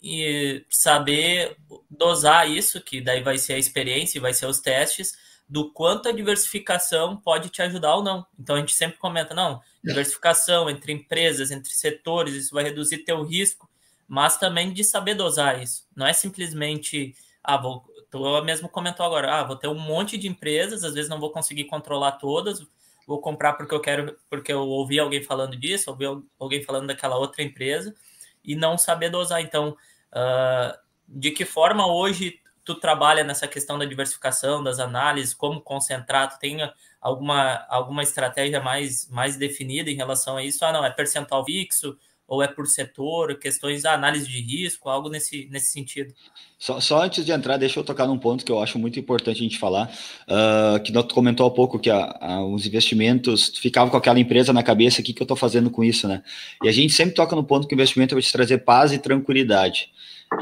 saber 0.70 1.58
dosar 1.90 2.50
isso, 2.50 2.80
que 2.82 3.02
daí 3.02 3.24
vai 3.24 3.38
ser 3.38 3.54
a 3.54 3.58
experiência 3.58 4.18
e 4.18 4.22
vai 4.22 4.34
ser 4.34 4.46
os 4.46 4.60
testes, 4.60 5.18
do 5.48 5.72
quanto 5.72 6.10
a 6.10 6.12
diversificação 6.12 7.18
pode 7.18 7.50
te 7.50 7.62
ajudar 7.62 7.96
ou 7.96 8.04
não. 8.04 8.26
Então 8.38 8.56
a 8.56 8.60
gente 8.60 8.74
sempre 8.74 8.98
comenta, 8.98 9.34
não, 9.34 9.62
diversificação 9.84 10.70
entre 10.70 10.92
empresas, 10.92 11.52
entre 11.52 11.72
setores, 11.72 12.34
isso 12.36 12.54
vai 12.54 12.64
reduzir 12.64 13.00
teu 13.00 13.24
risco, 13.24 13.70
mas 14.08 14.38
também 14.38 14.72
de 14.74 14.84
saber 14.84 15.16
dosar 15.16 15.62
isso. 15.62 15.88
Não 15.96 16.06
é 16.06 16.14
simplesmente, 16.14 17.16
ah, 17.44 17.58
vou, 17.58 17.86
tu 18.10 18.44
mesmo 18.44 18.70
comentou 18.70 19.06
agora, 19.06 19.40
ah, 19.40 19.44
vou 19.44 19.56
ter 19.56 19.68
um 19.68 19.80
monte 19.80 20.18
de 20.18 20.28
empresas, 20.28 20.84
às 20.84 20.94
vezes 20.94 21.10
não 21.10 21.20
vou 21.20 21.32
conseguir 21.32 21.66
controlar 21.66 22.14
todas, 22.14 22.60
vou 23.06 23.20
comprar 23.20 23.54
porque 23.54 23.74
eu 23.74 23.80
quero, 23.80 24.18
porque 24.30 24.52
eu 24.52 24.62
ouvi 24.62 25.00
alguém 25.00 25.22
falando 25.22 25.56
disso, 25.56 25.90
ouvi 25.90 26.06
alguém 26.40 26.64
falando 26.64 26.88
daquela 26.88 27.18
outra 27.18 27.44
empresa, 27.44 27.96
e 28.44 28.56
não 28.56 28.78
saber 28.78 29.10
dosar. 29.10 29.42
Então, 29.42 29.78
uh, 30.12 30.78
de 31.08 31.32
que 31.32 31.46
forma 31.46 31.88
hoje 31.88 32.40
tu 32.64 32.76
trabalha 32.76 33.24
nessa 33.24 33.48
questão 33.48 33.78
da 33.78 33.86
diversificação, 33.86 34.64
das 34.64 34.80
análises, 34.80 35.34
como 35.34 35.62
concentrar, 35.62 36.34
tu 36.34 36.40
tem 36.40 36.58
alguma, 37.00 37.64
alguma 37.70 38.02
estratégia 38.02 38.60
mais, 38.60 39.08
mais 39.10 39.38
definida 39.38 39.92
em 39.92 39.96
relação 39.96 40.38
a 40.38 40.44
isso? 40.44 40.66
Ah, 40.66 40.72
não, 40.72 40.84
é 40.84 40.90
percentual 40.90 41.46
fixo, 41.46 41.96
ou 42.28 42.42
é 42.42 42.48
por 42.48 42.66
setor, 42.66 43.36
questões 43.36 43.84
da 43.84 43.94
análise 43.94 44.28
de 44.28 44.42
risco, 44.42 44.90
algo 44.90 45.10
nesse, 45.10 45.48
nesse 45.52 45.72
sentido. 45.72 46.14
Só, 46.58 46.80
só 46.80 47.04
antes 47.04 47.24
de 47.26 47.32
entrar, 47.32 47.58
deixa 47.58 47.80
eu 47.80 47.84
tocar 47.84 48.08
num 48.08 48.18
ponto 48.18 48.44
que 48.44 48.52
eu 48.52 48.62
acho 48.62 48.80
muito 48.80 49.00
importante 49.00 49.40
a 49.40 49.44
gente 49.44 49.60
falar, 49.60 49.92
uh, 50.28 50.82
que 50.82 50.92
tu 50.92 51.14
comentou 51.14 51.46
há 51.46 51.52
pouco 51.52 51.78
que 51.78 51.90
a, 51.90 52.18
a, 52.20 52.46
os 52.46 52.66
investimentos, 52.66 53.50
ficava 53.58 53.92
com 53.92 53.98
aquela 53.98 54.20
empresa 54.20 54.52
na 54.52 54.64
cabeça, 54.64 55.02
o 55.02 55.04
que, 55.04 55.14
que 55.14 55.22
eu 55.22 55.26
estou 55.26 55.38
fazendo 55.38 55.70
com 55.70 55.84
isso, 55.84 56.08
né? 56.08 56.24
E 56.64 56.68
a 56.68 56.72
gente 56.72 56.94
sempre 56.94 57.14
toca 57.14 57.36
no 57.36 57.44
ponto 57.44 57.68
que 57.68 57.74
o 57.74 57.78
investimento 57.78 58.16
vai 58.16 58.22
te 58.22 58.32
trazer 58.32 58.60
paz 58.60 58.92
e 58.92 58.98
tranquilidade. 58.98 59.90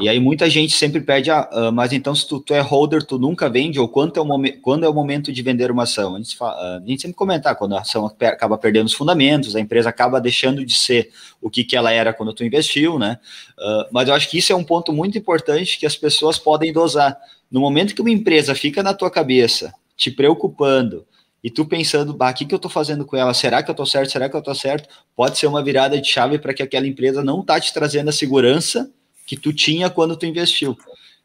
E 0.00 0.08
aí 0.08 0.18
muita 0.18 0.48
gente 0.48 0.72
sempre 0.74 1.00
pede, 1.00 1.30
ah, 1.30 1.48
ah, 1.52 1.70
mas 1.70 1.92
então 1.92 2.14
se 2.14 2.26
tu, 2.26 2.40
tu, 2.40 2.54
é 2.54 2.60
holder, 2.60 3.02
tu 3.02 3.18
nunca 3.18 3.48
vende, 3.48 3.78
ou 3.78 3.88
quando 3.88 4.16
é 4.16 4.20
o, 4.20 4.60
quando 4.60 4.84
é 4.84 4.88
o 4.88 4.94
momento 4.94 5.32
de 5.32 5.42
vender 5.42 5.70
uma 5.70 5.84
ação? 5.84 6.14
A 6.14 6.18
gente, 6.18 6.36
fala, 6.36 6.52
ah, 6.52 6.80
a 6.82 6.88
gente 6.88 7.02
sempre 7.02 7.16
comenta, 7.16 7.50
ah, 7.50 7.54
quando 7.54 7.74
a 7.74 7.80
ação 7.80 8.06
acaba 8.06 8.58
perdendo 8.58 8.86
os 8.86 8.94
fundamentos, 8.94 9.54
a 9.56 9.60
empresa 9.60 9.88
acaba 9.88 10.20
deixando 10.20 10.64
de 10.64 10.74
ser 10.74 11.10
o 11.40 11.50
que, 11.50 11.64
que 11.64 11.76
ela 11.76 11.92
era 11.92 12.12
quando 12.12 12.32
tu 12.32 12.44
investiu, 12.44 12.98
né? 12.98 13.18
Uh, 13.58 13.88
mas 13.92 14.08
eu 14.08 14.14
acho 14.14 14.28
que 14.28 14.38
isso 14.38 14.52
é 14.52 14.56
um 14.56 14.64
ponto 14.64 14.92
muito 14.92 15.16
importante 15.18 15.78
que 15.78 15.86
as 15.86 15.96
pessoas 15.96 16.38
podem 16.38 16.72
dosar. 16.72 17.16
No 17.50 17.60
momento 17.60 17.94
que 17.94 18.00
uma 18.00 18.10
empresa 18.10 18.54
fica 18.54 18.82
na 18.82 18.94
tua 18.94 19.10
cabeça, 19.10 19.72
te 19.96 20.10
preocupando, 20.10 21.06
e 21.42 21.50
tu 21.50 21.66
pensando, 21.66 22.14
bah, 22.14 22.30
o 22.30 22.34
que, 22.34 22.46
que 22.46 22.54
eu 22.54 22.56
estou 22.56 22.70
fazendo 22.70 23.04
com 23.04 23.16
ela? 23.16 23.34
Será 23.34 23.62
que 23.62 23.70
eu 23.70 23.74
estou 23.74 23.84
certo? 23.84 24.10
Será 24.10 24.30
que 24.30 24.34
eu 24.34 24.38
estou 24.38 24.54
certo? 24.54 24.88
Pode 25.14 25.36
ser 25.36 25.46
uma 25.46 25.62
virada 25.62 26.00
de 26.00 26.08
chave 26.08 26.38
para 26.38 26.54
que 26.54 26.62
aquela 26.62 26.86
empresa 26.86 27.22
não 27.22 27.40
está 27.40 27.60
te 27.60 27.72
trazendo 27.74 28.08
a 28.08 28.12
segurança 28.12 28.90
que 29.26 29.36
tu 29.36 29.52
tinha 29.52 29.90
quando 29.90 30.16
tu 30.16 30.26
investiu. 30.26 30.76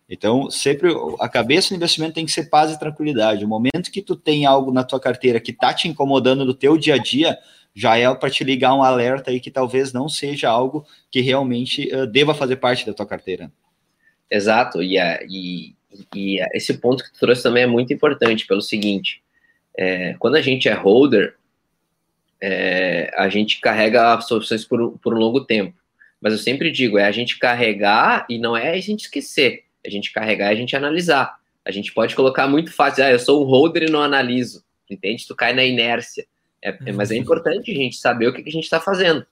Então, 0.09 0.49
sempre 0.49 0.91
a 1.19 1.29
cabeça 1.29 1.69
do 1.69 1.75
investimento 1.75 2.15
tem 2.15 2.25
que 2.25 2.31
ser 2.31 2.49
paz 2.49 2.71
e 2.71 2.79
tranquilidade. 2.79 3.45
O 3.45 3.47
momento 3.47 3.91
que 3.91 4.01
tu 4.01 4.15
tem 4.15 4.45
algo 4.45 4.71
na 4.71 4.83
tua 4.83 4.99
carteira 4.99 5.39
que 5.39 5.53
tá 5.53 5.71
te 5.73 5.87
incomodando 5.87 6.43
no 6.43 6.53
teu 6.53 6.77
dia 6.77 6.95
a 6.95 6.97
dia, 6.97 7.37
já 7.75 7.95
é 7.95 8.13
para 8.15 8.29
te 8.29 8.43
ligar 8.43 8.73
um 8.73 8.83
alerta 8.83 9.29
aí 9.29 9.39
que 9.39 9.51
talvez 9.51 9.93
não 9.93 10.09
seja 10.09 10.49
algo 10.49 10.85
que 11.11 11.21
realmente 11.21 11.87
uh, 11.93 12.07
deva 12.07 12.33
fazer 12.33 12.55
parte 12.55 12.85
da 12.85 12.93
tua 12.93 13.05
carteira. 13.05 13.51
Exato, 14.29 14.81
e, 14.81 14.97
e, 14.97 15.75
e 16.15 16.39
esse 16.53 16.75
ponto 16.75 17.03
que 17.03 17.13
tu 17.13 17.19
trouxe 17.19 17.43
também 17.43 17.63
é 17.63 17.67
muito 17.67 17.93
importante, 17.93 18.45
pelo 18.45 18.61
seguinte, 18.61 19.21
é, 19.77 20.13
quando 20.19 20.35
a 20.35 20.41
gente 20.41 20.67
é 20.67 20.73
holder, 20.73 21.35
é, 22.41 23.11
a 23.15 23.29
gente 23.29 23.59
carrega 23.59 24.13
as 24.13 24.27
soluções 24.27 24.65
por, 24.65 24.97
por 24.99 25.13
um 25.13 25.17
longo 25.17 25.45
tempo. 25.45 25.78
Mas 26.21 26.33
eu 26.33 26.39
sempre 26.39 26.71
digo, 26.71 26.97
é 26.97 27.05
a 27.05 27.11
gente 27.11 27.39
carregar 27.39 28.25
e 28.29 28.37
não 28.37 28.55
é 28.55 28.71
a 28.71 28.81
gente 28.81 29.01
esquecer. 29.01 29.63
A 29.85 29.89
gente 29.89 30.11
carregar 30.11 30.51
e 30.51 30.53
a 30.53 30.55
gente 30.55 30.75
analisar. 30.75 31.37
A 31.65 31.71
gente 31.71 31.93
pode 31.93 32.15
colocar 32.15 32.47
muito 32.47 32.71
fácil, 32.71 33.03
ah, 33.03 33.11
eu 33.11 33.19
sou 33.19 33.43
um 33.43 33.47
holder 33.47 33.83
e 33.83 33.91
não 33.91 34.01
analiso. 34.01 34.63
Entende? 34.89 35.25
Tu 35.27 35.35
cai 35.35 35.53
na 35.53 35.63
inércia. 35.63 36.25
É, 36.61 36.77
é 36.85 36.91
mas 36.91 37.11
é 37.11 37.15
uhum. 37.15 37.21
importante 37.21 37.71
a 37.71 37.75
gente 37.75 37.95
saber 37.95 38.27
o 38.27 38.33
que, 38.33 38.43
que 38.43 38.49
a 38.49 38.51
gente 38.51 38.63
está 38.63 38.79
fazendo. 38.79 39.25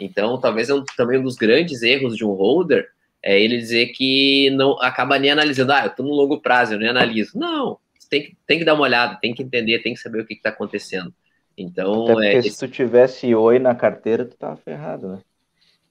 Então, 0.00 0.38
talvez 0.40 0.68
é 0.68 0.74
um, 0.74 0.84
também 0.96 1.18
um 1.18 1.22
dos 1.22 1.36
grandes 1.36 1.82
erros 1.82 2.16
de 2.16 2.24
um 2.24 2.32
holder 2.32 2.88
é 3.22 3.40
ele 3.40 3.56
dizer 3.56 3.86
que 3.88 4.50
não 4.50 4.72
acaba 4.82 5.18
nem 5.18 5.30
analisando, 5.30 5.72
ah, 5.72 5.84
eu 5.84 5.90
estou 5.90 6.04
no 6.04 6.12
longo 6.12 6.40
prazo, 6.40 6.74
eu 6.74 6.78
nem 6.78 6.88
analiso. 6.88 7.38
Não, 7.38 7.78
tem 8.10 8.22
que, 8.24 8.36
tem 8.46 8.58
que 8.58 8.64
dar 8.64 8.74
uma 8.74 8.82
olhada, 8.82 9.18
tem 9.20 9.32
que 9.32 9.42
entender, 9.42 9.78
tem 9.78 9.94
que 9.94 10.00
saber 10.00 10.20
o 10.20 10.26
que 10.26 10.34
está 10.34 10.48
acontecendo. 10.48 11.14
Então, 11.56 12.18
Até 12.18 12.34
é, 12.34 12.42
se 12.42 12.58
tu 12.58 12.68
tivesse 12.68 13.32
oi 13.34 13.58
na 13.58 13.74
carteira, 13.74 14.24
tu 14.24 14.36
tava 14.36 14.56
ferrado, 14.56 15.08
né? 15.08 15.18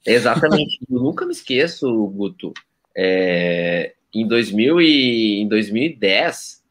Exatamente. 0.05 0.79
eu 0.89 0.99
nunca 0.99 1.25
me 1.25 1.31
esqueço, 1.31 1.87
Guto. 2.07 2.53
É, 2.95 3.93
em, 4.13 4.27
2000 4.27 4.81
e, 4.81 5.41
em 5.41 5.47
2010, 5.47 6.61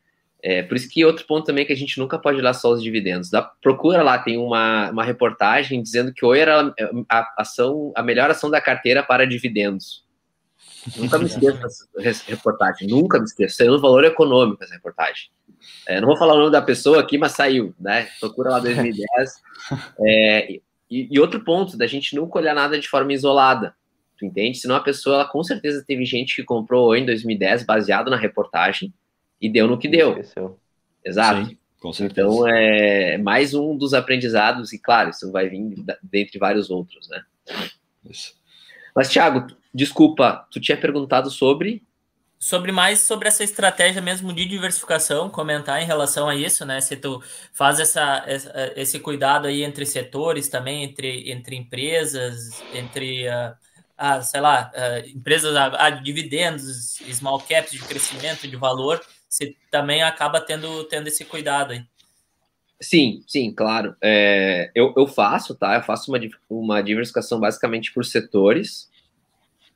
é, 0.43 0.63
por 0.63 0.77
isso 0.77 0.89
que 0.89 1.05
outro 1.05 1.27
ponto 1.27 1.47
também 1.47 1.63
é 1.63 1.67
que 1.67 1.73
a 1.73 1.77
gente 1.77 1.99
nunca 1.99 2.19
pode 2.19 2.41
dar 2.43 2.55
só 2.55 2.71
os 2.71 2.83
dividendos. 2.83 3.31
Da, 3.31 3.43
procura 3.43 4.03
lá, 4.03 4.19
tem 4.19 4.37
uma, 4.37 4.91
uma 4.91 5.05
reportagem 5.05 5.83
dizendo 5.83 6.13
que 6.13 6.25
Oi 6.25 6.39
era 6.39 6.75
a, 7.09 7.35
ação, 7.39 7.93
a 7.95 8.03
melhor 8.03 8.31
ação 8.31 8.51
da 8.51 8.61
carteira 8.61 9.03
para 9.03 9.27
dividendos. 9.27 10.05
Nunca 10.97 11.19
me 11.19 11.27
esqueço 11.27 11.89
dessa 11.97 12.25
reportagem, 12.27 12.89
nunca 12.89 13.19
me 13.19 13.25
esqueço. 13.25 13.57
Saiu 13.57 13.73
no 13.73 13.81
valor 13.81 14.05
econômico 14.05 14.65
essa 14.65 14.75
reportagem. 14.75 15.31
É, 15.87 16.01
não 16.01 16.09
vou 16.09 16.17
falar 16.17 16.35
o 16.35 16.39
nome 16.39 16.53
da 16.53 16.63
pessoa 16.63 17.01
aqui, 17.01 17.19
mas 17.19 17.33
saiu, 17.33 17.75
né? 17.79 18.09
Procura 18.19 18.51
lá 18.51 18.59
2010. 18.61 19.35
É, 20.07 20.61
e, 20.91 21.09
e, 21.11 21.21
outro 21.21 21.45
ponto, 21.45 21.77
da 21.77 21.87
gente 21.87 22.17
nunca 22.17 22.39
olhar 22.39 22.55
nada 22.55 22.79
de 22.79 22.89
forma 22.89 23.13
isolada, 23.13 23.75
tu 24.19 24.25
entende? 24.25 24.59
Senão 24.59 24.77
a 24.77 24.81
pessoa, 24.81 25.17
ela, 25.17 25.25
com 25.25 25.43
certeza 25.45 25.85
teve 25.87 26.05
gente 26.05 26.35
que 26.37 26.43
comprou 26.43 26.95
em 26.97 27.07
2010 27.07 27.65
baseado 27.65 28.11
na 28.11 28.17
reportagem 28.17 28.93
e 29.41 29.49
deu 29.49 29.69
no 29.69 29.79
que 29.79 29.89
deu. 29.89 30.11
Esqueceu. 30.11 30.59
Exato. 31.05 31.47
Sim, 31.47 31.59
com 31.81 31.93
certeza. 31.93 32.29
Então 32.29 32.49
é 32.49 33.17
mais 33.19 33.55
um 33.55 33.77
dos 33.77 33.95
aprendizados, 33.95 34.73
e 34.73 34.79
claro, 34.79 35.11
isso 35.11 35.31
vai 35.31 35.49
vir 35.49 35.77
dentre 36.03 36.39
vários 36.39 36.71
outros, 36.71 37.09
né? 37.09 37.23
Isso. 38.09 38.35
Mas, 38.95 39.09
Thiago, 39.09 39.47
desculpa, 39.73 40.47
tu 40.51 40.61
tinha 40.61 40.77
perguntado 40.77 41.31
sobre 41.31 41.83
sobre 42.43 42.73
mais 42.73 43.03
sobre 43.03 43.29
essa 43.29 43.45
estratégia 43.45 44.01
mesmo 44.01 44.33
de 44.33 44.47
diversificação, 44.47 45.29
comentar 45.29 45.83
em 45.83 45.85
relação 45.85 46.27
a 46.27 46.35
isso, 46.35 46.65
né? 46.65 46.81
Se 46.81 46.97
tu 46.97 47.23
faz 47.53 47.79
essa, 47.79 48.25
esse 48.75 48.99
cuidado 48.99 49.47
aí 49.47 49.63
entre 49.63 49.85
setores 49.85 50.49
também, 50.49 50.83
entre, 50.83 51.31
entre 51.31 51.55
empresas, 51.55 52.63
entre, 52.75 53.29
uh, 53.29 54.23
sei 54.23 54.41
lá, 54.41 54.73
uh, 54.75 55.09
empresas 55.11 55.55
de 55.99 56.03
dividendos, 56.03 56.97
small 57.13 57.41
caps 57.41 57.73
de 57.73 57.81
crescimento, 57.81 58.49
de 58.49 58.57
valor, 58.57 58.99
você 59.29 59.55
também 59.71 60.03
acaba 60.03 60.41
tendo, 60.41 60.85
tendo 60.85 61.09
esse 61.09 61.27
cuidado 61.27 61.73
aí. 61.73 61.85
Sim, 62.81 63.23
sim, 63.27 63.53
claro. 63.53 63.95
É, 64.03 64.71
eu, 64.75 64.95
eu 64.97 65.07
faço, 65.07 65.55
tá? 65.55 65.75
Eu 65.75 65.83
faço 65.83 66.11
uma, 66.11 66.19
uma 66.49 66.83
diversificação 66.83 67.39
basicamente 67.39 67.93
por 67.93 68.03
setores, 68.07 68.90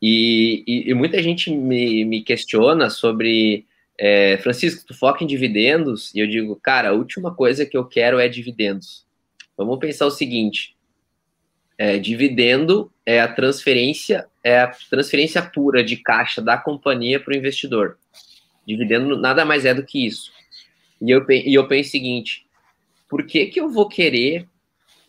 e, 0.00 0.64
e, 0.66 0.90
e 0.90 0.94
muita 0.94 1.22
gente 1.22 1.50
me, 1.50 2.04
me 2.04 2.22
questiona 2.22 2.90
sobre, 2.90 3.66
é, 3.98 4.36
Francisco, 4.38 4.84
tu 4.86 4.94
foca 4.94 5.24
em 5.24 5.26
dividendos? 5.26 6.14
E 6.14 6.20
eu 6.20 6.26
digo, 6.26 6.56
cara, 6.56 6.90
a 6.90 6.92
última 6.92 7.34
coisa 7.34 7.64
que 7.64 7.76
eu 7.76 7.84
quero 7.84 8.18
é 8.18 8.28
dividendos. 8.28 9.06
Vamos 9.56 9.78
pensar 9.78 10.06
o 10.06 10.10
seguinte: 10.10 10.76
é, 11.78 11.98
dividendo 11.98 12.92
é 13.06 13.20
a 13.20 13.28
transferência, 13.28 14.26
é 14.42 14.60
a 14.60 14.68
transferência 14.90 15.42
pura 15.42 15.82
de 15.82 15.96
caixa 15.96 16.42
da 16.42 16.56
companhia 16.56 17.20
para 17.20 17.32
o 17.32 17.36
investidor. 17.36 17.98
Dividendo 18.66 19.16
nada 19.18 19.44
mais 19.44 19.64
é 19.64 19.74
do 19.74 19.84
que 19.84 20.06
isso. 20.06 20.32
E 21.00 21.10
eu, 21.10 21.24
e 21.30 21.54
eu 21.54 21.68
penso 21.68 21.88
o 21.88 21.92
seguinte: 21.92 22.46
por 23.08 23.26
que, 23.26 23.46
que 23.46 23.60
eu 23.60 23.70
vou 23.70 23.88
querer 23.88 24.48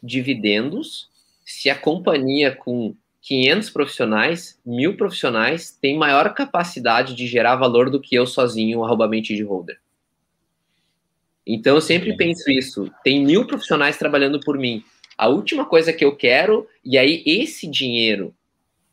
dividendos 0.02 1.10
se 1.46 1.70
a 1.70 1.76
companhia 1.76 2.56
com 2.56 2.96
500 3.26 3.72
profissionais, 3.72 4.60
mil 4.64 4.96
profissionais, 4.96 5.72
têm 5.72 5.98
maior 5.98 6.32
capacidade 6.36 7.16
de 7.16 7.26
gerar 7.26 7.56
valor 7.56 7.90
do 7.90 8.00
que 8.00 8.14
eu 8.14 8.28
sozinho, 8.28 8.84
arrobamente 8.84 9.36
de 9.36 9.42
holder. 9.42 9.80
Então, 11.46 11.74
eu 11.74 11.82
sempre 11.82 12.16
penso 12.16 12.52
isso. 12.52 12.92
Tem 13.04 13.26
mil 13.26 13.48
profissionais 13.48 13.98
trabalhando 13.98 14.40
por 14.40 14.60
mim. 14.60 14.84
A 15.18 15.28
última 15.28 15.66
coisa 15.66 15.92
que 15.92 16.06
eu 16.06 16.16
quero, 16.16 16.68
e 16.84 17.00
aí 17.00 17.24
esse 17.26 17.68
dinheiro 17.68 18.32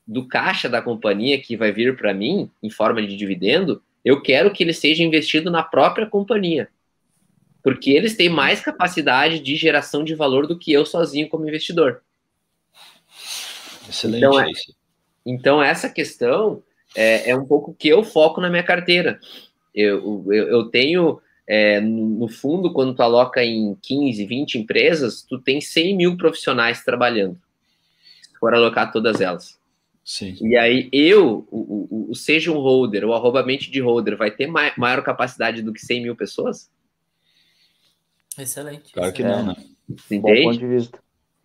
do 0.06 0.26
caixa 0.26 0.66
da 0.66 0.80
companhia 0.80 1.38
que 1.38 1.54
vai 1.54 1.70
vir 1.70 1.94
para 1.94 2.14
mim, 2.14 2.50
em 2.62 2.70
forma 2.70 3.02
de 3.06 3.14
dividendo, 3.14 3.82
eu 4.02 4.22
quero 4.22 4.50
que 4.50 4.64
ele 4.64 4.72
seja 4.72 5.02
investido 5.02 5.50
na 5.50 5.62
própria 5.62 6.06
companhia. 6.06 6.70
Porque 7.62 7.90
eles 7.90 8.16
têm 8.16 8.30
mais 8.30 8.62
capacidade 8.62 9.40
de 9.40 9.56
geração 9.56 10.02
de 10.02 10.14
valor 10.14 10.46
do 10.46 10.58
que 10.58 10.72
eu 10.72 10.86
sozinho 10.86 11.28
como 11.28 11.46
investidor. 11.46 12.02
Excelente 13.88 14.24
então, 14.24 14.40
é, 14.40 14.52
então 15.24 15.62
essa 15.62 15.88
questão 15.88 16.62
é, 16.94 17.30
é, 17.30 17.36
um 17.36 17.44
pouco 17.44 17.74
que 17.74 17.88
eu 17.88 18.02
foco 18.04 18.40
na 18.40 18.50
minha 18.50 18.62
carteira. 18.62 19.18
Eu, 19.74 20.24
eu, 20.30 20.48
eu 20.48 20.64
tenho, 20.64 21.20
é, 21.46 21.80
no 21.80 22.28
fundo, 22.28 22.72
quando 22.72 22.94
tu 22.94 23.02
aloca 23.02 23.42
em 23.42 23.74
15, 23.82 24.26
20 24.26 24.58
empresas, 24.58 25.22
tu 25.22 25.38
tem 25.38 25.60
100 25.60 25.96
mil 25.96 26.16
profissionais 26.16 26.84
trabalhando, 26.84 27.40
se 28.20 28.38
for 28.38 28.54
alocar 28.54 28.92
todas 28.92 29.20
elas. 29.20 29.58
Sim. 30.04 30.36
E 30.40 30.56
aí 30.56 30.88
eu, 30.92 31.46
o, 31.50 32.08
o, 32.08 32.10
o 32.10 32.14
seja 32.14 32.50
um 32.50 32.58
holder, 32.58 33.04
ou 33.04 33.14
arroba 33.14 33.44
mente 33.44 33.70
de 33.70 33.80
holder, 33.80 34.16
vai 34.16 34.30
ter 34.30 34.46
mai, 34.46 34.72
maior 34.76 35.02
capacidade 35.02 35.62
do 35.62 35.72
que 35.72 35.80
100 35.80 36.02
mil 36.02 36.16
pessoas? 36.16 36.68
Excelente. 38.36 38.92
Claro 38.92 39.12
que 39.12 39.22
é. 39.22 39.28
não, 39.28 39.46
né? 39.46 39.56
Entende? 40.10 40.20
Bom 40.20 40.50
ponto 40.50 40.58
de 40.58 40.66
vista. 40.66 40.98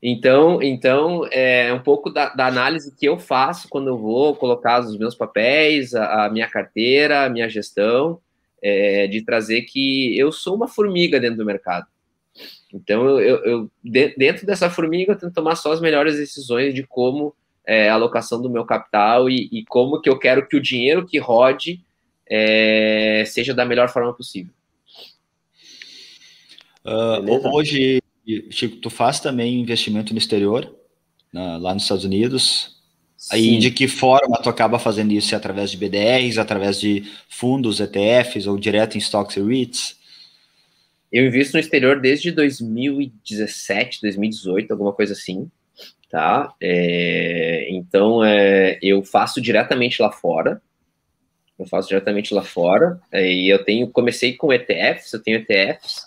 Então, 0.09 0.63
então 0.63 1.27
é 1.31 1.73
um 1.73 1.81
pouco 1.81 2.09
da, 2.09 2.29
da, 2.29 2.47
análise 2.47 2.95
que 2.95 3.05
eu 3.05 3.19
faço 3.19 3.67
quando 3.67 3.87
eu 3.87 3.97
vou 3.97 4.33
colocar 4.37 4.79
os 4.79 4.97
meus 4.97 5.13
papéis, 5.13 5.93
a, 5.93 6.27
a 6.27 6.29
minha 6.29 6.47
carteira, 6.47 7.25
a 7.25 7.29
minha 7.29 7.49
gestão, 7.49 8.17
é, 8.61 9.05
de 9.07 9.21
trazer 9.21 9.63
que 9.63 10.17
eu 10.17 10.31
sou 10.31 10.55
uma 10.55 10.65
formiga 10.65 11.19
dentro 11.19 11.35
do 11.35 11.45
mercado. 11.45 11.87
Então, 12.73 13.19
eu, 13.19 13.43
eu, 13.43 13.71
dentro 13.83 14.45
dessa 14.45 14.69
formiga, 14.69 15.11
eu 15.11 15.17
tento 15.17 15.33
tomar 15.33 15.57
só 15.57 15.73
as 15.73 15.81
melhores 15.81 16.15
decisões 16.15 16.73
de 16.73 16.83
como 16.83 17.35
é, 17.65 17.89
a 17.89 17.95
alocação 17.95 18.41
do 18.41 18.49
meu 18.49 18.63
capital 18.63 19.29
e, 19.29 19.49
e, 19.51 19.65
como 19.65 19.99
que 19.99 20.09
eu 20.09 20.17
quero 20.17 20.47
que 20.47 20.55
o 20.55 20.61
dinheiro 20.61 21.05
que 21.05 21.17
rode 21.17 21.81
é, 22.25 23.25
seja 23.25 23.53
da 23.53 23.65
melhor 23.65 23.89
forma 23.89 24.13
possível. 24.13 24.53
Uh, 26.85 27.53
hoje, 27.53 28.01
Chico, 28.49 28.77
tu 28.77 28.89
faz 28.89 29.19
também 29.19 29.59
investimento 29.59 30.13
no 30.13 30.19
exterior, 30.19 30.75
na, 31.31 31.57
lá 31.57 31.73
nos 31.73 31.83
Estados 31.83 32.03
Unidos. 32.03 32.75
Sim. 33.17 33.35
Aí 33.35 33.57
de 33.57 33.71
que 33.71 33.87
forma 33.87 34.37
tu 34.41 34.49
acaba 34.49 34.77
fazendo 34.77 35.11
isso? 35.11 35.33
É 35.33 35.37
através 35.37 35.71
de 35.71 35.77
BDRs, 35.77 36.37
através 36.37 36.79
de 36.79 37.03
fundos, 37.29 37.79
ETFs 37.79 38.45
ou 38.45 38.57
direto 38.57 38.95
em 38.95 38.99
stocks 38.99 39.37
e 39.37 39.41
REITs? 39.41 39.97
Eu 41.11 41.25
invisto 41.25 41.53
no 41.53 41.59
exterior 41.59 41.99
desde 41.99 42.31
2017, 42.31 44.01
2018, 44.01 44.71
alguma 44.71 44.91
coisa 44.91 45.13
assim, 45.13 45.49
tá? 46.09 46.53
É, 46.61 47.67
então, 47.71 48.23
é, 48.23 48.77
eu 48.81 49.03
faço 49.03 49.39
diretamente 49.41 50.01
lá 50.01 50.11
fora, 50.11 50.61
eu 51.57 51.65
faço 51.65 51.87
diretamente 51.87 52.33
lá 52.33 52.43
fora, 52.43 52.99
é, 53.11 53.31
e 53.31 53.49
eu 53.49 53.63
tenho, 53.63 53.87
comecei 53.87 54.33
com 54.33 54.51
ETFs, 54.51 55.13
eu 55.13 55.23
tenho 55.23 55.37
ETFs, 55.37 56.03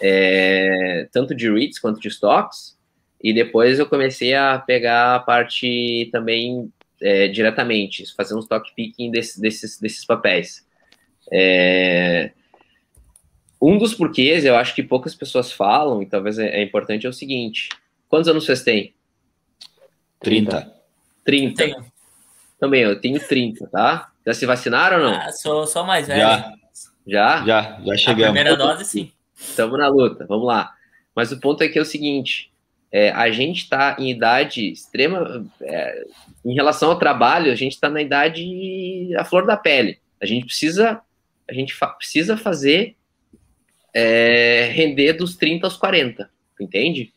é, 0.00 1.08
tanto 1.12 1.34
de 1.34 1.50
REITs 1.50 1.78
quanto 1.78 2.00
de 2.00 2.08
stocks, 2.08 2.76
e 3.22 3.32
depois 3.32 3.78
eu 3.78 3.86
comecei 3.86 4.34
a 4.34 4.58
pegar 4.58 5.16
a 5.16 5.20
parte 5.20 6.08
também 6.12 6.72
é, 7.00 7.28
diretamente, 7.28 8.04
fazer 8.14 8.34
um 8.34 8.40
stock 8.40 8.72
picking 8.74 9.10
desse, 9.10 9.40
desses, 9.40 9.78
desses 9.80 10.04
papéis. 10.04 10.66
É, 11.32 12.30
um 13.60 13.76
dos 13.76 13.94
porquês, 13.94 14.44
eu 14.44 14.56
acho 14.56 14.74
que 14.74 14.82
poucas 14.82 15.14
pessoas 15.14 15.50
falam, 15.50 16.02
e 16.02 16.06
talvez 16.06 16.38
é, 16.38 16.48
é 16.48 16.62
importante, 16.62 17.06
é 17.06 17.08
o 17.08 17.12
seguinte: 17.12 17.68
quantos 18.08 18.28
anos 18.28 18.44
vocês 18.44 18.62
têm? 18.62 18.94
30. 20.20 20.72
30. 21.24 21.64
Tenho. 21.64 21.86
Também, 22.58 22.82
eu 22.82 23.00
tenho 23.00 23.20
30, 23.20 23.66
tá? 23.68 24.10
Já 24.26 24.34
se 24.34 24.46
vacinaram 24.46 24.98
ou 24.98 25.04
não? 25.04 25.14
Ah, 25.14 25.32
sou, 25.32 25.66
sou 25.66 25.84
mais 25.84 26.06
velho. 26.06 26.20
Já. 26.20 26.52
Já? 27.06 27.44
Já, 27.46 27.80
já 27.84 27.96
chegamos. 27.96 28.24
A 28.24 28.32
primeira 28.32 28.56
dose, 28.56 28.84
sim. 28.84 29.12
Estamos 29.38 29.78
na 29.78 29.88
luta, 29.88 30.26
vamos 30.26 30.46
lá. 30.46 30.74
Mas 31.14 31.30
o 31.30 31.40
ponto 31.40 31.62
é 31.62 31.68
que 31.68 31.78
é 31.78 31.82
o 31.82 31.86
seguinte: 31.86 32.52
é, 32.90 33.10
a 33.10 33.30
gente 33.30 33.62
está 33.62 33.96
em 33.98 34.10
idade 34.10 34.70
extrema, 34.70 35.46
é, 35.60 36.06
em 36.44 36.54
relação 36.54 36.90
ao 36.90 36.98
trabalho, 36.98 37.52
a 37.52 37.54
gente 37.54 37.72
está 37.72 37.88
na 37.88 38.02
idade 38.02 39.14
a 39.16 39.24
flor 39.24 39.46
da 39.46 39.56
pele. 39.56 39.98
A 40.20 40.26
gente 40.26 40.46
precisa, 40.46 41.00
a 41.48 41.52
gente 41.52 41.74
fa 41.74 41.86
precisa 41.88 42.36
fazer 42.36 42.96
é, 43.94 44.70
render 44.72 45.14
dos 45.14 45.36
30 45.36 45.66
aos 45.66 45.76
40, 45.76 46.28
entende? 46.60 47.12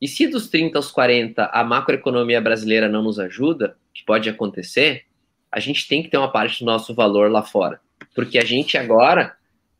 E 0.00 0.08
se 0.08 0.26
dos 0.26 0.48
30 0.48 0.78
aos 0.78 0.90
40 0.90 1.46
a 1.46 1.64
macroeconomia 1.64 2.40
brasileira 2.40 2.88
não 2.88 3.02
nos 3.02 3.18
ajuda, 3.18 3.76
que 3.94 4.04
pode 4.04 4.28
acontecer, 4.28 5.04
a 5.50 5.60
gente 5.60 5.88
tem 5.88 6.02
que 6.02 6.08
ter 6.08 6.18
uma 6.18 6.30
parte 6.30 6.60
do 6.60 6.66
nosso 6.66 6.94
valor 6.94 7.30
lá 7.30 7.42
fora. 7.42 7.80
Porque 8.14 8.38
a 8.38 8.44
gente 8.44 8.76
agora, 8.76 9.36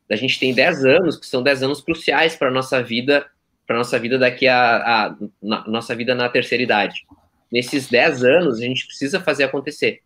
a 0.09 0.15
gente 0.15 0.39
tem 0.39 0.53
10 0.53 0.85
anos, 0.85 1.17
que 1.17 1.25
são 1.25 1.43
10 1.43 1.63
anos 1.63 1.81
cruciais 1.81 2.35
para 2.35 2.47
a 2.47 2.51
nossa 2.51 2.81
vida, 2.81 3.25
para 3.65 3.77
nossa 3.77 3.99
vida 3.99 4.17
daqui 4.17 4.47
a, 4.47 4.77
a 4.77 5.17
na, 5.41 5.67
nossa 5.67 5.95
vida 5.95 6.15
na 6.15 6.29
terceira 6.29 6.63
idade. 6.63 7.05
Nesses 7.51 7.87
10 7.89 8.23
anos, 8.23 8.59
a 8.59 8.61
gente 8.61 8.85
precisa 8.85 9.19
fazer 9.19 9.43
acontecer. 9.43 10.01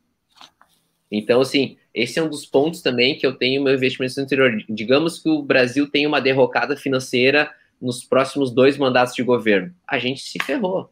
Então, 1.11 1.41
assim, 1.41 1.77
esse 1.93 2.17
é 2.17 2.23
um 2.23 2.29
dos 2.29 2.45
pontos 2.45 2.81
também 2.81 3.17
que 3.17 3.25
eu 3.25 3.35
tenho 3.35 3.63
meu 3.63 3.73
investimento 3.73 4.15
no 4.17 4.23
interior. 4.23 4.63
Digamos 4.69 5.19
que 5.19 5.29
o 5.29 5.43
Brasil 5.43 5.89
tem 5.89 6.07
uma 6.07 6.21
derrocada 6.21 6.75
financeira 6.75 7.51
nos 7.81 8.03
próximos 8.03 8.51
dois 8.51 8.77
mandatos 8.77 9.13
de 9.13 9.23
governo. 9.23 9.73
A 9.87 9.99
gente 9.99 10.21
se 10.21 10.39
ferrou. 10.43 10.89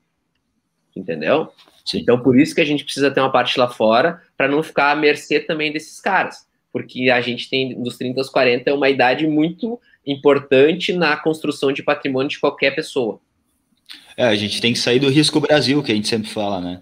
Entendeu? 0.96 1.52
Sim. 1.86 2.00
Então, 2.00 2.22
por 2.22 2.38
isso 2.38 2.54
que 2.54 2.62
a 2.62 2.66
gente 2.66 2.84
precisa 2.84 3.10
ter 3.10 3.22
uma 3.22 3.32
parte 3.32 3.58
lá 3.58 3.70
fora, 3.70 4.22
para 4.36 4.48
não 4.48 4.62
ficar 4.62 4.92
à 4.92 4.96
mercê 4.96 5.40
também 5.40 5.72
desses 5.72 6.02
caras. 6.02 6.49
Porque 6.72 7.10
a 7.10 7.22
gente 7.22 7.50
tem, 7.50 7.82
dos 7.82 7.98
30 7.98 8.20
aos 8.20 8.30
40, 8.30 8.70
é 8.70 8.74
uma 8.74 8.90
idade 8.90 9.28
muito 9.28 9.80
importante 10.06 10.94
na 10.94 11.16
construção 11.18 11.72
de 11.72 11.84
patrimônio 11.84 12.30
de 12.30 12.40
qualquer 12.40 12.76
pessoa. 12.76 13.20
É, 14.16 14.26
a 14.26 14.36
gente 14.36 14.62
tem 14.62 14.74
que 14.74 14.80
sair 14.80 15.00
do 15.00 15.10
risco 15.10 15.40
Brasil, 15.40 15.82
que 15.82 15.92
a 15.92 15.96
gente 15.96 16.08
sempre 16.08 16.30
fala, 16.30 16.60
né? 16.60 16.82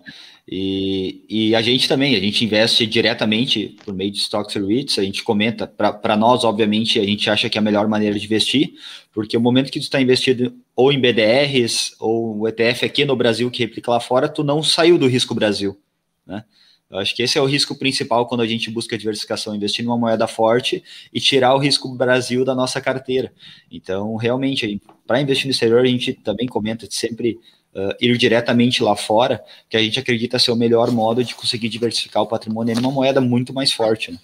E, 0.50 1.26
e 1.30 1.56
a 1.56 1.62
gente 1.62 1.90
também, 1.90 2.16
a 2.16 2.20
gente 2.20 2.44
investe 2.46 2.88
diretamente 2.88 3.76
por 3.84 3.94
meio 3.94 4.10
de 4.10 4.18
stocks 4.18 4.56
e 4.56 4.60
REITs, 4.60 4.98
a 4.98 5.04
gente 5.04 5.22
comenta, 5.22 5.68
para 5.68 6.16
nós, 6.16 6.46
obviamente, 6.46 7.00
a 7.00 7.04
gente 7.04 7.30
acha 7.30 7.50
que 7.50 7.58
é 7.58 7.60
a 7.60 7.64
melhor 7.64 7.86
maneira 7.88 8.18
de 8.18 8.24
investir, 8.24 8.74
porque 9.12 9.36
o 9.36 9.42
momento 9.42 9.70
que 9.70 9.80
tu 9.80 9.84
está 9.84 10.00
investido 10.00 10.56
ou 10.74 10.92
em 10.92 11.00
BDRs, 11.00 11.96
ou 12.00 12.48
ETF 12.48 12.86
aqui 12.86 13.04
no 13.04 13.16
Brasil 13.16 13.52
que 13.52 13.62
replica 13.62 13.92
lá 13.92 14.00
fora, 14.00 14.30
tu 14.30 14.42
não 14.42 14.64
saiu 14.64 14.98
do 14.98 15.08
risco 15.08 15.36
Brasil, 15.36 15.78
né? 16.26 16.46
Eu 16.90 17.00
acho 17.00 17.14
que 17.14 17.22
esse 17.22 17.38
é 17.38 17.42
o 17.42 17.46
risco 17.46 17.76
principal 17.76 18.26
quando 18.28 18.42
a 18.42 18.48
gente 18.48 18.72
busca 18.72 18.98
diversificação, 18.98 19.54
investir 19.54 19.84
numa 19.84 19.98
moeda 19.98 20.26
forte 20.26 20.84
e 21.14 21.20
tirar 21.20 21.54
o 21.54 21.58
risco 21.58 21.90
Brasil 21.90 22.46
da 22.46 22.56
nossa 22.56 22.80
carteira. 22.80 23.34
Então, 23.70 24.16
realmente, 24.16 24.82
para 25.06 25.20
investir 25.20 25.48
no 25.48 25.52
exterior, 25.52 25.82
a 25.84 25.88
gente 25.88 26.14
também 26.14 26.48
comenta 26.48 26.88
de 26.88 26.96
sempre 26.96 27.40
uh, 27.76 27.94
ir 28.00 28.18
diretamente 28.18 28.82
lá 28.82 28.96
fora, 28.96 29.44
que 29.70 29.76
a 29.76 29.82
gente 29.82 30.00
acredita 30.00 30.40
ser 30.40 30.52
o 30.52 30.56
melhor 30.56 30.90
modo 30.92 31.24
de 31.24 31.36
conseguir 31.36 31.68
diversificar 31.68 32.24
o 32.24 32.28
patrimônio 32.28 32.74
em 32.74 32.80
uma 32.80 32.92
moeda 32.92 33.20
muito 33.20 33.54
mais 33.54 33.74
forte. 33.74 34.14
Né? 34.14 34.18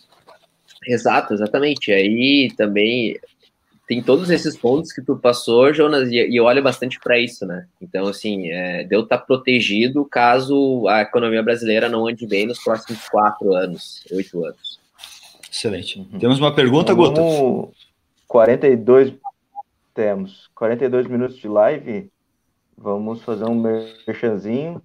Exato, 0.87 1.33
exatamente. 1.33 1.91
Aí 1.91 2.49
também 2.55 3.17
tem 3.93 4.01
todos 4.01 4.31
esses 4.31 4.57
pontos 4.57 4.91
que 4.91 5.03
tu 5.03 5.15
passou, 5.15 5.71
Jonas, 5.71 6.09
e, 6.09 6.15
e 6.15 6.41
olha 6.41 6.63
bastante 6.63 6.99
para 6.99 7.19
isso, 7.19 7.45
né? 7.45 7.67
Então, 7.79 8.07
assim, 8.07 8.49
é, 8.49 8.83
deu 8.83 9.01
estar 9.01 9.19
tá 9.19 9.23
protegido 9.23 10.03
caso 10.03 10.87
a 10.87 11.01
economia 11.01 11.43
brasileira 11.43 11.87
não 11.87 12.07
ande 12.07 12.25
bem 12.25 12.47
nos 12.47 12.57
próximos 12.63 13.07
quatro 13.07 13.53
anos, 13.53 14.03
oito 14.11 14.43
anos. 14.43 14.79
Excelente. 15.51 15.99
Uhum. 15.99 16.17
Temos 16.17 16.39
uma 16.39 16.55
pergunta, 16.55 16.91
Guto? 16.91 17.21
Guta? 17.21 17.73
42 18.27 19.13
temos 19.93 20.49
42 20.55 21.05
minutos 21.05 21.37
de 21.37 21.47
live. 21.47 22.09
Vamos 22.75 23.21
fazer 23.21 23.45
um 23.45 23.53
merchanzinho. 23.53 24.81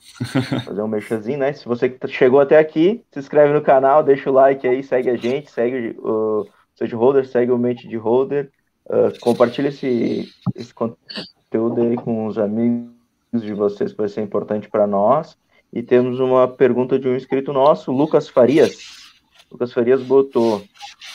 fazer 0.64 0.80
um 0.80 0.88
merchanzinho, 0.88 1.40
né? 1.40 1.52
Se 1.52 1.66
você 1.66 1.94
chegou 2.08 2.40
até 2.40 2.58
aqui, 2.58 3.04
se 3.12 3.18
inscreve 3.18 3.52
no 3.52 3.60
canal, 3.60 4.02
deixa 4.02 4.30
o 4.30 4.32
like 4.32 4.66
aí, 4.66 4.82
segue 4.82 5.10
a 5.10 5.16
gente, 5.16 5.50
segue 5.50 5.94
o 5.98 6.46
Seja 6.80 6.96
Holder, 6.96 7.28
segue 7.28 7.52
o 7.52 7.58
Mente 7.58 7.86
de 7.86 7.98
Holder, 7.98 8.50
uh, 8.86 9.12
compartilha 9.20 9.68
esse, 9.68 10.32
esse 10.54 10.72
conteúdo 10.72 11.82
aí 11.82 11.94
com 11.94 12.26
os 12.26 12.38
amigos 12.38 12.90
de 13.34 13.52
vocês, 13.52 13.92
que 13.92 13.98
vai 13.98 14.08
ser 14.08 14.22
importante 14.22 14.66
para 14.66 14.86
nós. 14.86 15.36
E 15.70 15.82
temos 15.82 16.18
uma 16.18 16.48
pergunta 16.48 16.98
de 16.98 17.06
um 17.06 17.14
inscrito 17.14 17.52
nosso, 17.52 17.92
Lucas 17.92 18.30
Farias. 18.30 18.78
Lucas 19.52 19.74
Farias 19.74 20.02
botou: 20.02 20.64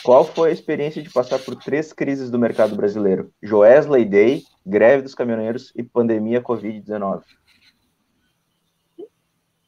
Qual 0.03 0.23
foi 0.23 0.51
a 0.51 0.53
experiência 0.53 1.01
de 1.01 1.09
passar 1.09 1.39
por 1.39 1.55
três 1.55 1.91
crises 1.91 2.29
do 2.29 2.37
mercado 2.37 2.75
brasileiro? 2.75 3.31
Joesley 3.41 4.05
Day, 4.05 4.43
greve 4.63 5.01
dos 5.01 5.15
caminhoneiros 5.15 5.73
e 5.75 5.81
pandemia 5.81 6.43
Covid-19. 6.43 7.23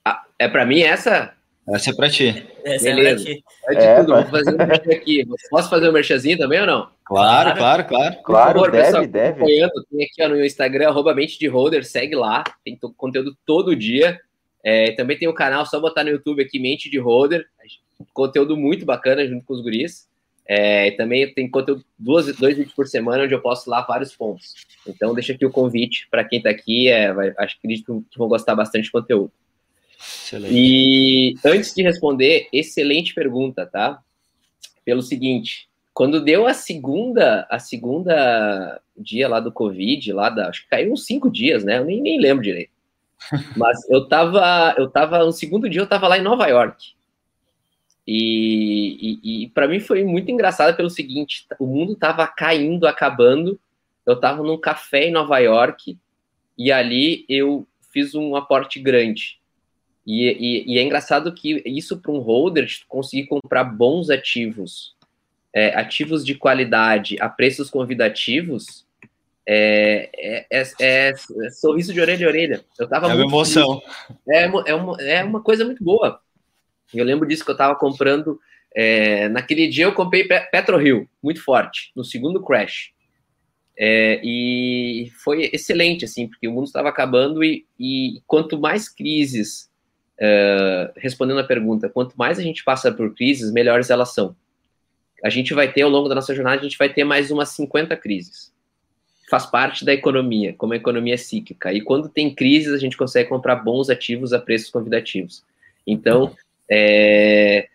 Ah, 0.05 0.23
é 0.37 0.47
para 0.47 0.63
mim 0.63 0.81
essa? 0.81 1.36
Essa 1.69 1.89
é 1.89 1.93
para 1.93 2.09
ti. 2.09 2.47
Essa 2.63 2.85
Beleza. 2.85 3.29
é 3.29 3.33
ti. 3.33 3.43
É 3.67 3.73
de 3.73 3.81
é, 3.81 4.03
tudo. 4.03 4.25
Fazer 4.27 4.53
um 4.53 4.57
merchan 4.57 4.91
aqui. 4.91 5.27
Posso 5.49 5.69
fazer 5.69 5.89
um 5.89 5.91
merchanzinho 5.91 6.37
também 6.37 6.61
ou 6.61 6.65
não? 6.65 6.89
Claro, 7.03 7.57
claro, 7.57 7.85
claro. 7.85 8.15
Por 8.15 8.23
claro, 8.23 8.53
favor, 8.53 8.71
deve, 8.71 8.85
pessoal, 8.85 9.07
deve. 9.07 9.45
Tem 9.45 9.63
aqui 9.63 10.23
ó, 10.23 10.29
no 10.29 10.45
Instagram, 10.45 10.87
arroba 10.87 11.13
mente 11.13 11.37
de 11.37 11.47
holder, 11.47 11.83
segue 11.85 12.15
lá. 12.15 12.43
Tem 12.63 12.77
conteúdo 12.95 13.37
todo 13.45 13.75
dia. 13.75 14.19
É, 14.63 14.91
também 14.91 15.17
tem 15.17 15.27
o 15.27 15.33
canal, 15.33 15.65
só 15.65 15.79
botar 15.79 16.03
no 16.03 16.09
YouTube 16.09 16.41
aqui, 16.41 16.59
mente 16.59 16.89
de 16.89 16.97
holder. 16.97 17.45
Conteúdo 18.13 18.55
muito 18.55 18.85
bacana 18.85 19.27
junto 19.27 19.45
com 19.45 19.53
os 19.53 19.61
guris. 19.61 20.07
É, 20.45 20.91
também 20.91 21.33
tem 21.33 21.49
conteúdo 21.49 21.83
duas, 21.99 22.33
dois 22.37 22.55
vídeos 22.55 22.73
por 22.73 22.87
semana 22.87 23.25
onde 23.25 23.33
eu 23.33 23.41
posto 23.41 23.69
lá 23.69 23.81
vários 23.81 24.15
pontos. 24.15 24.53
Então 24.87 25.13
deixa 25.13 25.33
aqui 25.33 25.45
o 25.45 25.51
convite 25.51 26.07
para 26.09 26.23
quem 26.23 26.37
está 26.37 26.49
aqui. 26.49 26.87
É, 26.87 27.11
vai, 27.13 27.33
acho 27.37 27.59
que 27.59 27.83
vão 28.17 28.29
gostar 28.29 28.55
bastante 28.55 28.85
de 28.85 28.91
conteúdo. 28.91 29.31
Excelente. 29.99 30.53
E 30.53 31.35
antes 31.45 31.73
de 31.73 31.83
responder, 31.83 32.47
excelente 32.53 33.13
pergunta, 33.13 33.65
tá? 33.65 33.99
Pelo 34.85 35.01
seguinte, 35.01 35.67
quando 35.93 36.23
deu 36.23 36.45
a 36.45 36.53
segunda, 36.53 37.47
a 37.49 37.59
segunda 37.59 38.79
dia 38.95 39.27
lá 39.27 39.39
do 39.39 39.51
Covid, 39.51 40.13
lá 40.13 40.29
da, 40.29 40.49
acho 40.49 40.63
que 40.63 40.69
caiu 40.69 40.93
uns 40.93 41.05
cinco 41.05 41.29
dias, 41.29 41.63
né? 41.63 41.79
Eu 41.79 41.85
nem, 41.85 42.01
nem 42.01 42.19
lembro 42.19 42.43
direito. 42.43 42.71
Mas 43.57 43.77
eu 43.89 44.07
tava, 44.07 44.75
eu 44.77 44.89
tava, 44.89 45.25
no 45.25 45.31
segundo 45.31 45.69
dia 45.69 45.81
eu 45.81 45.87
tava 45.87 46.07
lá 46.07 46.17
em 46.17 46.21
Nova 46.21 46.45
York. 46.47 46.93
E, 48.05 49.19
e, 49.23 49.43
e 49.43 49.49
para 49.49 49.67
mim 49.67 49.79
foi 49.79 50.03
muito 50.03 50.31
engraçado 50.31 50.77
pelo 50.77 50.89
seguinte, 50.89 51.45
o 51.59 51.65
mundo 51.65 51.95
tava 51.95 52.25
caindo, 52.27 52.87
acabando. 52.87 53.59
Eu 54.05 54.19
tava 54.19 54.41
num 54.43 54.57
café 54.57 55.07
em 55.07 55.11
Nova 55.11 55.39
York 55.39 55.97
e 56.57 56.71
ali 56.71 57.25
eu 57.27 57.67
fiz 57.91 58.15
um 58.15 58.35
aporte 58.35 58.79
grande. 58.79 59.39
E, 60.07 60.29
e, 60.29 60.73
e 60.73 60.79
é 60.79 60.83
engraçado 60.83 61.33
que 61.33 61.61
isso 61.65 61.97
para 61.97 62.13
um 62.13 62.19
holder, 62.19 62.65
de 62.65 62.85
conseguir 62.87 63.27
comprar 63.27 63.65
bons 63.65 64.09
ativos, 64.09 64.95
é, 65.53 65.75
ativos 65.75 66.25
de 66.25 66.33
qualidade 66.33 67.17
a 67.19 67.27
preços 67.27 67.69
convidativos, 67.69 68.87
é, 69.45 70.09
é, 70.15 70.45
é, 70.49 70.63
é, 70.79 71.09
é 71.09 71.49
sorriso 71.49 71.91
de 71.91 71.99
orelha 71.99 72.25
a 72.25 72.29
orelha. 72.29 72.65
Eu 72.79 72.87
tava 72.87 73.11
é 73.11 73.15
uma 73.15 73.23
emoção. 73.23 73.81
É, 74.29 74.43
é, 74.43 74.75
uma, 74.75 75.01
é 75.01 75.23
uma 75.25 75.41
coisa 75.41 75.65
muito 75.65 75.83
boa. 75.83 76.21
Eu 76.93 77.03
lembro 77.03 77.27
disso 77.27 77.43
que 77.43 77.51
eu 77.51 77.55
estava 77.55 77.75
comprando. 77.75 78.39
É, 78.73 79.27
naquele 79.27 79.67
dia 79.67 79.85
eu 79.85 79.93
comprei 79.93 80.25
PetroRio, 80.25 81.09
muito 81.21 81.43
forte, 81.43 81.91
no 81.93 82.05
segundo 82.05 82.41
crash. 82.41 82.91
É, 83.77 84.21
e 84.23 85.11
foi 85.21 85.49
excelente, 85.51 86.05
assim, 86.05 86.29
porque 86.29 86.47
o 86.47 86.51
mundo 86.51 86.65
estava 86.65 86.87
acabando 86.87 87.43
e, 87.43 87.65
e 87.77 88.21
quanto 88.25 88.59
mais 88.59 88.87
crises 88.87 89.69
uh, 90.19 90.91
respondendo 90.95 91.39
a 91.39 91.43
pergunta, 91.43 91.89
quanto 91.89 92.15
mais 92.15 92.39
a 92.39 92.43
gente 92.43 92.63
passa 92.63 92.91
por 92.91 93.13
crises, 93.13 93.51
melhores 93.51 93.89
elas 93.89 94.13
são. 94.13 94.35
A 95.23 95.29
gente 95.29 95.53
vai 95.53 95.71
ter, 95.71 95.81
ao 95.81 95.89
longo 95.89 96.07
da 96.07 96.15
nossa 96.15 96.35
jornada, 96.35 96.59
a 96.59 96.63
gente 96.63 96.77
vai 96.77 96.89
ter 96.89 97.03
mais 97.03 97.31
umas 97.31 97.49
50 97.49 97.95
crises. 97.97 98.53
Faz 99.29 99.45
parte 99.45 99.83
da 99.83 99.93
economia, 99.93 100.53
como 100.53 100.73
a 100.73 100.77
economia 100.77 101.15
é 101.15 101.17
cíclica. 101.17 101.73
E 101.73 101.81
quando 101.81 102.07
tem 102.07 102.33
crises, 102.33 102.71
a 102.73 102.77
gente 102.77 102.95
consegue 102.95 103.27
comprar 103.27 103.57
bons 103.57 103.89
ativos 103.89 104.31
a 104.31 104.39
preços 104.39 104.69
convidativos. 104.69 105.43
Então, 105.85 106.35
é, 106.69 107.67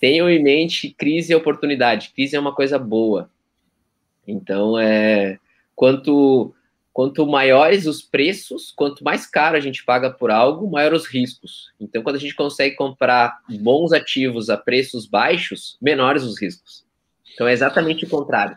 tenham 0.00 0.28
em 0.28 0.42
mente 0.42 0.90
crise 0.90 1.32
e 1.32 1.36
oportunidade. 1.36 2.12
Crise 2.14 2.34
é 2.34 2.40
uma 2.40 2.54
coisa 2.54 2.78
boa. 2.78 3.30
Então, 4.26 4.78
é, 4.78 5.38
quanto 5.74 6.52
quanto 6.96 7.26
maiores 7.26 7.84
os 7.84 8.00
preços, 8.00 8.72
quanto 8.74 9.04
mais 9.04 9.26
caro 9.26 9.54
a 9.54 9.60
gente 9.60 9.84
paga 9.84 10.10
por 10.10 10.30
algo, 10.30 10.70
maior 10.70 10.94
os 10.94 11.06
riscos. 11.06 11.70
Então, 11.78 12.02
quando 12.02 12.16
a 12.16 12.18
gente 12.18 12.34
consegue 12.34 12.74
comprar 12.74 13.38
bons 13.60 13.92
ativos 13.92 14.48
a 14.48 14.56
preços 14.56 15.04
baixos, 15.04 15.76
menores 15.78 16.22
os 16.22 16.40
riscos. 16.40 16.86
Então, 17.34 17.46
é 17.46 17.52
exatamente 17.52 18.06
o 18.06 18.08
contrário. 18.08 18.56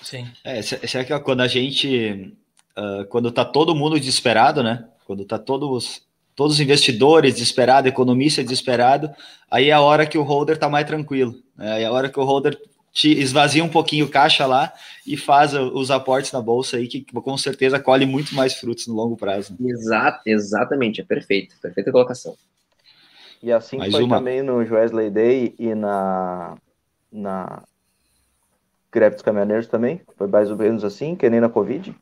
Sim. 0.00 0.28
É, 0.44 0.62
será 0.62 1.04
que 1.04 1.18
quando 1.18 1.40
a 1.40 1.48
gente, 1.48 2.32
uh, 2.78 3.04
quando 3.08 3.32
tá 3.32 3.44
todo 3.44 3.74
mundo 3.74 3.98
desesperado, 3.98 4.62
né? 4.62 4.86
Quando 5.04 5.24
tá 5.24 5.36
todos, 5.36 6.06
todos 6.36 6.54
os 6.54 6.60
investidores 6.60 7.34
desesperados, 7.34 7.88
economista 7.88 8.40
desesperado, 8.40 9.10
aí 9.50 9.70
é 9.70 9.72
a 9.72 9.80
hora 9.80 10.06
que 10.06 10.16
o 10.16 10.22
holder 10.22 10.56
tá 10.56 10.68
mais 10.68 10.86
tranquilo. 10.86 11.42
Né? 11.56 11.72
Aí 11.72 11.82
é 11.82 11.86
a 11.86 11.92
hora 11.92 12.08
que 12.08 12.20
o 12.20 12.24
holder 12.24 12.56
te 12.98 13.16
esvazia 13.16 13.62
um 13.62 13.68
pouquinho 13.68 14.06
o 14.06 14.08
caixa 14.08 14.44
lá 14.44 14.72
e 15.06 15.16
faz 15.16 15.54
os 15.54 15.88
aportes 15.88 16.32
na 16.32 16.42
bolsa 16.42 16.78
aí, 16.78 16.88
que 16.88 17.04
com 17.04 17.38
certeza 17.38 17.78
colhe 17.78 18.04
muito 18.04 18.34
mais 18.34 18.54
frutos 18.54 18.88
no 18.88 18.94
longo 18.94 19.16
prazo. 19.16 19.56
Exato, 19.64 20.20
exatamente, 20.26 21.00
é 21.00 21.04
perfeito, 21.04 21.54
perfeita 21.62 21.92
colocação. 21.92 22.36
E 23.40 23.52
assim 23.52 23.76
mais 23.76 23.92
foi 23.92 24.02
uma. 24.02 24.18
também 24.18 24.42
no 24.42 24.56
Wesley 24.56 25.10
Day 25.10 25.54
e 25.60 25.76
na, 25.76 26.56
na 27.12 27.62
greve 28.90 29.14
dos 29.14 29.22
caminhoneiros 29.22 29.68
também? 29.68 30.00
Foi 30.16 30.26
mais 30.26 30.50
ou 30.50 30.56
menos 30.56 30.82
assim, 30.82 31.14
que 31.14 31.30
nem 31.30 31.38
na 31.38 31.48
Covid? 31.48 31.94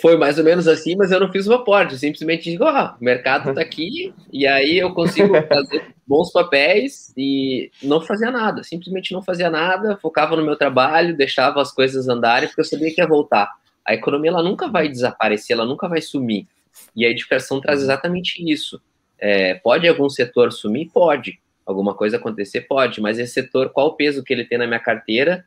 Foi 0.00 0.16
mais 0.16 0.38
ou 0.38 0.44
menos 0.44 0.68
assim, 0.68 0.94
mas 0.94 1.10
eu 1.10 1.18
não 1.18 1.32
fiz 1.32 1.48
o 1.48 1.54
aporte, 1.54 1.94
eu 1.94 1.98
simplesmente 1.98 2.50
digo, 2.50 2.64
oh, 2.64 3.00
o 3.00 3.04
mercado 3.04 3.52
tá 3.52 3.60
aqui, 3.60 4.14
e 4.32 4.46
aí 4.46 4.78
eu 4.78 4.94
consigo 4.94 5.34
fazer 5.48 5.92
bons 6.06 6.30
papéis 6.30 7.12
e 7.16 7.70
não 7.82 8.00
fazia 8.00 8.30
nada, 8.30 8.62
simplesmente 8.62 9.12
não 9.12 9.20
fazia 9.20 9.50
nada, 9.50 9.96
focava 9.96 10.36
no 10.36 10.44
meu 10.44 10.54
trabalho, 10.54 11.16
deixava 11.16 11.60
as 11.60 11.72
coisas 11.72 12.08
andarem, 12.08 12.48
porque 12.48 12.60
eu 12.60 12.64
sabia 12.64 12.94
que 12.94 13.00
ia 13.00 13.08
voltar. 13.08 13.50
A 13.84 13.92
economia, 13.92 14.30
ela 14.30 14.42
nunca 14.42 14.68
vai 14.68 14.88
desaparecer, 14.88 15.56
ela 15.56 15.66
nunca 15.66 15.88
vai 15.88 16.00
sumir. 16.00 16.46
E 16.94 17.04
a 17.04 17.08
edificação 17.08 17.60
traz 17.60 17.82
exatamente 17.82 18.40
isso. 18.48 18.80
É, 19.18 19.54
pode 19.54 19.88
algum 19.88 20.08
setor 20.08 20.52
sumir? 20.52 20.90
Pode. 20.92 21.40
Alguma 21.66 21.92
coisa 21.92 22.18
acontecer? 22.18 22.60
Pode. 22.62 23.00
Mas 23.00 23.18
esse 23.18 23.32
setor, 23.32 23.70
qual 23.70 23.88
o 23.88 23.94
peso 23.94 24.22
que 24.22 24.32
ele 24.32 24.44
tem 24.44 24.58
na 24.58 24.66
minha 24.66 24.78
carteira 24.78 25.44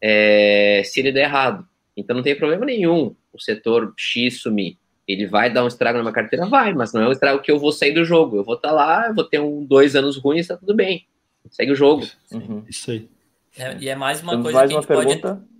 é, 0.00 0.80
se 0.84 1.00
ele 1.00 1.12
der 1.12 1.24
errado? 1.24 1.66
Então 1.96 2.16
não 2.16 2.22
tem 2.22 2.34
problema 2.34 2.64
nenhum 2.64 3.14
o 3.32 3.40
setor 3.40 3.92
X 3.96 4.42
sumir. 4.42 4.78
Ele 5.06 5.26
vai 5.26 5.52
dar 5.52 5.64
um 5.64 5.68
estrago 5.68 5.98
na 5.98 6.04
minha 6.04 6.14
carteira? 6.14 6.46
Vai, 6.46 6.72
mas 6.72 6.92
não 6.92 7.02
é 7.02 7.08
um 7.08 7.12
estrago 7.12 7.42
que 7.42 7.50
eu 7.50 7.58
vou 7.58 7.72
sair 7.72 7.92
do 7.92 8.04
jogo. 8.04 8.36
Eu 8.36 8.44
vou 8.44 8.54
estar 8.54 8.68
tá 8.68 8.74
lá, 8.74 9.08
eu 9.08 9.14
vou 9.14 9.24
ter 9.24 9.40
um, 9.40 9.64
dois 9.64 9.96
anos 9.96 10.16
ruins, 10.16 10.46
tá 10.46 10.56
tudo 10.56 10.74
bem. 10.74 11.06
Segue 11.50 11.72
o 11.72 11.76
jogo. 11.76 12.06
Uhum. 12.30 12.64
Isso 12.68 12.90
aí. 12.90 13.08
É, 13.56 13.76
e 13.78 13.88
é 13.88 13.96
mais 13.96 14.22
uma 14.22 14.32
Temos 14.32 14.44
coisa 14.44 14.58
mais 14.58 14.70
que 14.70 14.76
a 14.76 14.80
gente 14.80 14.86
pergunta? 14.86 15.34
pode, 15.34 15.50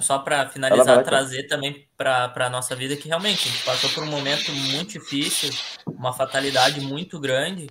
só 0.00 0.18
para 0.18 0.48
finalizar, 0.48 1.02
trazer 1.02 1.44
também 1.44 1.86
para 1.96 2.32
a 2.36 2.50
nossa 2.50 2.76
vida, 2.76 2.96
que 2.96 3.08
realmente 3.08 3.48
a 3.48 3.50
gente 3.50 3.64
passou 3.64 3.90
por 3.90 4.02
um 4.02 4.06
momento 4.06 4.52
muito 4.52 4.92
difícil, 4.92 5.50
uma 5.86 6.12
fatalidade 6.12 6.80
muito 6.80 7.18
grande, 7.18 7.68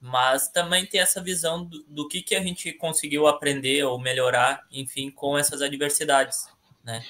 mas 0.00 0.48
também 0.48 0.86
tem 0.86 1.00
essa 1.00 1.20
visão 1.20 1.64
do, 1.64 1.82
do 1.84 2.08
que, 2.08 2.22
que 2.22 2.34
a 2.34 2.42
gente 2.42 2.72
conseguiu 2.72 3.26
aprender 3.26 3.84
ou 3.84 4.00
melhorar, 4.00 4.64
enfim, 4.70 5.10
com 5.10 5.36
essas 5.36 5.60
adversidades, 5.60 6.48
né? 6.82 7.02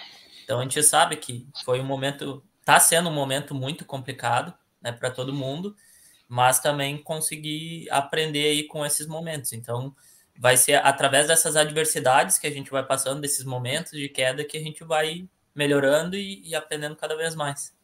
Então 0.48 0.60
a 0.60 0.62
gente 0.62 0.82
sabe 0.82 1.14
que 1.16 1.46
foi 1.62 1.78
um 1.78 1.84
momento, 1.84 2.42
está 2.58 2.80
sendo 2.80 3.10
um 3.10 3.12
momento 3.12 3.54
muito 3.54 3.84
complicado, 3.84 4.54
né, 4.80 4.90
para 4.90 5.10
todo 5.10 5.30
mundo, 5.30 5.76
mas 6.26 6.58
também 6.58 6.96
conseguir 6.96 7.86
aprender 7.90 8.46
aí 8.46 8.62
com 8.62 8.84
esses 8.86 9.06
momentos. 9.06 9.52
Então 9.52 9.94
vai 10.38 10.56
ser 10.56 10.76
através 10.76 11.26
dessas 11.26 11.54
adversidades 11.54 12.38
que 12.38 12.46
a 12.46 12.50
gente 12.50 12.70
vai 12.70 12.82
passando, 12.82 13.20
desses 13.20 13.44
momentos 13.44 13.92
de 13.92 14.08
queda, 14.08 14.42
que 14.42 14.56
a 14.56 14.60
gente 14.60 14.82
vai 14.84 15.28
melhorando 15.54 16.16
e, 16.16 16.40
e 16.48 16.54
aprendendo 16.54 16.96
cada 16.96 17.14
vez 17.14 17.34
mais. 17.34 17.76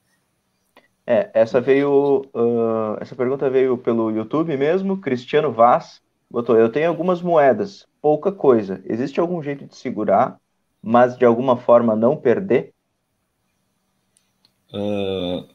É, 1.07 1.31
essa 1.35 1.61
veio, 1.61 2.23
uh, 2.35 2.97
essa 2.99 3.15
pergunta 3.15 3.51
veio 3.51 3.77
pelo 3.77 4.11
YouTube 4.11 4.57
mesmo, 4.57 5.03
Cristiano 5.03 5.53
Vaz 5.53 6.01
botou, 6.31 6.57
eu 6.57 6.73
tenho 6.73 6.89
algumas 6.89 7.21
moedas, 7.21 7.87
pouca 8.01 8.33
coisa, 8.33 8.83
existe 8.87 9.21
algum 9.21 9.43
jeito 9.43 9.67
de 9.67 9.77
segurar 9.77 10.41
mas 10.85 11.17
de 11.17 11.25
alguma 11.25 11.57
forma 11.57 11.97
não 11.97 12.15
perder? 12.15 12.73
Uh, 14.73 15.49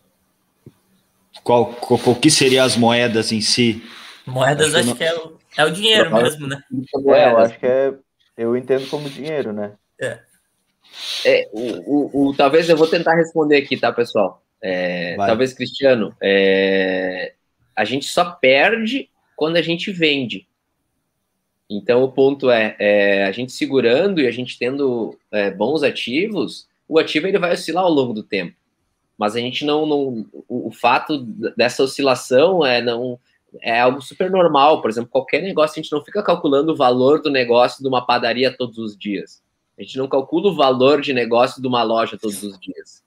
qual, 1.44 1.68
qual, 1.74 2.00
o 2.04 2.16
que 2.16 2.32
seriam 2.32 2.66
as 2.66 2.76
moedas 2.76 3.32
em 3.32 3.40
si? 3.40 3.84
Moedas 4.26 4.74
acho, 4.74 4.90
acho 4.90 4.96
que, 4.96 5.04
é, 5.04 5.16
o, 5.16 5.38
é 5.58 5.66
o 5.66 5.72
dinheiro 5.72 6.10
eu 6.10 6.24
mesmo, 6.24 6.48
né? 6.48 6.62
É, 7.08 7.32
eu 7.32 7.38
acho 7.38 7.60
que 7.60 7.66
é. 7.66 7.94
Eu 8.36 8.58
entendo 8.58 8.90
como 8.90 9.10
dinheiro, 9.10 9.54
né? 9.54 9.74
É. 10.02 10.20
é 11.26 11.50
o, 11.52 11.62
o, 11.62 12.30
o, 12.30 12.36
talvez 12.36 12.70
eu 12.70 12.78
vou 12.78 12.88
tentar 12.88 13.16
responder 13.16 13.58
aqui, 13.58 13.78
tá, 13.78 13.92
pessoal? 13.92 14.42
É, 14.62 15.16
talvez, 15.18 15.54
Cristiano, 15.54 16.16
é, 16.22 17.34
a 17.76 17.86
gente 17.86 18.08
só 18.08 18.32
perde 18.32 19.10
quando 19.36 19.58
a 19.58 19.62
gente 19.62 19.92
vende. 19.92 20.48
Então, 21.70 22.04
o 22.04 22.12
ponto 22.12 22.50
é, 22.50 22.76
é, 22.80 23.26
a 23.26 23.32
gente 23.32 23.52
segurando 23.52 24.20
e 24.20 24.26
a 24.26 24.32
gente 24.32 24.58
tendo 24.58 25.16
é, 25.32 25.52
bons 25.52 25.84
ativos, 25.84 26.68
o 26.88 26.98
ativo 26.98 27.28
ele 27.28 27.38
vai 27.38 27.54
oscilar 27.54 27.84
ao 27.84 27.92
longo 27.92 28.12
do 28.12 28.24
tempo. 28.24 28.56
Mas 29.16 29.36
a 29.36 29.40
gente 29.40 29.64
não, 29.64 29.86
não 29.86 30.26
o, 30.48 30.70
o, 30.70 30.72
fato 30.72 31.20
dessa 31.56 31.84
oscilação 31.84 32.66
é 32.66 32.82
não 32.82 33.20
é 33.62 33.80
algo 33.80 34.02
super 34.02 34.32
normal. 34.32 34.82
Por 34.82 34.90
exemplo, 34.90 35.12
qualquer 35.12 35.44
negócio 35.44 35.80
a 35.80 35.84
gente 35.84 35.92
não 35.92 36.04
fica 36.04 36.24
calculando 36.24 36.72
o 36.72 36.76
valor 36.76 37.22
do 37.22 37.30
negócio 37.30 37.84
de 37.84 37.88
uma 37.88 38.04
padaria 38.04 38.56
todos 38.56 38.78
os 38.80 38.98
dias. 38.98 39.44
A 39.78 39.84
gente 39.84 39.98
não 39.98 40.08
calcula 40.08 40.50
o 40.50 40.56
valor 40.56 41.02
de 41.02 41.14
negócio 41.14 41.62
de 41.62 41.68
uma 41.68 41.84
loja 41.84 42.18
todos 42.18 42.42
os 42.42 42.60
dias. 42.60 43.04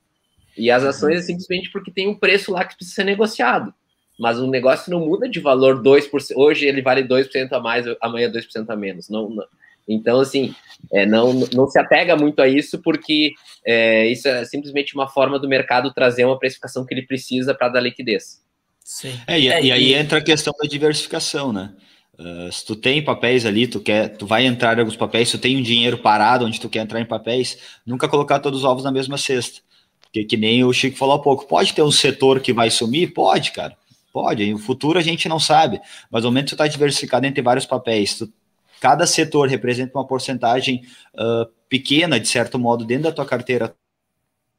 E 0.56 0.70
as 0.70 0.84
ações 0.84 1.18
é 1.18 1.22
simplesmente 1.22 1.70
porque 1.72 1.90
tem 1.90 2.08
um 2.08 2.14
preço 2.14 2.52
lá 2.52 2.64
que 2.64 2.76
precisa 2.76 2.96
ser 2.96 3.04
negociado 3.04 3.74
mas 4.18 4.38
o 4.38 4.46
negócio 4.46 4.90
não 4.90 5.00
muda 5.00 5.28
de 5.28 5.40
valor 5.40 5.82
2%. 5.82 6.08
Hoje 6.36 6.66
ele 6.66 6.82
vale 6.82 7.02
2% 7.02 7.52
a 7.52 7.60
mais, 7.60 7.86
amanhã 8.00 8.30
2% 8.30 8.68
a 8.68 8.76
menos. 8.76 9.08
Não, 9.08 9.28
não. 9.28 9.44
Então, 9.88 10.20
assim, 10.20 10.54
é, 10.92 11.04
não, 11.04 11.32
não 11.52 11.66
se 11.66 11.78
apega 11.78 12.16
muito 12.16 12.40
a 12.40 12.48
isso, 12.48 12.80
porque 12.80 13.32
é, 13.66 14.06
isso 14.06 14.28
é 14.28 14.44
simplesmente 14.44 14.94
uma 14.94 15.08
forma 15.08 15.38
do 15.38 15.48
mercado 15.48 15.92
trazer 15.92 16.24
uma 16.24 16.38
precificação 16.38 16.86
que 16.86 16.94
ele 16.94 17.06
precisa 17.06 17.54
para 17.54 17.68
dar 17.68 17.80
liquidez. 17.80 18.40
Sim. 18.84 19.14
É, 19.26 19.38
e, 19.38 19.48
é, 19.48 19.62
e 19.62 19.72
aí 19.72 19.94
entra 19.94 20.18
a 20.18 20.22
questão 20.22 20.52
da 20.60 20.68
diversificação, 20.68 21.52
né? 21.52 21.72
Uh, 22.18 22.52
se 22.52 22.64
tu 22.64 22.76
tem 22.76 23.02
papéis 23.02 23.46
ali, 23.46 23.66
tu 23.66 23.80
quer, 23.80 24.10
tu 24.10 24.26
vai 24.26 24.44
entrar 24.44 24.76
em 24.76 24.80
alguns 24.80 24.96
papéis, 24.96 25.28
se 25.28 25.38
tu 25.38 25.40
tem 25.40 25.56
um 25.56 25.62
dinheiro 25.62 25.98
parado 25.98 26.44
onde 26.44 26.60
tu 26.60 26.68
quer 26.68 26.80
entrar 26.80 27.00
em 27.00 27.06
papéis, 27.06 27.58
nunca 27.86 28.08
colocar 28.08 28.38
todos 28.38 28.60
os 28.60 28.64
ovos 28.64 28.84
na 28.84 28.92
mesma 28.92 29.16
cesta. 29.16 29.60
Porque 30.02 30.24
que 30.24 30.36
nem 30.36 30.62
o 30.62 30.72
Chico 30.72 30.98
falou 30.98 31.16
há 31.16 31.22
pouco, 31.22 31.46
pode 31.46 31.72
ter 31.72 31.82
um 31.82 31.90
setor 31.90 32.40
que 32.40 32.52
vai 32.52 32.70
sumir? 32.70 33.14
Pode, 33.14 33.50
cara. 33.52 33.76
Pode, 34.12 34.52
o 34.52 34.58
futuro 34.58 34.98
a 34.98 35.02
gente 35.02 35.26
não 35.26 35.40
sabe, 35.40 35.80
mas 36.10 36.22
no 36.22 36.28
momento 36.28 36.44
que 36.44 36.50
tu 36.50 36.54
está 36.54 36.66
diversificado 36.66 37.26
entre 37.26 37.40
vários 37.40 37.64
papéis, 37.64 38.18
tu, 38.18 38.30
cada 38.78 39.06
setor 39.06 39.48
representa 39.48 39.96
uma 39.96 40.06
porcentagem 40.06 40.82
uh, 41.14 41.50
pequena, 41.66 42.20
de 42.20 42.28
certo 42.28 42.58
modo, 42.58 42.84
dentro 42.84 43.04
da 43.04 43.12
tua 43.12 43.24
carteira 43.24 43.74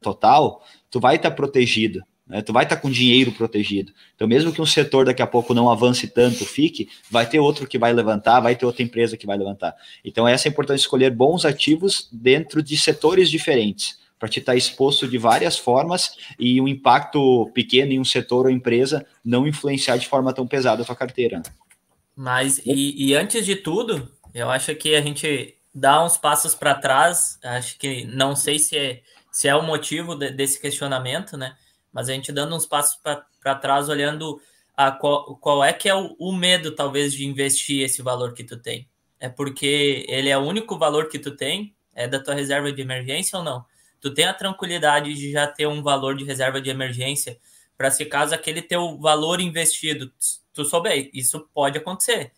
total, 0.00 0.60
tu 0.90 0.98
vai 0.98 1.16
estar 1.16 1.30
tá 1.30 1.36
protegido, 1.36 2.02
né? 2.26 2.42
tu 2.42 2.52
vai 2.52 2.64
estar 2.64 2.74
tá 2.74 2.82
com 2.82 2.90
dinheiro 2.90 3.30
protegido. 3.30 3.92
Então, 4.16 4.26
mesmo 4.26 4.52
que 4.52 4.60
um 4.60 4.66
setor 4.66 5.04
daqui 5.06 5.22
a 5.22 5.26
pouco 5.26 5.54
não 5.54 5.70
avance 5.70 6.08
tanto, 6.08 6.44
fique, 6.44 6.88
vai 7.08 7.24
ter 7.24 7.38
outro 7.38 7.68
que 7.68 7.78
vai 7.78 7.92
levantar, 7.92 8.40
vai 8.40 8.56
ter 8.56 8.66
outra 8.66 8.82
empresa 8.82 9.16
que 9.16 9.26
vai 9.26 9.38
levantar. 9.38 9.76
Então, 10.04 10.26
essa 10.26 10.48
é 10.48 10.50
de 10.50 10.74
escolher 10.74 11.10
bons 11.10 11.44
ativos 11.44 12.08
dentro 12.12 12.60
de 12.60 12.76
setores 12.76 13.30
diferentes 13.30 14.02
para 14.24 14.30
te 14.30 14.40
estar 14.40 14.56
exposto 14.56 15.06
de 15.06 15.18
várias 15.18 15.58
formas 15.58 16.16
e 16.38 16.58
um 16.58 16.66
impacto 16.66 17.50
pequeno 17.52 17.92
em 17.92 18.00
um 18.00 18.04
setor 18.06 18.46
ou 18.46 18.50
empresa 18.50 19.06
não 19.22 19.46
influenciar 19.46 19.98
de 19.98 20.08
forma 20.08 20.32
tão 20.32 20.46
pesada 20.46 20.80
a 20.80 20.86
tua 20.86 20.96
carteira. 20.96 21.42
Mas, 22.16 22.56
e, 22.64 23.08
e 23.08 23.14
antes 23.14 23.44
de 23.44 23.54
tudo, 23.54 24.10
eu 24.32 24.48
acho 24.48 24.74
que 24.76 24.94
a 24.94 25.02
gente 25.02 25.58
dá 25.74 26.02
uns 26.02 26.16
passos 26.16 26.54
para 26.54 26.74
trás, 26.74 27.38
acho 27.44 27.76
que 27.78 28.06
não 28.06 28.34
sei 28.34 28.58
se 28.58 28.78
é, 28.78 29.02
se 29.30 29.46
é 29.46 29.54
o 29.54 29.62
motivo 29.62 30.14
de, 30.14 30.30
desse 30.30 30.58
questionamento, 30.58 31.36
né? 31.36 31.54
Mas 31.92 32.08
a 32.08 32.14
gente 32.14 32.32
dando 32.32 32.56
uns 32.56 32.64
passos 32.64 32.98
para 33.02 33.54
trás, 33.56 33.90
olhando 33.90 34.40
a 34.74 34.90
qual, 34.90 35.36
qual 35.36 35.62
é 35.62 35.74
que 35.74 35.86
é 35.86 35.94
o, 35.94 36.16
o 36.18 36.32
medo, 36.32 36.74
talvez, 36.74 37.12
de 37.12 37.26
investir 37.26 37.84
esse 37.84 38.00
valor 38.00 38.32
que 38.32 38.42
tu 38.42 38.56
tem. 38.56 38.88
É 39.20 39.28
porque 39.28 40.06
ele 40.08 40.30
é 40.30 40.38
o 40.38 40.46
único 40.46 40.78
valor 40.78 41.10
que 41.10 41.18
tu 41.18 41.36
tem? 41.36 41.76
É 41.94 42.08
da 42.08 42.18
tua 42.18 42.34
reserva 42.34 42.72
de 42.72 42.80
emergência 42.80 43.38
ou 43.38 43.44
não? 43.44 43.66
Tu 44.04 44.12
tem 44.12 44.26
a 44.26 44.34
tranquilidade 44.34 45.14
de 45.14 45.32
já 45.32 45.46
ter 45.46 45.66
um 45.66 45.82
valor 45.82 46.14
de 46.14 46.24
reserva 46.24 46.60
de 46.60 46.68
emergência 46.68 47.38
para 47.74 47.90
se 47.90 48.04
caso 48.04 48.34
aquele 48.34 48.60
teu 48.60 48.98
valor 48.98 49.40
investido, 49.40 50.12
tu 50.52 50.62
souber, 50.62 51.08
isso 51.14 51.48
pode 51.54 51.78
acontecer. 51.78 52.30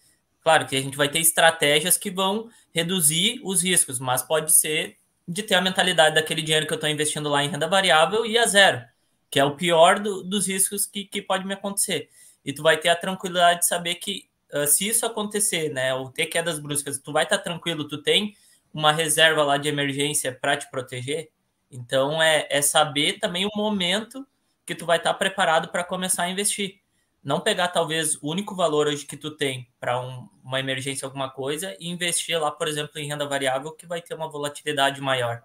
Claro 0.44 0.64
que 0.64 0.76
a 0.76 0.80
gente 0.80 0.96
vai 0.96 1.08
ter 1.08 1.18
estratégias 1.18 1.98
que 1.98 2.08
vão 2.08 2.48
reduzir 2.72 3.40
os 3.42 3.64
riscos, 3.64 3.98
mas 3.98 4.22
pode 4.22 4.52
ser 4.52 4.96
de 5.26 5.42
ter 5.42 5.56
a 5.56 5.60
mentalidade 5.60 6.14
daquele 6.14 6.40
dinheiro 6.40 6.68
que 6.68 6.72
eu 6.72 6.76
estou 6.76 6.88
investindo 6.88 7.28
lá 7.28 7.42
em 7.42 7.48
renda 7.48 7.66
variável 7.66 8.24
e 8.24 8.38
a 8.38 8.46
zero, 8.46 8.80
que 9.28 9.40
é 9.40 9.44
o 9.44 9.56
pior 9.56 9.98
do, 9.98 10.22
dos 10.22 10.46
riscos 10.46 10.86
que, 10.86 11.04
que 11.04 11.20
pode 11.20 11.44
me 11.44 11.54
acontecer. 11.54 12.08
E 12.44 12.52
tu 12.52 12.62
vai 12.62 12.76
ter 12.76 12.90
a 12.90 12.96
tranquilidade 12.96 13.58
de 13.58 13.66
saber 13.66 13.96
que 13.96 14.28
uh, 14.54 14.68
se 14.68 14.86
isso 14.86 15.04
acontecer, 15.04 15.70
né, 15.70 15.92
ou 15.94 16.10
ter 16.10 16.26
quedas 16.26 16.60
bruscas, 16.60 16.96
tu 17.00 17.12
vai 17.12 17.24
estar 17.24 17.38
tá 17.38 17.42
tranquilo, 17.42 17.88
tu 17.88 18.00
tem 18.00 18.36
uma 18.72 18.92
reserva 18.92 19.42
lá 19.42 19.56
de 19.56 19.68
emergência 19.68 20.32
para 20.32 20.56
te 20.56 20.70
proteger, 20.70 21.28
então 21.70 22.22
é, 22.22 22.46
é 22.50 22.62
saber 22.62 23.18
também 23.18 23.46
o 23.46 23.56
momento 23.56 24.26
que 24.64 24.74
tu 24.74 24.84
vai 24.84 24.98
estar 24.98 25.12
tá 25.12 25.18
preparado 25.18 25.68
para 25.68 25.84
começar 25.84 26.24
a 26.24 26.30
investir. 26.30 26.80
Não 27.22 27.40
pegar 27.40 27.68
talvez 27.68 28.16
o 28.22 28.30
único 28.30 28.54
valor 28.54 28.86
hoje 28.86 29.04
que 29.04 29.16
tu 29.16 29.30
tem 29.30 29.68
para 29.80 30.00
um, 30.00 30.28
uma 30.44 30.60
emergência, 30.60 31.06
alguma 31.06 31.28
coisa, 31.28 31.76
e 31.80 31.88
investir 31.88 32.40
lá, 32.40 32.50
por 32.50 32.68
exemplo, 32.68 32.98
em 32.98 33.08
renda 33.08 33.26
variável, 33.26 33.72
que 33.72 33.86
vai 33.86 34.00
ter 34.00 34.14
uma 34.14 34.28
volatilidade 34.28 35.00
maior. 35.00 35.42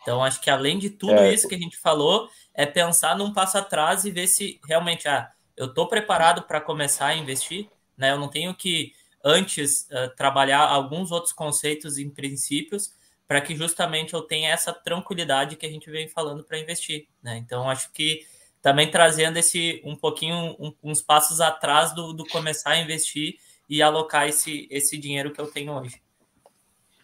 Então, 0.00 0.22
acho 0.22 0.40
que 0.40 0.50
além 0.50 0.78
de 0.78 0.90
tudo 0.90 1.14
é. 1.14 1.32
isso 1.32 1.48
que 1.48 1.54
a 1.54 1.58
gente 1.58 1.76
falou, 1.76 2.28
é 2.52 2.66
pensar 2.66 3.16
num 3.16 3.32
passo 3.32 3.56
atrás 3.56 4.04
e 4.04 4.10
ver 4.10 4.26
se 4.26 4.60
realmente, 4.66 5.06
ah, 5.06 5.30
eu 5.56 5.66
estou 5.66 5.86
preparado 5.86 6.42
para 6.42 6.60
começar 6.60 7.06
a 7.06 7.14
investir, 7.14 7.68
né? 7.96 8.10
Eu 8.10 8.18
não 8.18 8.28
tenho 8.28 8.52
que 8.52 8.92
antes 9.24 9.86
uh, 9.92 10.14
trabalhar 10.16 10.66
alguns 10.66 11.12
outros 11.12 11.32
conceitos 11.32 11.98
e 11.98 12.08
princípios 12.10 12.92
para 13.32 13.40
que 13.40 13.56
justamente 13.56 14.12
eu 14.12 14.20
tenha 14.20 14.50
essa 14.50 14.74
tranquilidade 14.74 15.56
que 15.56 15.64
a 15.64 15.68
gente 15.70 15.90
vem 15.90 16.06
falando 16.06 16.44
para 16.44 16.58
investir, 16.58 17.06
né? 17.22 17.38
Então 17.38 17.66
acho 17.66 17.90
que 17.90 18.26
também 18.60 18.90
trazendo 18.90 19.38
esse 19.38 19.80
um 19.86 19.96
pouquinho 19.96 20.54
um, 20.60 20.74
uns 20.82 21.00
passos 21.00 21.40
atrás 21.40 21.94
do, 21.94 22.12
do, 22.12 22.26
começar 22.26 22.72
a 22.72 22.78
investir 22.78 23.36
e 23.70 23.80
alocar 23.80 24.28
esse, 24.28 24.68
esse 24.70 24.98
dinheiro 24.98 25.32
que 25.32 25.40
eu 25.40 25.46
tenho 25.46 25.72
hoje. 25.72 25.98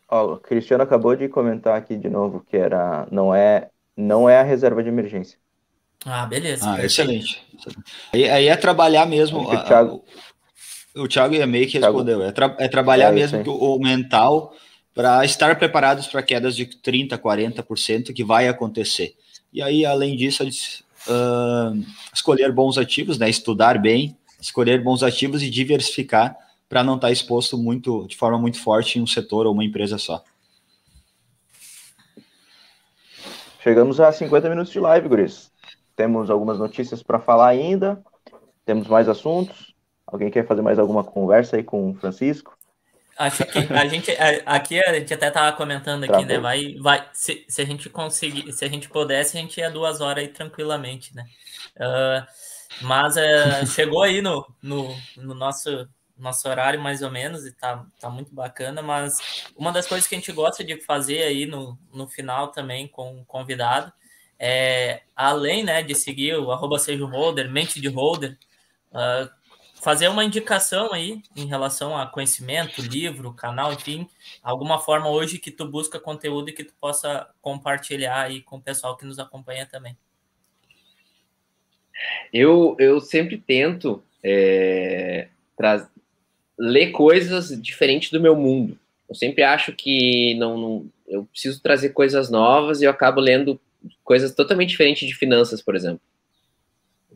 Ó, 0.07 0.35
o 0.35 0.37
Cristiano 0.37 0.83
acabou 0.83 1.17
de 1.17 1.31
comentar 1.31 1.79
aqui 1.79 1.97
de 1.97 2.11
novo 2.11 2.45
que 2.47 2.59
era 2.59 3.09
não 3.11 3.35
é 3.35 3.71
não 3.97 4.29
é 4.29 4.39
a 4.39 4.43
reserva 4.43 4.83
de 4.83 4.91
emergência. 4.91 5.39
Ah, 6.05 6.27
beleza. 6.27 6.71
Ah, 6.71 6.85
excelente. 6.85 7.43
Aí, 8.13 8.29
aí, 8.29 8.49
é 8.49 8.57
trabalhar 8.57 9.07
mesmo. 9.07 9.41
O 9.41 9.65
Thiago, 9.65 10.05
a, 10.95 11.01
o 11.01 11.09
Thiago 11.09 11.35
ia 11.35 11.47
meio 11.47 11.67
que 11.67 11.79
respondeu. 11.79 12.23
É, 12.23 12.33
tra, 12.33 12.55
é 12.59 12.69
trabalhar 12.69 13.09
é 13.09 13.13
mesmo 13.13 13.43
o, 13.47 13.77
o 13.77 13.81
mental 13.81 14.53
para 14.99 15.25
estar 15.25 15.57
preparados 15.57 16.09
para 16.09 16.25
quedas 16.25 16.57
de 16.57 16.67
30%, 16.67 17.17
40% 17.21 18.13
que 18.13 18.25
vai 18.25 18.49
acontecer. 18.49 19.15
E 19.53 19.63
aí, 19.63 19.87
além 19.87 20.17
disso, 20.17 20.43
uh, 20.43 21.87
escolher 22.13 22.51
bons 22.51 22.77
ativos, 22.77 23.17
né? 23.17 23.31
estudar 23.31 23.79
bem, 23.79 24.19
escolher 24.41 24.83
bons 24.83 25.05
ativos 25.05 25.41
e 25.41 25.49
diversificar 25.49 26.37
para 26.69 26.83
não 26.83 26.97
estar 26.97 27.07
tá 27.07 27.13
exposto 27.13 27.57
muito, 27.57 28.09
de 28.09 28.17
forma 28.17 28.41
muito 28.41 28.61
forte 28.61 28.99
em 28.99 29.03
um 29.03 29.07
setor 29.07 29.47
ou 29.47 29.53
uma 29.53 29.65
empresa 29.65 29.99
só. 29.99 30.21
Chegamos 33.63 34.01
a 34.01 34.11
50 34.11 34.51
minutos 34.51 34.73
de 34.73 34.81
live, 34.81 35.09
Guris. 35.09 35.53
Temos 35.95 36.29
algumas 36.29 36.59
notícias 36.59 37.05
para 37.05 37.21
falar 37.21 37.47
ainda. 37.47 38.03
Temos 38.65 38.89
mais 38.89 39.09
assuntos. 39.09 39.73
Alguém 40.05 40.29
quer 40.29 40.45
fazer 40.45 40.63
mais 40.63 40.77
alguma 40.77 41.05
conversa 41.05 41.55
aí 41.55 41.63
com 41.63 41.89
o 41.89 41.95
Francisco? 41.95 42.58
Acho 43.19 43.45
que 43.45 43.59
a 43.73 43.87
gente 43.87 44.13
aqui 44.47 44.81
a 44.81 44.95
gente 44.95 45.13
até 45.13 45.29
estava 45.29 45.57
comentando 45.57 46.05
aqui, 46.05 46.25
né? 46.25 46.39
Vai, 46.39 46.75
vai. 46.81 47.09
Se, 47.13 47.45
se 47.49 47.61
a 47.61 47.65
gente 47.65 47.91
conseguir, 47.91 48.53
se 48.53 48.65
a 48.65 48.69
gente 48.69 48.89
pudesse, 48.89 49.37
a 49.37 49.41
gente 49.41 49.59
ia 49.59 49.71
duas 49.71 50.01
horas 50.01 50.25
aí 50.25 50.29
tranquilamente, 50.29 51.15
né? 51.15 51.25
Uh, 51.77 52.27
mas 52.83 53.17
uh, 53.17 53.67
chegou 53.75 54.03
aí 54.03 54.23
no, 54.23 54.47
no, 54.63 54.97
no, 55.17 55.35
nosso 55.35 55.89
nosso 56.17 56.49
horário 56.49 56.81
mais 56.81 57.03
ou 57.03 57.11
menos 57.11 57.45
e 57.47 57.53
tá, 57.53 57.85
tá 58.01 58.09
muito 58.09 58.35
bacana. 58.35 58.83
Mas 58.83 59.19
uma 59.57 59.73
das 59.73 59.87
coisas 59.87 60.07
que 60.09 60.15
a 60.15 60.19
gente 60.19 60.33
gosta 60.33 60.63
de 60.63 60.81
fazer 60.81 61.23
aí 61.23 61.45
no, 61.45 61.79
no 61.93 62.07
final 62.07 62.49
também 62.49 62.87
com 62.87 63.21
o 63.21 63.25
convidado 63.25 63.93
é, 64.39 65.03
além 65.17 65.65
né, 65.65 65.83
de 65.83 65.95
seguir 65.95 66.37
o 66.39 66.53
arroba 66.53 66.79
seja 66.79 67.05
holder, 67.05 67.51
mente 67.51 67.81
de 67.81 67.89
holder, 67.89 68.39
uh, 68.93 69.29
fazer 69.81 70.09
uma 70.09 70.25
indicação 70.25 70.93
aí 70.93 71.23
em 71.37 71.47
relação 71.47 71.97
a 71.97 72.07
conhecimento, 72.07 72.83
livro, 72.83 73.33
canal, 73.33 73.73
enfim, 73.73 74.09
alguma 74.43 74.79
forma 74.79 75.09
hoje 75.09 75.39
que 75.39 75.51
tu 75.51 75.67
busca 75.67 76.01
conteúdo 76.01 76.51
e 76.51 76.53
que 76.53 76.65
tu 76.65 76.75
possa 76.81 77.29
compartilhar 77.41 78.23
aí 78.23 78.41
com 78.41 78.57
o 78.57 78.63
pessoal 78.63 78.97
que 78.97 79.07
nos 79.07 79.19
acompanha 79.19 79.67
também. 79.67 79.97
Eu, 82.33 82.77
eu 82.79 83.01
sempre 83.01 83.39
tento 83.39 84.03
é, 84.23 85.29
ler 86.59 86.91
coisas 86.91 87.61
diferentes 87.61 88.11
do 88.11 88.21
meu 88.21 88.37
mundo. 88.37 88.79
Eu 89.09 89.15
sempre 89.15 89.43
acho 89.43 89.73
que 89.73 90.35
não, 90.35 90.59
não, 90.59 90.91
eu 91.07 91.25
preciso 91.25 91.63
trazer 91.63 91.91
coisas 91.91 92.31
novas 92.31 92.81
e 92.81 92.85
eu 92.85 92.91
acabo 92.91 93.21
lendo 93.21 93.59
coisas 94.05 94.35
totalmente 94.35 94.71
diferentes 94.71 95.09
de 95.09 95.15
finanças, 95.15 95.63
por 95.63 95.75
exemplo. 95.75 96.01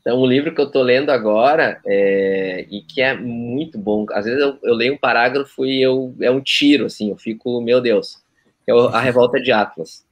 Então, 0.02 0.20
um 0.20 0.26
livro 0.26 0.52
que 0.52 0.60
eu 0.60 0.66
estou 0.66 0.82
lendo 0.82 1.10
agora 1.10 1.80
é, 1.86 2.66
e 2.68 2.82
que 2.82 3.00
é 3.00 3.14
muito 3.14 3.78
bom. 3.78 4.04
Às 4.10 4.24
vezes 4.24 4.40
eu, 4.40 4.58
eu, 4.64 4.74
leio 4.74 4.94
um 4.94 4.98
parágrafo 4.98 5.64
e 5.64 5.80
eu, 5.80 6.12
é 6.20 6.28
um 6.28 6.40
tiro, 6.40 6.86
assim, 6.86 7.10
eu 7.10 7.16
fico, 7.16 7.60
meu 7.60 7.80
Deus. 7.80 8.20
É 8.66 8.72
A 8.72 9.00
Revolta 9.00 9.40
de 9.40 9.52
Atlas. 9.52 10.04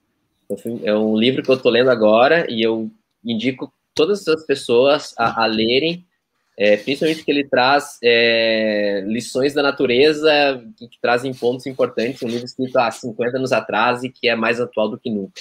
É 0.84 0.94
um 0.94 1.16
livro 1.16 1.42
que 1.42 1.50
eu 1.50 1.56
estou 1.56 1.72
lendo 1.72 1.90
agora 1.90 2.46
e 2.48 2.62
eu 2.62 2.88
indico 3.24 3.72
todas 3.92 4.26
as 4.28 4.44
pessoas 4.46 5.12
a, 5.18 5.42
a 5.42 5.46
lerem, 5.46 6.04
é, 6.56 6.76
principalmente 6.76 7.24
que 7.24 7.30
ele 7.30 7.48
traz 7.48 7.98
é, 8.02 9.02
lições 9.06 9.54
da 9.54 9.62
natureza 9.62 10.30
que, 10.76 10.86
que 10.86 11.00
trazem 11.00 11.34
pontos 11.34 11.66
importantes. 11.66 12.22
Um 12.22 12.28
livro 12.28 12.44
escrito 12.44 12.76
há 12.76 12.90
50 12.90 13.38
anos 13.38 13.50
atrás 13.50 14.04
e 14.04 14.08
que 14.08 14.28
é 14.28 14.36
mais 14.36 14.60
atual 14.60 14.88
do 14.88 14.98
que 14.98 15.10
nunca. 15.10 15.40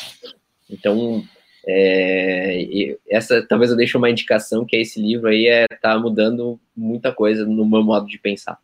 Então, 0.68 1.24
é, 1.72 2.98
essa 3.08 3.46
talvez 3.46 3.70
eu 3.70 3.78
deixe 3.78 3.96
uma 3.96 4.10
indicação 4.10 4.66
que 4.66 4.76
esse 4.76 5.00
livro 5.00 5.28
aí 5.28 5.48
é 5.48 5.68
tá 5.68 5.98
mudando 6.00 6.60
muita 6.76 7.14
coisa 7.14 7.46
no 7.46 7.64
meu 7.64 7.84
modo 7.84 8.08
de 8.08 8.18
pensar. 8.18 8.60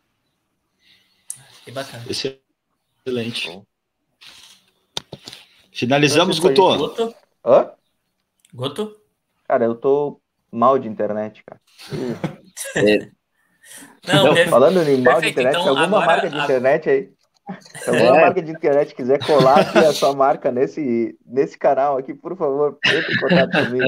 Que 1.64 1.70
bacana. 1.70 2.04
Excelente. 2.08 3.62
Finalizamos, 5.70 6.40
Guto. 6.40 6.76
Guto? 6.76 7.14
Hã? 7.44 7.70
Guto? 8.52 9.00
Cara, 9.46 9.66
eu 9.66 9.76
tô 9.76 10.20
mal 10.50 10.76
de 10.76 10.88
internet, 10.88 11.44
cara. 11.44 11.60
é. 12.76 13.10
Não, 14.06 14.34
Não 14.34 14.36
falando 14.48 14.80
em 14.88 15.00
mal 15.00 15.20
de 15.20 15.28
internet, 15.30 15.56
então, 15.56 15.68
alguma 15.68 16.02
agora, 16.02 16.06
marca 16.06 16.30
de 16.30 16.38
internet 16.38 16.88
aí? 16.88 17.12
Se 17.78 17.90
alguma 17.90 18.18
é. 18.18 18.20
marca 18.22 18.42
de 18.42 18.50
internet 18.50 18.94
quiser 18.94 19.24
colar 19.24 19.60
aqui 19.60 19.78
a 19.78 19.92
sua 19.92 20.14
marca 20.14 20.50
nesse, 20.50 21.16
nesse 21.24 21.56
canal 21.56 21.96
aqui, 21.96 22.12
por 22.12 22.36
favor, 22.36 22.78
entre 22.84 23.14
em 23.14 23.18
contato 23.18 23.50
comigo. 23.52 23.86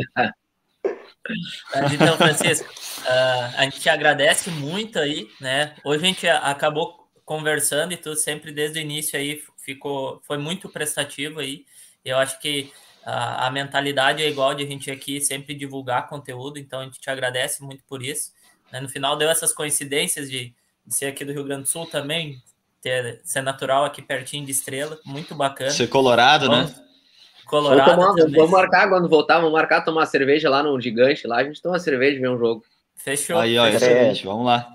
Então, 1.92 2.16
Francisco, 2.16 2.68
uh, 2.70 3.56
a 3.56 3.64
gente 3.64 3.80
te 3.80 3.88
agradece 3.88 4.50
muito 4.50 4.98
aí, 4.98 5.28
né? 5.40 5.74
Hoje 5.84 6.04
a 6.04 6.06
gente 6.06 6.28
acabou 6.28 7.08
conversando 7.24 7.92
e 7.92 7.96
tu 7.96 8.14
sempre 8.14 8.52
desde 8.52 8.78
o 8.78 8.82
início 8.82 9.18
aí 9.18 9.42
ficou, 9.58 10.20
foi 10.24 10.38
muito 10.38 10.68
prestativo 10.68 11.40
aí. 11.40 11.66
Eu 12.04 12.16
acho 12.16 12.40
que 12.40 12.72
uh, 13.02 13.44
a 13.44 13.50
mentalidade 13.50 14.22
é 14.22 14.28
igual 14.28 14.54
de 14.54 14.62
a 14.62 14.66
gente 14.66 14.90
aqui 14.90 15.20
sempre 15.20 15.54
divulgar 15.54 16.08
conteúdo, 16.08 16.58
então 16.58 16.80
a 16.80 16.84
gente 16.84 17.00
te 17.00 17.10
agradece 17.10 17.62
muito 17.62 17.84
por 17.84 18.02
isso. 18.02 18.32
Né? 18.72 18.80
No 18.80 18.88
final 18.88 19.16
deu 19.16 19.28
essas 19.28 19.52
coincidências 19.52 20.30
de, 20.30 20.54
de 20.86 20.94
ser 20.94 21.06
aqui 21.06 21.24
do 21.24 21.32
Rio 21.32 21.44
Grande 21.44 21.64
do 21.64 21.68
Sul 21.68 21.84
também, 21.84 22.40
ter, 22.80 23.20
ser 23.24 23.42
natural 23.42 23.84
aqui 23.84 24.02
pertinho 24.02 24.44
de 24.44 24.52
Estrela, 24.52 24.98
muito 25.04 25.34
bacana. 25.34 25.70
Ser 25.70 25.88
colorado, 25.88 26.48
né? 26.48 26.72
Colorado. 27.46 27.96
Vamos, 27.96 28.16
tomar, 28.16 28.30
vamos, 28.36 28.50
marcar 28.50 28.88
quando 28.88 29.08
voltar, 29.08 29.38
vamos 29.38 29.52
marcar 29.52 29.80
tomar 29.82 30.06
cerveja 30.06 30.50
lá 30.50 30.62
no 30.62 30.78
gigante, 30.80 31.26
lá 31.26 31.38
a 31.38 31.44
gente 31.44 31.62
toma 31.62 31.78
cerveja 31.78 32.18
e 32.18 32.20
vê 32.20 32.28
um 32.28 32.38
jogo. 32.38 32.62
Fechou. 32.94 33.38
Aí, 33.38 33.58
ó, 33.58 33.66
excelente, 33.66 34.24
vamos 34.24 34.44
lá. 34.44 34.68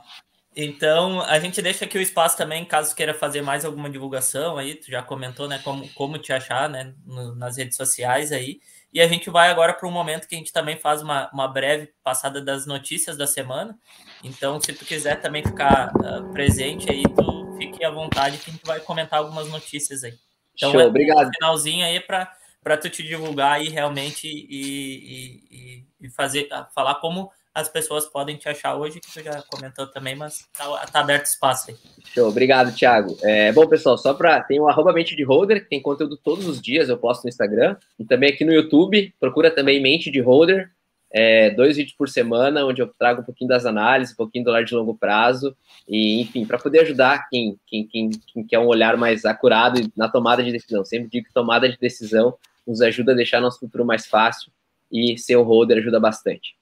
Então, 0.56 1.22
a 1.22 1.40
gente 1.40 1.62
deixa 1.62 1.86
aqui 1.86 1.98
o 1.98 2.02
espaço 2.02 2.38
também, 2.38 2.64
caso 2.64 2.96
queira 2.96 3.14
fazer 3.14 3.42
mais 3.42 3.66
alguma 3.66 3.90
divulgação 3.90 4.58
aí, 4.58 4.76
tu 4.76 4.90
já 4.90 5.02
comentou, 5.02 5.48
né, 5.48 5.60
como, 5.64 5.88
como 5.94 6.18
te 6.20 6.32
achar, 6.32 6.70
né, 6.70 6.94
no, 7.06 7.36
nas 7.36 7.58
redes 7.58 7.76
sociais 7.76 8.32
aí. 8.32 8.60
E 8.94 9.02
a 9.02 9.08
gente 9.08 9.32
vai 9.32 9.50
agora 9.50 9.74
para 9.74 9.88
um 9.88 9.92
momento 9.92 10.28
que 10.28 10.36
a 10.36 10.38
gente 10.38 10.54
também 10.54 10.78
faz 10.78 11.02
uma, 11.02 11.28
uma 11.34 11.48
breve 11.48 11.90
passada 12.04 12.40
das 12.40 12.68
notícias 12.68 13.18
da 13.18 13.26
semana. 13.26 13.76
Então, 14.24 14.62
se 14.62 14.72
tu 14.74 14.86
quiser 14.86 15.20
também 15.20 15.44
ficar 15.44 15.92
uh, 15.96 16.32
presente 16.32 16.92
aí, 16.92 17.02
tu 17.02 17.43
fique 17.68 17.84
à 17.84 17.90
vontade 17.90 18.38
que 18.38 18.50
a 18.50 18.54
gente 18.54 18.66
vai 18.66 18.80
comentar 18.80 19.20
algumas 19.20 19.50
notícias 19.50 20.04
aí. 20.04 20.14
Então, 20.56 20.72
Show, 20.72 20.82
é 20.82 20.86
obrigado. 20.86 21.28
Um 21.28 21.32
finalzinho 21.34 21.86
aí 21.86 22.00
para 22.00 22.78
tu 22.78 22.90
te 22.90 23.04
divulgar 23.04 23.54
aí 23.54 23.70
realmente 23.70 24.28
e, 24.28 25.44
e, 25.52 25.86
e, 26.02 26.10
fazer, 26.10 26.48
falar 26.74 26.96
como 26.96 27.32
as 27.54 27.70
pessoas 27.70 28.06
podem 28.08 28.36
te 28.36 28.50
achar 28.50 28.76
hoje, 28.76 29.00
que 29.00 29.12
tu 29.12 29.22
já 29.22 29.44
comentou 29.44 29.86
também, 29.86 30.16
mas 30.16 30.48
tá, 30.58 30.86
tá 30.88 31.00
aberto 31.02 31.26
espaço 31.28 31.70
aí. 31.70 31.78
Show, 32.06 32.28
obrigado, 32.28 32.74
Thiago. 32.76 33.16
É, 33.22 33.52
bom, 33.52 33.68
pessoal, 33.68 33.98
só 33.98 34.14
para. 34.14 34.42
Tem 34.42 34.60
o 34.60 34.68
arroba 34.68 34.92
mente 34.92 35.16
de 35.16 35.24
holder, 35.24 35.62
que 35.62 35.70
tem 35.70 35.82
conteúdo 35.82 36.18
todos 36.18 36.48
os 36.48 36.60
dias, 36.60 36.90
eu 36.90 36.98
posto 36.98 37.24
no 37.24 37.30
Instagram, 37.30 37.78
e 38.00 38.06
também 38.06 38.32
aqui 38.32 38.44
no 38.44 38.54
YouTube, 38.54 39.14
procura 39.20 39.52
também 39.52 39.82
mente 39.82 40.10
de 40.10 40.20
holder, 40.20 40.72
é, 41.14 41.52
dois 41.52 41.78
vídeos 41.78 41.96
por 41.96 42.10
semana, 42.10 42.66
onde 42.66 42.82
eu 42.82 42.88
trago 42.88 43.22
um 43.22 43.24
pouquinho 43.24 43.48
das 43.48 43.68
análises, 43.68 44.14
um 44.14 44.18
pouquinho 44.18 44.44
do 44.44 44.52
lar 44.52 44.66
de 44.66 44.74
longo 44.74 44.96
prazo, 44.96 45.56
e 45.88 46.20
enfim, 46.20 46.44
para 46.44 46.58
poder 46.58 46.80
ajudar 46.80 47.28
quem, 47.30 47.60
quem, 47.68 47.88
quem, 47.88 48.10
quem, 48.10 48.44
quer 48.48 48.58
um 48.58 48.66
olhar 48.66 48.98
mais 48.98 49.24
acurado 49.24 49.80
na 49.96 50.10
tomada 50.10 50.44
de 50.44 50.52
decisão. 50.52 50.84
Sempre 50.84 51.10
digo 51.10 51.28
que 51.28 51.34
tomada 51.34 51.70
de 51.70 51.78
decisão 51.78 52.36
nos 52.66 52.82
ajuda 52.82 53.12
a 53.12 53.16
deixar 53.16 53.40
nosso 53.40 53.60
futuro 53.60 53.86
mais 53.86 54.08
fácil 54.08 54.52
e 54.92 55.16
ser 55.18 55.36
o 55.36 55.44
holder 55.44 55.78
ajuda 55.78 56.00
bastante. 56.00 56.56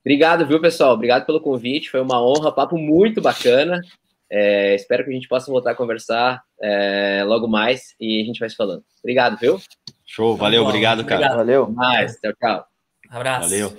Obrigado, 0.00 0.46
viu, 0.46 0.60
pessoal? 0.60 0.94
Obrigado 0.94 1.26
pelo 1.26 1.40
convite, 1.40 1.90
foi 1.90 2.00
uma 2.00 2.24
honra, 2.24 2.50
papo 2.50 2.78
muito 2.78 3.20
bacana. 3.20 3.82
É, 4.30 4.74
espero 4.76 5.04
que 5.04 5.10
a 5.10 5.12
gente 5.12 5.28
possa 5.28 5.50
voltar 5.50 5.72
a 5.72 5.74
conversar 5.74 6.40
é, 6.62 7.22
logo 7.26 7.48
mais 7.48 7.94
e 8.00 8.22
a 8.22 8.24
gente 8.24 8.40
vai 8.40 8.48
se 8.48 8.56
falando. 8.56 8.82
Obrigado, 9.00 9.36
viu? 9.38 9.60
Show, 10.06 10.36
valeu, 10.36 10.64
obrigado, 10.64 11.04
cara. 11.04 11.20
Obrigado. 11.20 11.36
Valeu. 11.36 11.70
Mais, 11.70 12.16
tchau, 12.16 12.32
tchau. 12.40 12.69
Abraço. 13.10 13.48
Valeu. 13.50 13.76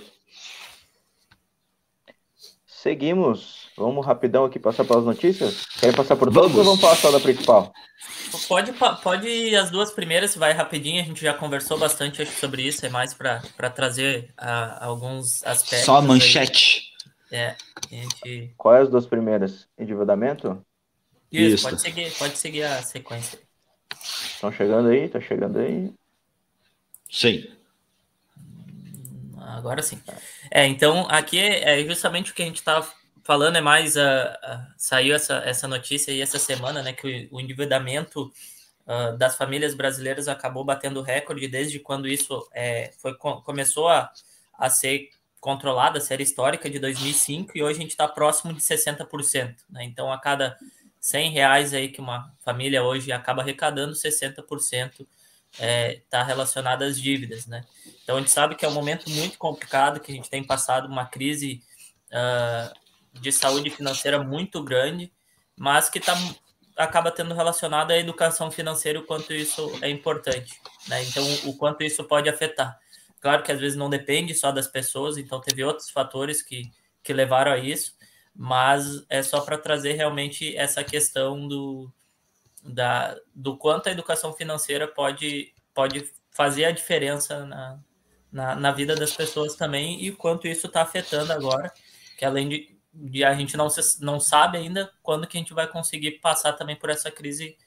Seguimos. 2.68 3.70
Vamos 3.78 4.06
rapidão 4.06 4.44
aqui 4.44 4.60
passar 4.60 4.84
pelas 4.84 5.06
notícias? 5.06 5.66
Querem 5.80 5.96
passar 5.96 6.16
por 6.18 6.32
todas 6.32 6.56
ou 6.56 6.64
vamos 6.64 6.82
falar 6.82 6.96
só 6.96 7.12
da 7.12 7.20
principal? 7.20 7.72
Pode, 8.48 8.74
pode 9.02 9.56
as 9.56 9.72
duas 9.72 9.92
primeiras, 9.92 10.36
vai 10.36 10.52
rapidinho, 10.52 11.02
a 11.02 11.06
gente 11.06 11.22
já 11.22 11.34
conversou 11.34 11.78
bastante 11.78 12.26
sobre 12.26 12.64
isso, 12.64 12.86
é 12.86 12.90
mais 12.90 13.14
para 13.14 13.70
trazer 13.70 14.34
uh, 14.40 14.78
alguns 14.80 15.44
aspectos. 15.46 15.86
Só 15.86 15.98
a 15.98 16.02
manchete. 16.02 16.92
Aí. 17.32 17.38
É, 17.38 17.56
gente... 17.90 18.54
Qual 18.58 18.76
é 18.76 18.82
as 18.82 18.90
duas 18.90 19.06
primeiras? 19.06 19.68
Endividamento? 19.78 20.64
Isso, 21.32 21.56
isso, 21.56 21.64
Pode, 21.64 21.82
seguir, 21.82 22.12
pode 22.18 22.38
seguir 22.38 22.64
a 22.64 22.82
sequência. 22.82 23.40
Estão 24.02 24.52
chegando 24.52 24.90
aí? 24.90 25.08
Tá 25.08 25.22
chegando 25.22 25.60
aí? 25.60 25.94
Sim. 27.10 27.48
Agora 29.58 29.82
sim. 29.82 30.02
É, 30.50 30.66
então 30.66 31.08
aqui 31.10 31.40
é, 31.40 31.82
é 31.82 31.86
justamente 31.86 32.32
o 32.32 32.34
que 32.34 32.42
a 32.42 32.46
gente 32.46 32.58
estava 32.58 32.88
falando, 33.24 33.56
é 33.56 33.62
mais 33.62 33.98
a, 33.98 34.24
a, 34.44 34.68
saiu 34.78 35.16
essa, 35.16 35.36
essa 35.46 35.68
notícia 35.68 36.12
aí 36.12 36.22
essa 36.22 36.40
semana, 36.40 36.82
né, 36.82 36.94
que 36.94 37.30
o, 37.32 37.38
o 37.38 37.42
endividamento 37.42 38.32
uh, 38.88 39.18
das 39.18 39.36
famílias 39.36 39.74
brasileiras 39.74 40.28
acabou 40.28 40.64
batendo 40.64 41.02
recorde 41.02 41.48
desde 41.48 41.80
quando 41.80 42.08
isso 42.08 42.48
é, 42.54 42.92
foi, 42.98 43.14
começou 43.16 43.88
a, 43.88 44.12
a 44.58 44.70
ser 44.70 45.10
controlada, 45.40 45.98
a 45.98 46.02
série 46.02 46.24
histórica 46.24 46.70
de 46.70 46.78
2005, 46.78 47.58
e 47.58 47.64
hoje 47.64 47.80
a 47.80 47.82
gente 47.82 47.92
está 47.92 48.08
próximo 48.08 48.54
de 48.54 48.62
60%. 48.62 49.56
Né? 49.70 49.84
Então, 49.84 50.14
a 50.14 50.20
cada 50.20 50.56
100 51.00 51.32
reais 51.32 51.74
aí 51.74 51.90
que 51.90 52.00
uma 52.00 52.32
família 52.42 52.84
hoje 52.84 53.12
acaba 53.12 53.42
arrecadando, 53.42 53.94
60% 53.94 55.08
está 55.52 55.66
é, 55.66 56.02
tá 56.10 56.24
relacionado 56.24 56.84
às 56.84 57.00
dívidas. 57.00 57.46
Né? 57.46 57.64
Então, 58.04 58.18
a 58.18 58.20
gente 58.20 58.32
sabe 58.32 58.56
que 58.56 58.66
é 58.66 58.68
um 58.68 58.74
momento 58.74 59.10
muito 59.10 59.38
complicado, 59.38 60.00
que 60.00 60.12
a 60.12 60.16
gente 60.16 60.30
tem 60.30 60.44
passado 60.44 60.88
uma 60.88 61.06
crise 61.06 61.62
uh, 62.12 63.20
de 63.20 63.32
saúde 63.32 63.70
financeira 63.70 64.24
muito 64.24 64.64
grande, 64.64 65.12
mas 65.58 65.90
que 65.90 66.00
tá, 66.00 66.16
acaba 66.78 67.12
tendo 67.12 67.34
relacionado 67.34 67.92
à 67.92 67.98
educação 67.98 68.50
financeira 68.50 69.00
o 69.00 69.06
quanto 69.06 69.34
isso 69.34 69.72
é 69.82 69.90
importante, 69.90 70.60
né? 70.88 71.04
Então, 71.04 71.24
o 71.46 71.56
quanto 71.58 71.84
isso 71.84 72.04
pode 72.04 72.30
afetar. 72.30 72.80
Claro 73.20 73.44
que 73.44 73.52
às 73.52 73.60
vezes 73.60 73.78
não 73.78 73.90
depende 73.90 74.34
só 74.34 74.52
das 74.52 74.68
pessoas, 74.68 75.18
então 75.18 75.40
teve 75.40 75.64
outros 75.64 75.92
fatores 75.92 76.42
que, 76.42 76.72
que 77.04 77.14
levaram 77.14 77.52
a 77.52 77.58
isso, 77.58 77.94
mas 78.34 79.04
é 79.10 79.22
só 79.22 79.42
para 79.42 79.58
trazer 79.58 79.94
realmente 79.94 80.56
essa 80.58 80.84
questão 80.84 81.48
do, 81.48 81.92
da, 82.64 83.16
do 83.34 83.58
quanto 83.58 83.90
a 83.90 83.92
educação 83.92 84.34
financeira 84.34 84.88
pode, 84.88 85.54
pode 85.74 86.12
fazer 86.32 86.66
a 86.66 86.72
diferença 86.72 87.46
na, 87.46 87.80
na, 88.32 88.56
na 88.56 88.72
vida 88.72 88.96
das 88.96 89.14
pessoas 89.14 89.56
também 89.56 90.04
e 90.04 90.12
quanto 90.12 90.48
isso 90.48 90.68
está 90.68 90.82
afetando 90.82 91.34
agora, 91.34 91.72
que 92.18 92.26
além 92.26 92.50
de 92.50 92.82
e 92.94 93.24
a 93.24 93.34
gente 93.34 93.56
não, 93.56 93.70
se, 93.70 94.04
não 94.04 94.20
sabe 94.20 94.58
ainda 94.58 94.92
quando 95.02 95.26
que 95.26 95.38
a 95.38 95.40
gente 95.40 95.54
vai 95.54 95.68
conseguir 95.68 96.20
passar 96.20 96.54
também 96.54 96.76
por 96.76 96.90
essa 96.90 97.10
crise 97.10 97.58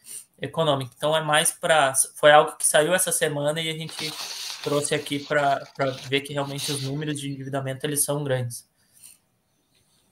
econômica. 0.41 0.93
Então 0.97 1.17
é 1.17 1.23
mais 1.23 1.51
para 1.51 1.95
foi 2.17 2.31
algo 2.31 2.57
que 2.57 2.67
saiu 2.67 2.93
essa 2.93 3.11
semana 3.11 3.61
e 3.61 3.71
a 3.71 3.73
gente 3.73 4.13
trouxe 4.63 4.95
aqui 4.95 5.19
para 5.19 5.63
ver 6.09 6.21
que 6.21 6.33
realmente 6.33 6.71
os 6.71 6.83
números 6.83 7.19
de 7.19 7.31
endividamento 7.31 7.87
eles 7.87 8.05
são 8.05 8.23
grandes. 8.23 8.69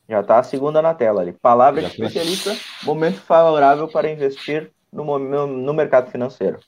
Já 0.09 0.21
está 0.21 0.39
a 0.39 0.43
segunda 0.43 0.83
na 0.83 0.95
tela 0.95 1.23
ali. 1.23 1.33
Palavra 1.33 1.83
de 1.83 1.89
especialista, 1.89 2.57
momento 2.83 3.21
favorável 3.21 3.89
para 3.89 4.11
investir 4.11 4.71
no, 4.93 5.19
no, 5.19 5.47
no 5.47 5.75
mercado 5.75 6.11
financeiro. 6.11 6.59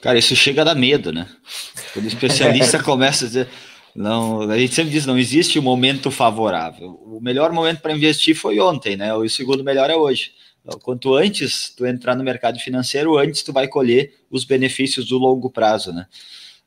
Cara, 0.00 0.18
isso 0.18 0.36
chega 0.36 0.60
a 0.60 0.64
dar 0.64 0.74
medo, 0.74 1.12
né? 1.12 1.28
Quando 1.92 2.04
o 2.04 2.08
especialista 2.08 2.80
começa 2.84 3.24
a 3.24 3.28
dizer, 3.28 3.48
não, 3.94 4.42
a 4.42 4.58
gente 4.58 4.74
sempre 4.74 4.92
diz, 4.92 5.06
não 5.06 5.18
existe 5.18 5.58
um 5.58 5.62
momento 5.62 6.10
favorável. 6.10 7.00
O 7.02 7.20
melhor 7.20 7.50
momento 7.50 7.80
para 7.80 7.92
investir 7.92 8.36
foi 8.36 8.60
ontem, 8.60 8.96
né? 8.96 9.14
O 9.14 9.28
segundo 9.28 9.64
melhor 9.64 9.90
é 9.90 9.96
hoje. 9.96 10.32
Então, 10.62 10.78
quanto 10.78 11.14
antes 11.14 11.74
tu 11.74 11.86
entrar 11.86 12.14
no 12.14 12.22
mercado 12.22 12.58
financeiro, 12.58 13.16
antes 13.16 13.42
tu 13.42 13.52
vai 13.52 13.68
colher 13.68 14.12
os 14.30 14.44
benefícios 14.44 15.06
do 15.06 15.16
longo 15.16 15.50
prazo, 15.50 15.92
né? 15.92 16.06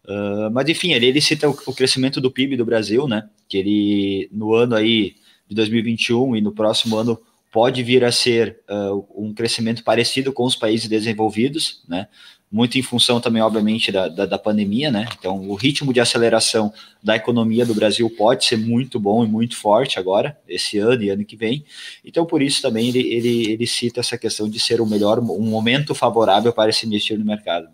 Uh, 0.10 0.50
mas 0.52 0.68
enfim, 0.68 0.94
ele, 0.94 1.06
ele 1.06 1.22
cita 1.22 1.48
o, 1.48 1.52
o, 1.68 1.74
crescimento 1.74 2.20
do 2.20 2.32
PIB 2.32 2.58
do 2.58 2.66
Brasil, 2.66 3.08
né? 3.08 3.30
Que 3.48 3.58
ele 3.58 4.30
no 4.32 4.56
ano 4.56 4.76
aí 4.76 5.16
de 5.48 5.56
2021 5.56 6.36
e 6.36 6.42
no 6.42 6.52
próximo 6.52 6.98
ano 6.98 7.20
pode 7.52 7.84
vir 7.84 8.04
a 8.04 8.12
ser 8.12 8.60
uh, 8.68 9.06
um 9.16 9.32
crescimento 9.34 9.84
parecido 9.84 10.34
com 10.34 10.46
os 10.46 10.56
países 10.56 10.88
desenvolvidos, 10.88 11.84
né? 11.88 12.08
muito 12.52 12.78
em 12.78 12.82
função 12.82 13.22
também, 13.22 13.42
obviamente, 13.42 13.92
da, 13.92 14.08
da, 14.08 14.26
da, 14.26 14.40
pandemia, 14.40 14.90
né? 14.90 15.08
Então, 15.18 15.48
o 15.48 15.54
ritmo 15.54 15.94
de 15.94 16.00
aceleração 16.00 16.74
da 17.04 17.16
economia 17.16 17.64
do 17.66 17.76
Brasil 17.76 18.10
pode 18.10 18.46
ser 18.46 18.58
muito 18.58 19.00
bom 19.00 19.24
e 19.24 19.28
muito 19.28 19.56
forte 19.56 20.00
agora, 20.00 20.36
esse 20.48 20.80
ano 20.80 21.04
e 21.04 21.10
ano 21.10 21.24
que 21.24 21.36
vem. 21.36 21.64
Então, 22.04 22.26
por 22.26 22.42
isso 22.42 22.62
também 22.62 22.90
ele, 22.90 23.00
ele, 23.00 23.52
ele 23.52 23.68
cita 23.68 24.00
essa 24.00 24.18
questão 24.18 24.50
de 24.50 24.60
ser 24.60 24.82
o 24.82 24.86
melhor, 24.86 25.20
um 25.20 25.42
momento 25.44 25.94
favorável 25.94 26.52
para 26.52 26.72
se 26.72 26.88
investir 26.88 27.20
no 27.20 27.26
mercado. 27.26 27.68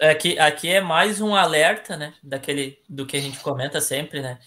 Aqui, 0.00 0.38
aqui 0.38 0.68
é 0.68 0.80
mais 0.80 1.20
um 1.20 1.34
alerta, 1.34 1.96
né? 1.96 2.14
Daquele 2.22 2.78
do 2.88 3.06
que 3.06 3.16
a 3.16 3.20
gente 3.20 3.38
comenta 3.40 3.80
sempre, 3.80 4.20
né? 4.20 4.38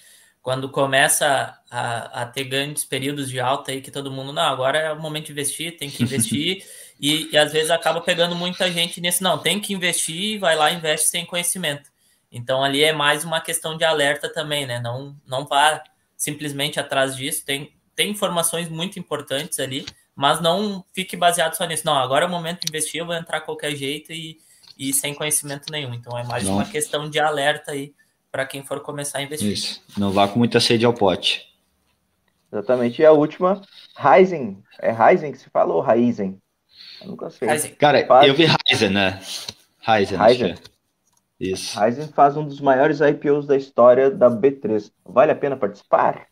Quando 0.41 0.69
começa 0.69 1.57
a, 1.71 2.21
a 2.21 2.25
ter 2.25 2.43
grandes 2.43 2.85
períodos 2.85 3.29
de 3.29 3.39
alta 3.39 3.71
aí 3.71 3.81
que 3.81 3.89
todo 3.89 4.11
mundo, 4.11 4.31
não, 4.31 4.43
agora 4.43 4.77
é 4.77 4.93
o 4.93 5.01
momento 5.01 5.25
de 5.27 5.31
investir, 5.31 5.77
tem 5.77 5.89
que 5.89 6.03
investir. 6.03 6.65
E, 6.97 7.29
e, 7.29 7.37
às 7.37 7.51
vezes 7.51 7.69
acaba 7.71 7.99
pegando 7.99 8.35
muita 8.35 8.71
gente 8.71 9.01
nesse, 9.01 9.21
não, 9.21 9.37
tem 9.37 9.59
que 9.59 9.73
investir, 9.73 10.39
vai 10.39 10.55
lá, 10.55 10.71
investe 10.71 11.09
sem 11.09 11.25
conhecimento. 11.25 11.91
Então 12.31 12.63
ali 12.63 12.85
é 12.85 12.93
mais 12.93 13.25
uma 13.25 13.41
questão 13.41 13.77
de 13.77 13.83
alerta 13.83 14.31
também, 14.31 14.65
né? 14.65 14.79
Não, 14.79 15.13
não 15.27 15.45
vá 15.45 15.83
simplesmente 16.15 16.79
atrás 16.79 17.17
disso, 17.17 17.43
tem, 17.45 17.73
tem 17.93 18.11
informações 18.11 18.69
muito 18.69 18.97
importantes 18.97 19.59
ali, 19.59 19.85
mas 20.15 20.39
não 20.39 20.85
fique 20.93 21.17
baseado 21.17 21.55
só 21.55 21.65
nisso. 21.65 21.85
Não, 21.85 21.97
agora 21.97 22.23
é 22.23 22.27
o 22.29 22.31
momento 22.31 22.61
de 22.61 22.69
investir, 22.69 23.01
eu 23.01 23.05
vou 23.05 23.15
entrar 23.15 23.41
qualquer 23.41 23.75
jeito 23.75 24.13
e, 24.13 24.37
e 24.77 24.93
sem 24.93 25.13
conhecimento 25.13 25.71
nenhum. 25.71 25.93
Então 25.93 26.17
é 26.17 26.23
mais 26.23 26.43
não. 26.43 26.55
uma 26.55 26.65
questão 26.65 27.09
de 27.09 27.19
alerta 27.19 27.71
aí 27.71 27.93
para 28.31 28.45
quem 28.45 28.63
for 28.63 28.81
começar 28.81 29.19
a 29.19 29.21
investir. 29.23 29.53
Isso. 29.53 29.81
Não 29.97 30.11
vá 30.11 30.27
com 30.27 30.37
muita 30.37 30.59
sede 30.59 30.85
ao 30.85 30.93
pote. 30.93 31.45
Exatamente. 32.51 33.01
E 33.01 33.05
a 33.05 33.11
última, 33.11 33.61
Ryzen. 33.97 34.61
É 34.79 34.91
Ryzen 34.91 35.31
que 35.31 35.37
se 35.37 35.49
fala 35.49 35.73
ou 35.73 35.81
Ryzen? 35.81 36.37
Eu 37.01 37.07
nunca 37.07 37.29
sei. 37.29 37.47
Cara, 37.71 38.05
faz... 38.05 38.27
eu 38.27 38.35
vi 38.35 38.45
Ryzen, 38.45 38.89
né? 38.89 39.19
Ryzen. 39.81 40.17
Ryzen. 40.17 40.55
Isso. 41.39 41.79
Ryzen 41.79 42.07
faz 42.09 42.37
um 42.37 42.45
dos 42.45 42.61
maiores 42.61 42.99
IPOs 43.01 43.45
da 43.45 43.57
história 43.57 44.09
da 44.09 44.29
B3. 44.29 44.91
Vale 45.05 45.31
a 45.31 45.35
pena 45.35 45.57
participar? 45.57 46.27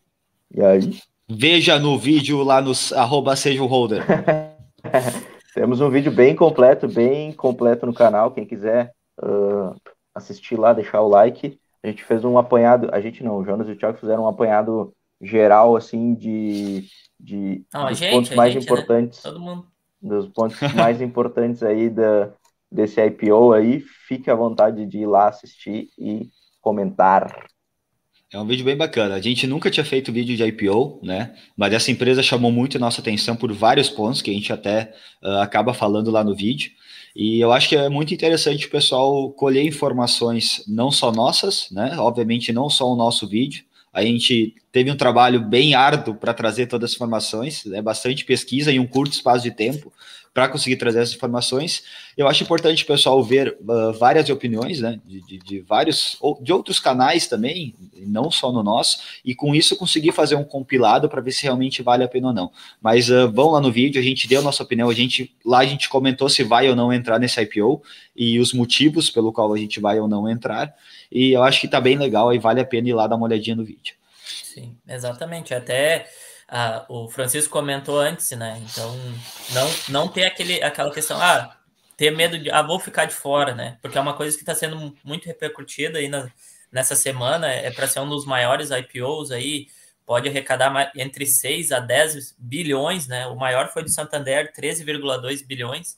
E 0.52 0.62
aí? 0.62 1.00
Veja 1.30 1.80
no 1.80 1.98
vídeo 1.98 2.44
lá 2.44 2.62
no 2.62 2.74
arroba 2.96 3.36
seja 3.36 3.64
holder. 3.64 4.04
Temos 5.54 5.82
um 5.82 5.90
vídeo 5.90 6.12
bem 6.12 6.36
completo, 6.36 6.88
bem 6.88 7.32
completo 7.32 7.86
no 7.86 7.94
canal. 7.94 8.32
Quem 8.32 8.46
quiser 8.46 8.92
uh, 9.22 9.76
assistir 10.14 10.58
lá, 10.58 10.74
deixar 10.74 11.02
o 11.02 11.08
like. 11.08 11.60
A 11.84 11.88
gente 11.88 12.04
fez 12.04 12.24
um 12.24 12.38
apanhado, 12.38 12.90
a 12.92 13.00
gente 13.00 13.24
não, 13.24 13.38
o 13.38 13.46
Jonas 13.46 13.68
e 13.68 13.74
o 13.74 13.78
Thiago 13.78 13.98
fizeram 13.98 14.24
um 14.24 14.28
apanhado 14.28 14.94
geral, 15.22 15.76
assim, 15.76 16.16
de, 16.16 16.88
de 17.20 17.64
não, 17.74 17.88
dos 17.88 17.98
gente, 17.98 18.12
pontos 18.12 18.36
mais 18.36 18.54
gente, 18.54 18.66
né? 18.68 18.74
importantes. 18.74 19.24
Né? 19.24 19.32
Todo 19.32 19.42
mundo 19.42 19.68
dos 20.02 20.28
pontos 20.28 20.60
mais 20.76 21.02
importantes 21.02 21.64
aí 21.64 21.90
da, 21.90 22.32
desse 22.72 23.04
IPO 23.04 23.54
aí. 23.54 23.80
Fique 24.08 24.30
à 24.30 24.36
vontade 24.36 24.86
de 24.86 25.00
ir 25.00 25.06
lá 25.06 25.30
assistir 25.30 25.90
e 25.98 26.30
comentar. 26.62 27.28
É 28.34 28.40
um 28.40 28.48
vídeo 28.48 28.66
bem 28.66 28.76
bacana. 28.76 29.14
A 29.14 29.22
gente 29.22 29.46
nunca 29.46 29.70
tinha 29.70 29.86
feito 29.86 30.12
vídeo 30.12 30.36
de 30.36 30.44
IPO, 30.44 31.00
né? 31.04 31.36
Mas 31.56 31.72
essa 31.72 31.92
empresa 31.92 32.24
chamou 32.24 32.52
muito 32.52 32.78
a 32.78 32.80
nossa 32.80 33.00
atenção 33.00 33.36
por 33.36 33.54
vários 33.54 33.92
pontos 33.92 34.24
que 34.24 34.32
a 34.32 34.34
gente 34.34 34.52
até 34.52 34.92
uh, 35.22 35.38
acaba 35.38 35.72
falando 35.72 36.10
lá 36.10 36.24
no 36.24 36.36
vídeo. 36.36 36.72
E 37.16 37.40
eu 37.40 37.52
acho 37.52 37.70
que 37.70 37.76
é 37.76 37.88
muito 37.90 38.12
interessante 38.12 38.66
o 38.66 38.72
pessoal 38.72 39.30
colher 39.34 39.64
informações 39.64 40.64
não 40.68 40.90
só 40.90 41.12
nossas, 41.12 41.68
né? 41.70 41.96
Obviamente 42.00 42.52
não 42.52 42.72
só 42.72 42.92
o 42.92 42.96
nosso 42.96 43.28
vídeo, 43.28 43.64
a 43.94 44.02
gente 44.02 44.56
teve 44.72 44.90
um 44.90 44.98
trabalho 44.98 45.40
bem 45.40 45.76
árduo 45.76 46.16
para 46.16 46.34
trazer 46.34 46.66
todas 46.66 46.90
as 46.90 46.96
informações, 46.96 47.64
né, 47.66 47.80
bastante 47.80 48.26
pesquisa 48.26 48.72
em 48.72 48.80
um 48.80 48.88
curto 48.88 49.14
espaço 49.14 49.44
de 49.44 49.52
tempo 49.52 49.94
para 50.34 50.50
conseguir 50.50 50.78
trazer 50.78 51.00
essas 51.00 51.16
informações. 51.16 51.84
Eu 52.18 52.28
acho 52.28 52.44
importante 52.44 52.84
o 52.84 52.88
pessoal 52.88 53.24
ver 53.24 53.56
uh, 53.62 53.94
várias 53.94 54.30
opiniões, 54.30 54.80
né, 54.80 55.00
de, 55.06 55.22
de, 55.22 55.38
de, 55.38 55.60
vários, 55.60 56.18
de 56.42 56.52
outros 56.52 56.80
canais 56.80 57.28
também, 57.28 57.76
não 58.08 58.32
só 58.32 58.52
no 58.52 58.64
nosso, 58.64 59.00
e 59.24 59.36
com 59.36 59.54
isso 59.54 59.76
conseguir 59.76 60.12
fazer 60.12 60.36
um 60.36 60.44
compilado 60.44 61.08
para 61.08 61.22
ver 61.22 61.32
se 61.32 61.44
realmente 61.44 61.84
vale 61.84 62.04
a 62.04 62.08
pena 62.08 62.30
ou 62.30 62.34
não. 62.34 62.52
Mas 62.82 63.10
uh, 63.10 63.32
vão 63.32 63.52
lá 63.52 63.62
no 63.62 63.72
vídeo, 63.72 64.02
a 64.02 64.04
gente 64.04 64.28
deu 64.28 64.40
a 64.40 64.44
nossa 64.44 64.64
opinião, 64.64 64.90
a 64.90 64.94
gente 64.94 65.36
lá 65.46 65.60
a 65.60 65.66
gente 65.66 65.88
comentou 65.88 66.28
se 66.28 66.44
vai 66.44 66.68
ou 66.68 66.76
não 66.76 66.92
entrar 66.92 67.20
nesse 67.20 67.40
IPO 67.40 67.84
e 68.16 68.40
os 68.40 68.54
motivos 68.54 69.12
pelo 69.12 69.32
qual 69.32 69.54
a 69.54 69.58
gente 69.58 69.80
vai 69.80 70.00
ou 70.00 70.08
não 70.08 70.28
entrar. 70.28 70.74
E 71.12 71.32
eu 71.32 71.44
acho 71.44 71.60
que 71.60 71.68
está 71.68 71.80
bem 71.80 71.96
legal 71.96 72.34
e 72.34 72.40
vale 72.40 72.60
a 72.60 72.66
pena 72.66 72.90
ir 72.90 72.94
lá 72.94 73.06
dar 73.06 73.18
uma 73.18 73.26
olhadinha 73.26 73.56
no 73.56 73.64
vídeo. 73.64 73.94
Sim, 74.44 74.76
exatamente. 74.88 75.54
Até 75.54 76.08
ah, 76.48 76.86
o 76.90 77.10
Francisco 77.10 77.52
comentou 77.52 78.00
antes, 78.00 78.32
né? 78.32 78.62
Então, 78.70 78.96
não, 79.52 79.70
não 79.90 80.08
ter 80.08 80.26
aquele, 80.26 80.62
aquela 80.64 80.94
questão, 80.94 81.20
ah, 81.22 81.58
ter 81.98 82.12
medo 82.12 82.38
de, 82.38 82.50
ah, 82.52 82.62
vou 82.62 82.80
ficar 82.80 83.06
de 83.06 83.14
fora, 83.14 83.54
né? 83.56 83.78
Porque 83.82 83.98
é 83.98 84.02
uma 84.02 84.16
coisa 84.16 84.36
que 84.36 84.44
está 84.44 84.56
sendo 84.56 84.96
muito 85.04 85.26
repercutida 85.26 86.00
aí 86.00 86.08
na, 86.08 86.30
nessa 86.72 86.96
semana, 86.96 87.48
é 87.48 87.72
para 87.72 87.88
ser 87.88 88.00
um 88.00 88.10
dos 88.10 88.26
maiores 88.26 88.70
IPOs 88.72 89.32
aí, 89.32 89.68
pode 90.06 90.28
arrecadar 90.28 90.92
entre 90.96 91.26
6 91.26 91.72
a 91.72 91.80
10 91.80 92.36
bilhões, 92.38 93.08
né? 93.08 93.28
O 93.28 93.36
maior 93.36 93.70
foi 93.72 93.84
do 93.84 93.90
Santander, 93.90 94.52
13,2 94.54 95.46
bilhões. 95.46 95.98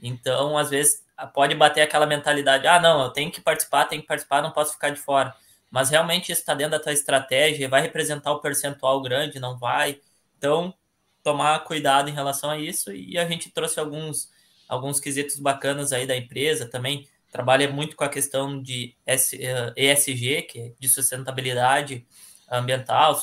Então, 0.00 0.58
às 0.58 0.70
vezes, 0.70 1.02
pode 1.32 1.54
bater 1.54 1.82
aquela 1.82 2.06
mentalidade: 2.06 2.66
ah, 2.66 2.80
não, 2.80 3.04
eu 3.04 3.10
tenho 3.10 3.30
que 3.30 3.40
participar, 3.40 3.86
tenho 3.86 4.02
que 4.02 4.08
participar, 4.08 4.42
não 4.42 4.50
posso 4.50 4.72
ficar 4.72 4.90
de 4.90 5.00
fora. 5.00 5.34
Mas 5.70 5.90
realmente 5.90 6.32
isso 6.32 6.40
está 6.40 6.54
dentro 6.54 6.72
da 6.72 6.80
tua 6.80 6.92
estratégia, 6.92 7.68
vai 7.68 7.82
representar 7.82 8.32
o 8.32 8.36
um 8.38 8.40
percentual 8.40 9.00
grande, 9.02 9.40
não 9.40 9.58
vai. 9.58 10.00
Então, 10.38 10.74
tomar 11.22 11.58
cuidado 11.64 12.08
em 12.08 12.12
relação 12.12 12.50
a 12.50 12.58
isso. 12.58 12.92
E 12.92 13.18
a 13.18 13.26
gente 13.28 13.50
trouxe 13.50 13.80
alguns 13.80 14.30
alguns 14.68 15.00
quesitos 15.00 15.38
bacanas 15.38 15.92
aí 15.92 16.06
da 16.06 16.16
empresa 16.16 16.68
também. 16.68 17.08
Trabalha 17.30 17.70
muito 17.70 17.96
com 17.96 18.04
a 18.04 18.08
questão 18.08 18.60
de 18.60 18.96
ESG, 19.06 20.42
que 20.42 20.60
é 20.60 20.72
de 20.78 20.88
sustentabilidade 20.88 22.06
ambiental, 22.50 23.20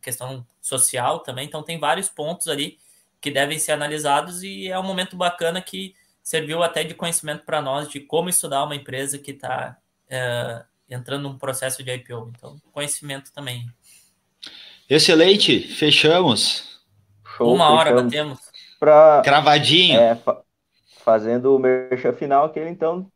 questão 0.00 0.46
social 0.60 1.20
também. 1.20 1.46
Então, 1.46 1.62
tem 1.62 1.78
vários 1.78 2.08
pontos 2.08 2.48
ali 2.48 2.78
que 3.20 3.30
devem 3.30 3.58
ser 3.58 3.72
analisados 3.72 4.42
e 4.42 4.68
é 4.68 4.78
um 4.78 4.82
momento 4.82 5.16
bacana 5.16 5.60
que 5.60 5.94
serviu 6.22 6.62
até 6.62 6.84
de 6.84 6.94
conhecimento 6.94 7.44
para 7.44 7.60
nós 7.60 7.88
de 7.88 8.00
como 8.00 8.28
estudar 8.28 8.64
uma 8.64 8.74
empresa 8.74 9.18
que 9.18 9.32
está 9.32 9.76
é, 10.08 10.64
entrando 10.92 11.22
num 11.22 11.38
processo 11.38 11.82
de 11.82 11.90
IPO. 11.90 12.32
Então, 12.36 12.56
conhecimento 12.72 13.32
também. 13.32 13.66
Excelente, 14.88 15.60
fechamos. 15.60 16.80
Show, 17.36 17.54
Uma 17.54 17.70
hora 17.70 17.94
batemos. 17.94 18.38
Pra, 18.78 19.22
Cravadinho. 19.24 19.98
É, 19.98 20.14
fa 20.16 20.42
fazendo 21.04 21.56
o 21.56 21.58
merchan 21.58 22.12
final, 22.12 22.46
aquele 22.46 22.70
então. 22.70 23.06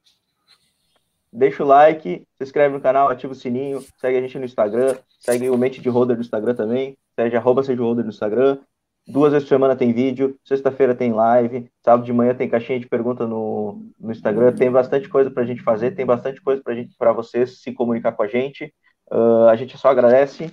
Deixa 1.32 1.62
o 1.62 1.66
like, 1.66 2.26
se 2.36 2.44
inscreve 2.44 2.74
no 2.74 2.80
canal, 2.80 3.08
ativa 3.08 3.32
o 3.32 3.36
sininho, 3.36 3.84
segue 4.00 4.16
a 4.16 4.20
gente 4.20 4.38
no 4.38 4.44
Instagram, 4.44 4.96
segue 5.20 5.50
o 5.50 5.58
Mente 5.58 5.80
de 5.80 5.88
Holder 5.88 6.16
no 6.16 6.22
Instagram 6.22 6.54
também, 6.54 6.96
segue 7.14 7.36
arroba 7.36 7.62
seja 7.62 7.80
Holder 7.82 8.04
no 8.04 8.10
Instagram. 8.10 8.58
Duas 9.06 9.32
vezes 9.32 9.46
por 9.46 9.54
semana 9.54 9.76
tem 9.76 9.92
vídeo, 9.92 10.36
sexta-feira 10.44 10.92
tem 10.92 11.12
live, 11.12 11.70
sábado 11.84 12.04
de 12.04 12.12
manhã 12.12 12.34
tem 12.34 12.48
caixinha 12.48 12.80
de 12.80 12.88
pergunta 12.88 13.24
no, 13.24 13.86
no 14.00 14.10
Instagram. 14.10 14.52
Tem 14.52 14.68
bastante 14.68 15.08
coisa 15.08 15.30
para 15.30 15.44
a 15.44 15.46
gente 15.46 15.62
fazer, 15.62 15.92
tem 15.92 16.04
bastante 16.04 16.40
coisa 16.40 16.60
para 16.60 16.74
gente, 16.74 16.92
para 16.98 17.12
vocês 17.12 17.60
se 17.62 17.72
comunicar 17.72 18.12
com 18.12 18.24
a 18.24 18.26
gente. 18.26 18.74
Uh, 19.08 19.46
a 19.48 19.54
gente 19.54 19.78
só 19.78 19.88
agradece. 19.88 20.50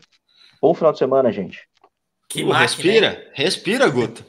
Bom 0.61 0.73
final 0.75 0.91
de 0.91 0.99
semana, 0.99 1.31
gente. 1.31 1.67
Que 2.29 2.43
uh, 2.43 2.47
máquina, 2.47 2.61
respira, 2.61 3.07
hein? 3.07 3.31
respira, 3.33 3.89
Guto. 3.89 4.23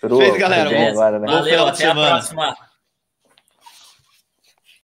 Feito, 0.00 0.38
galera. 0.38 0.70
Bom, 0.70 0.90
agora, 0.90 1.18
né? 1.18 1.26
Valeu, 1.26 1.66
até 1.66 1.86
a 1.86 1.94
próxima. 1.94 2.56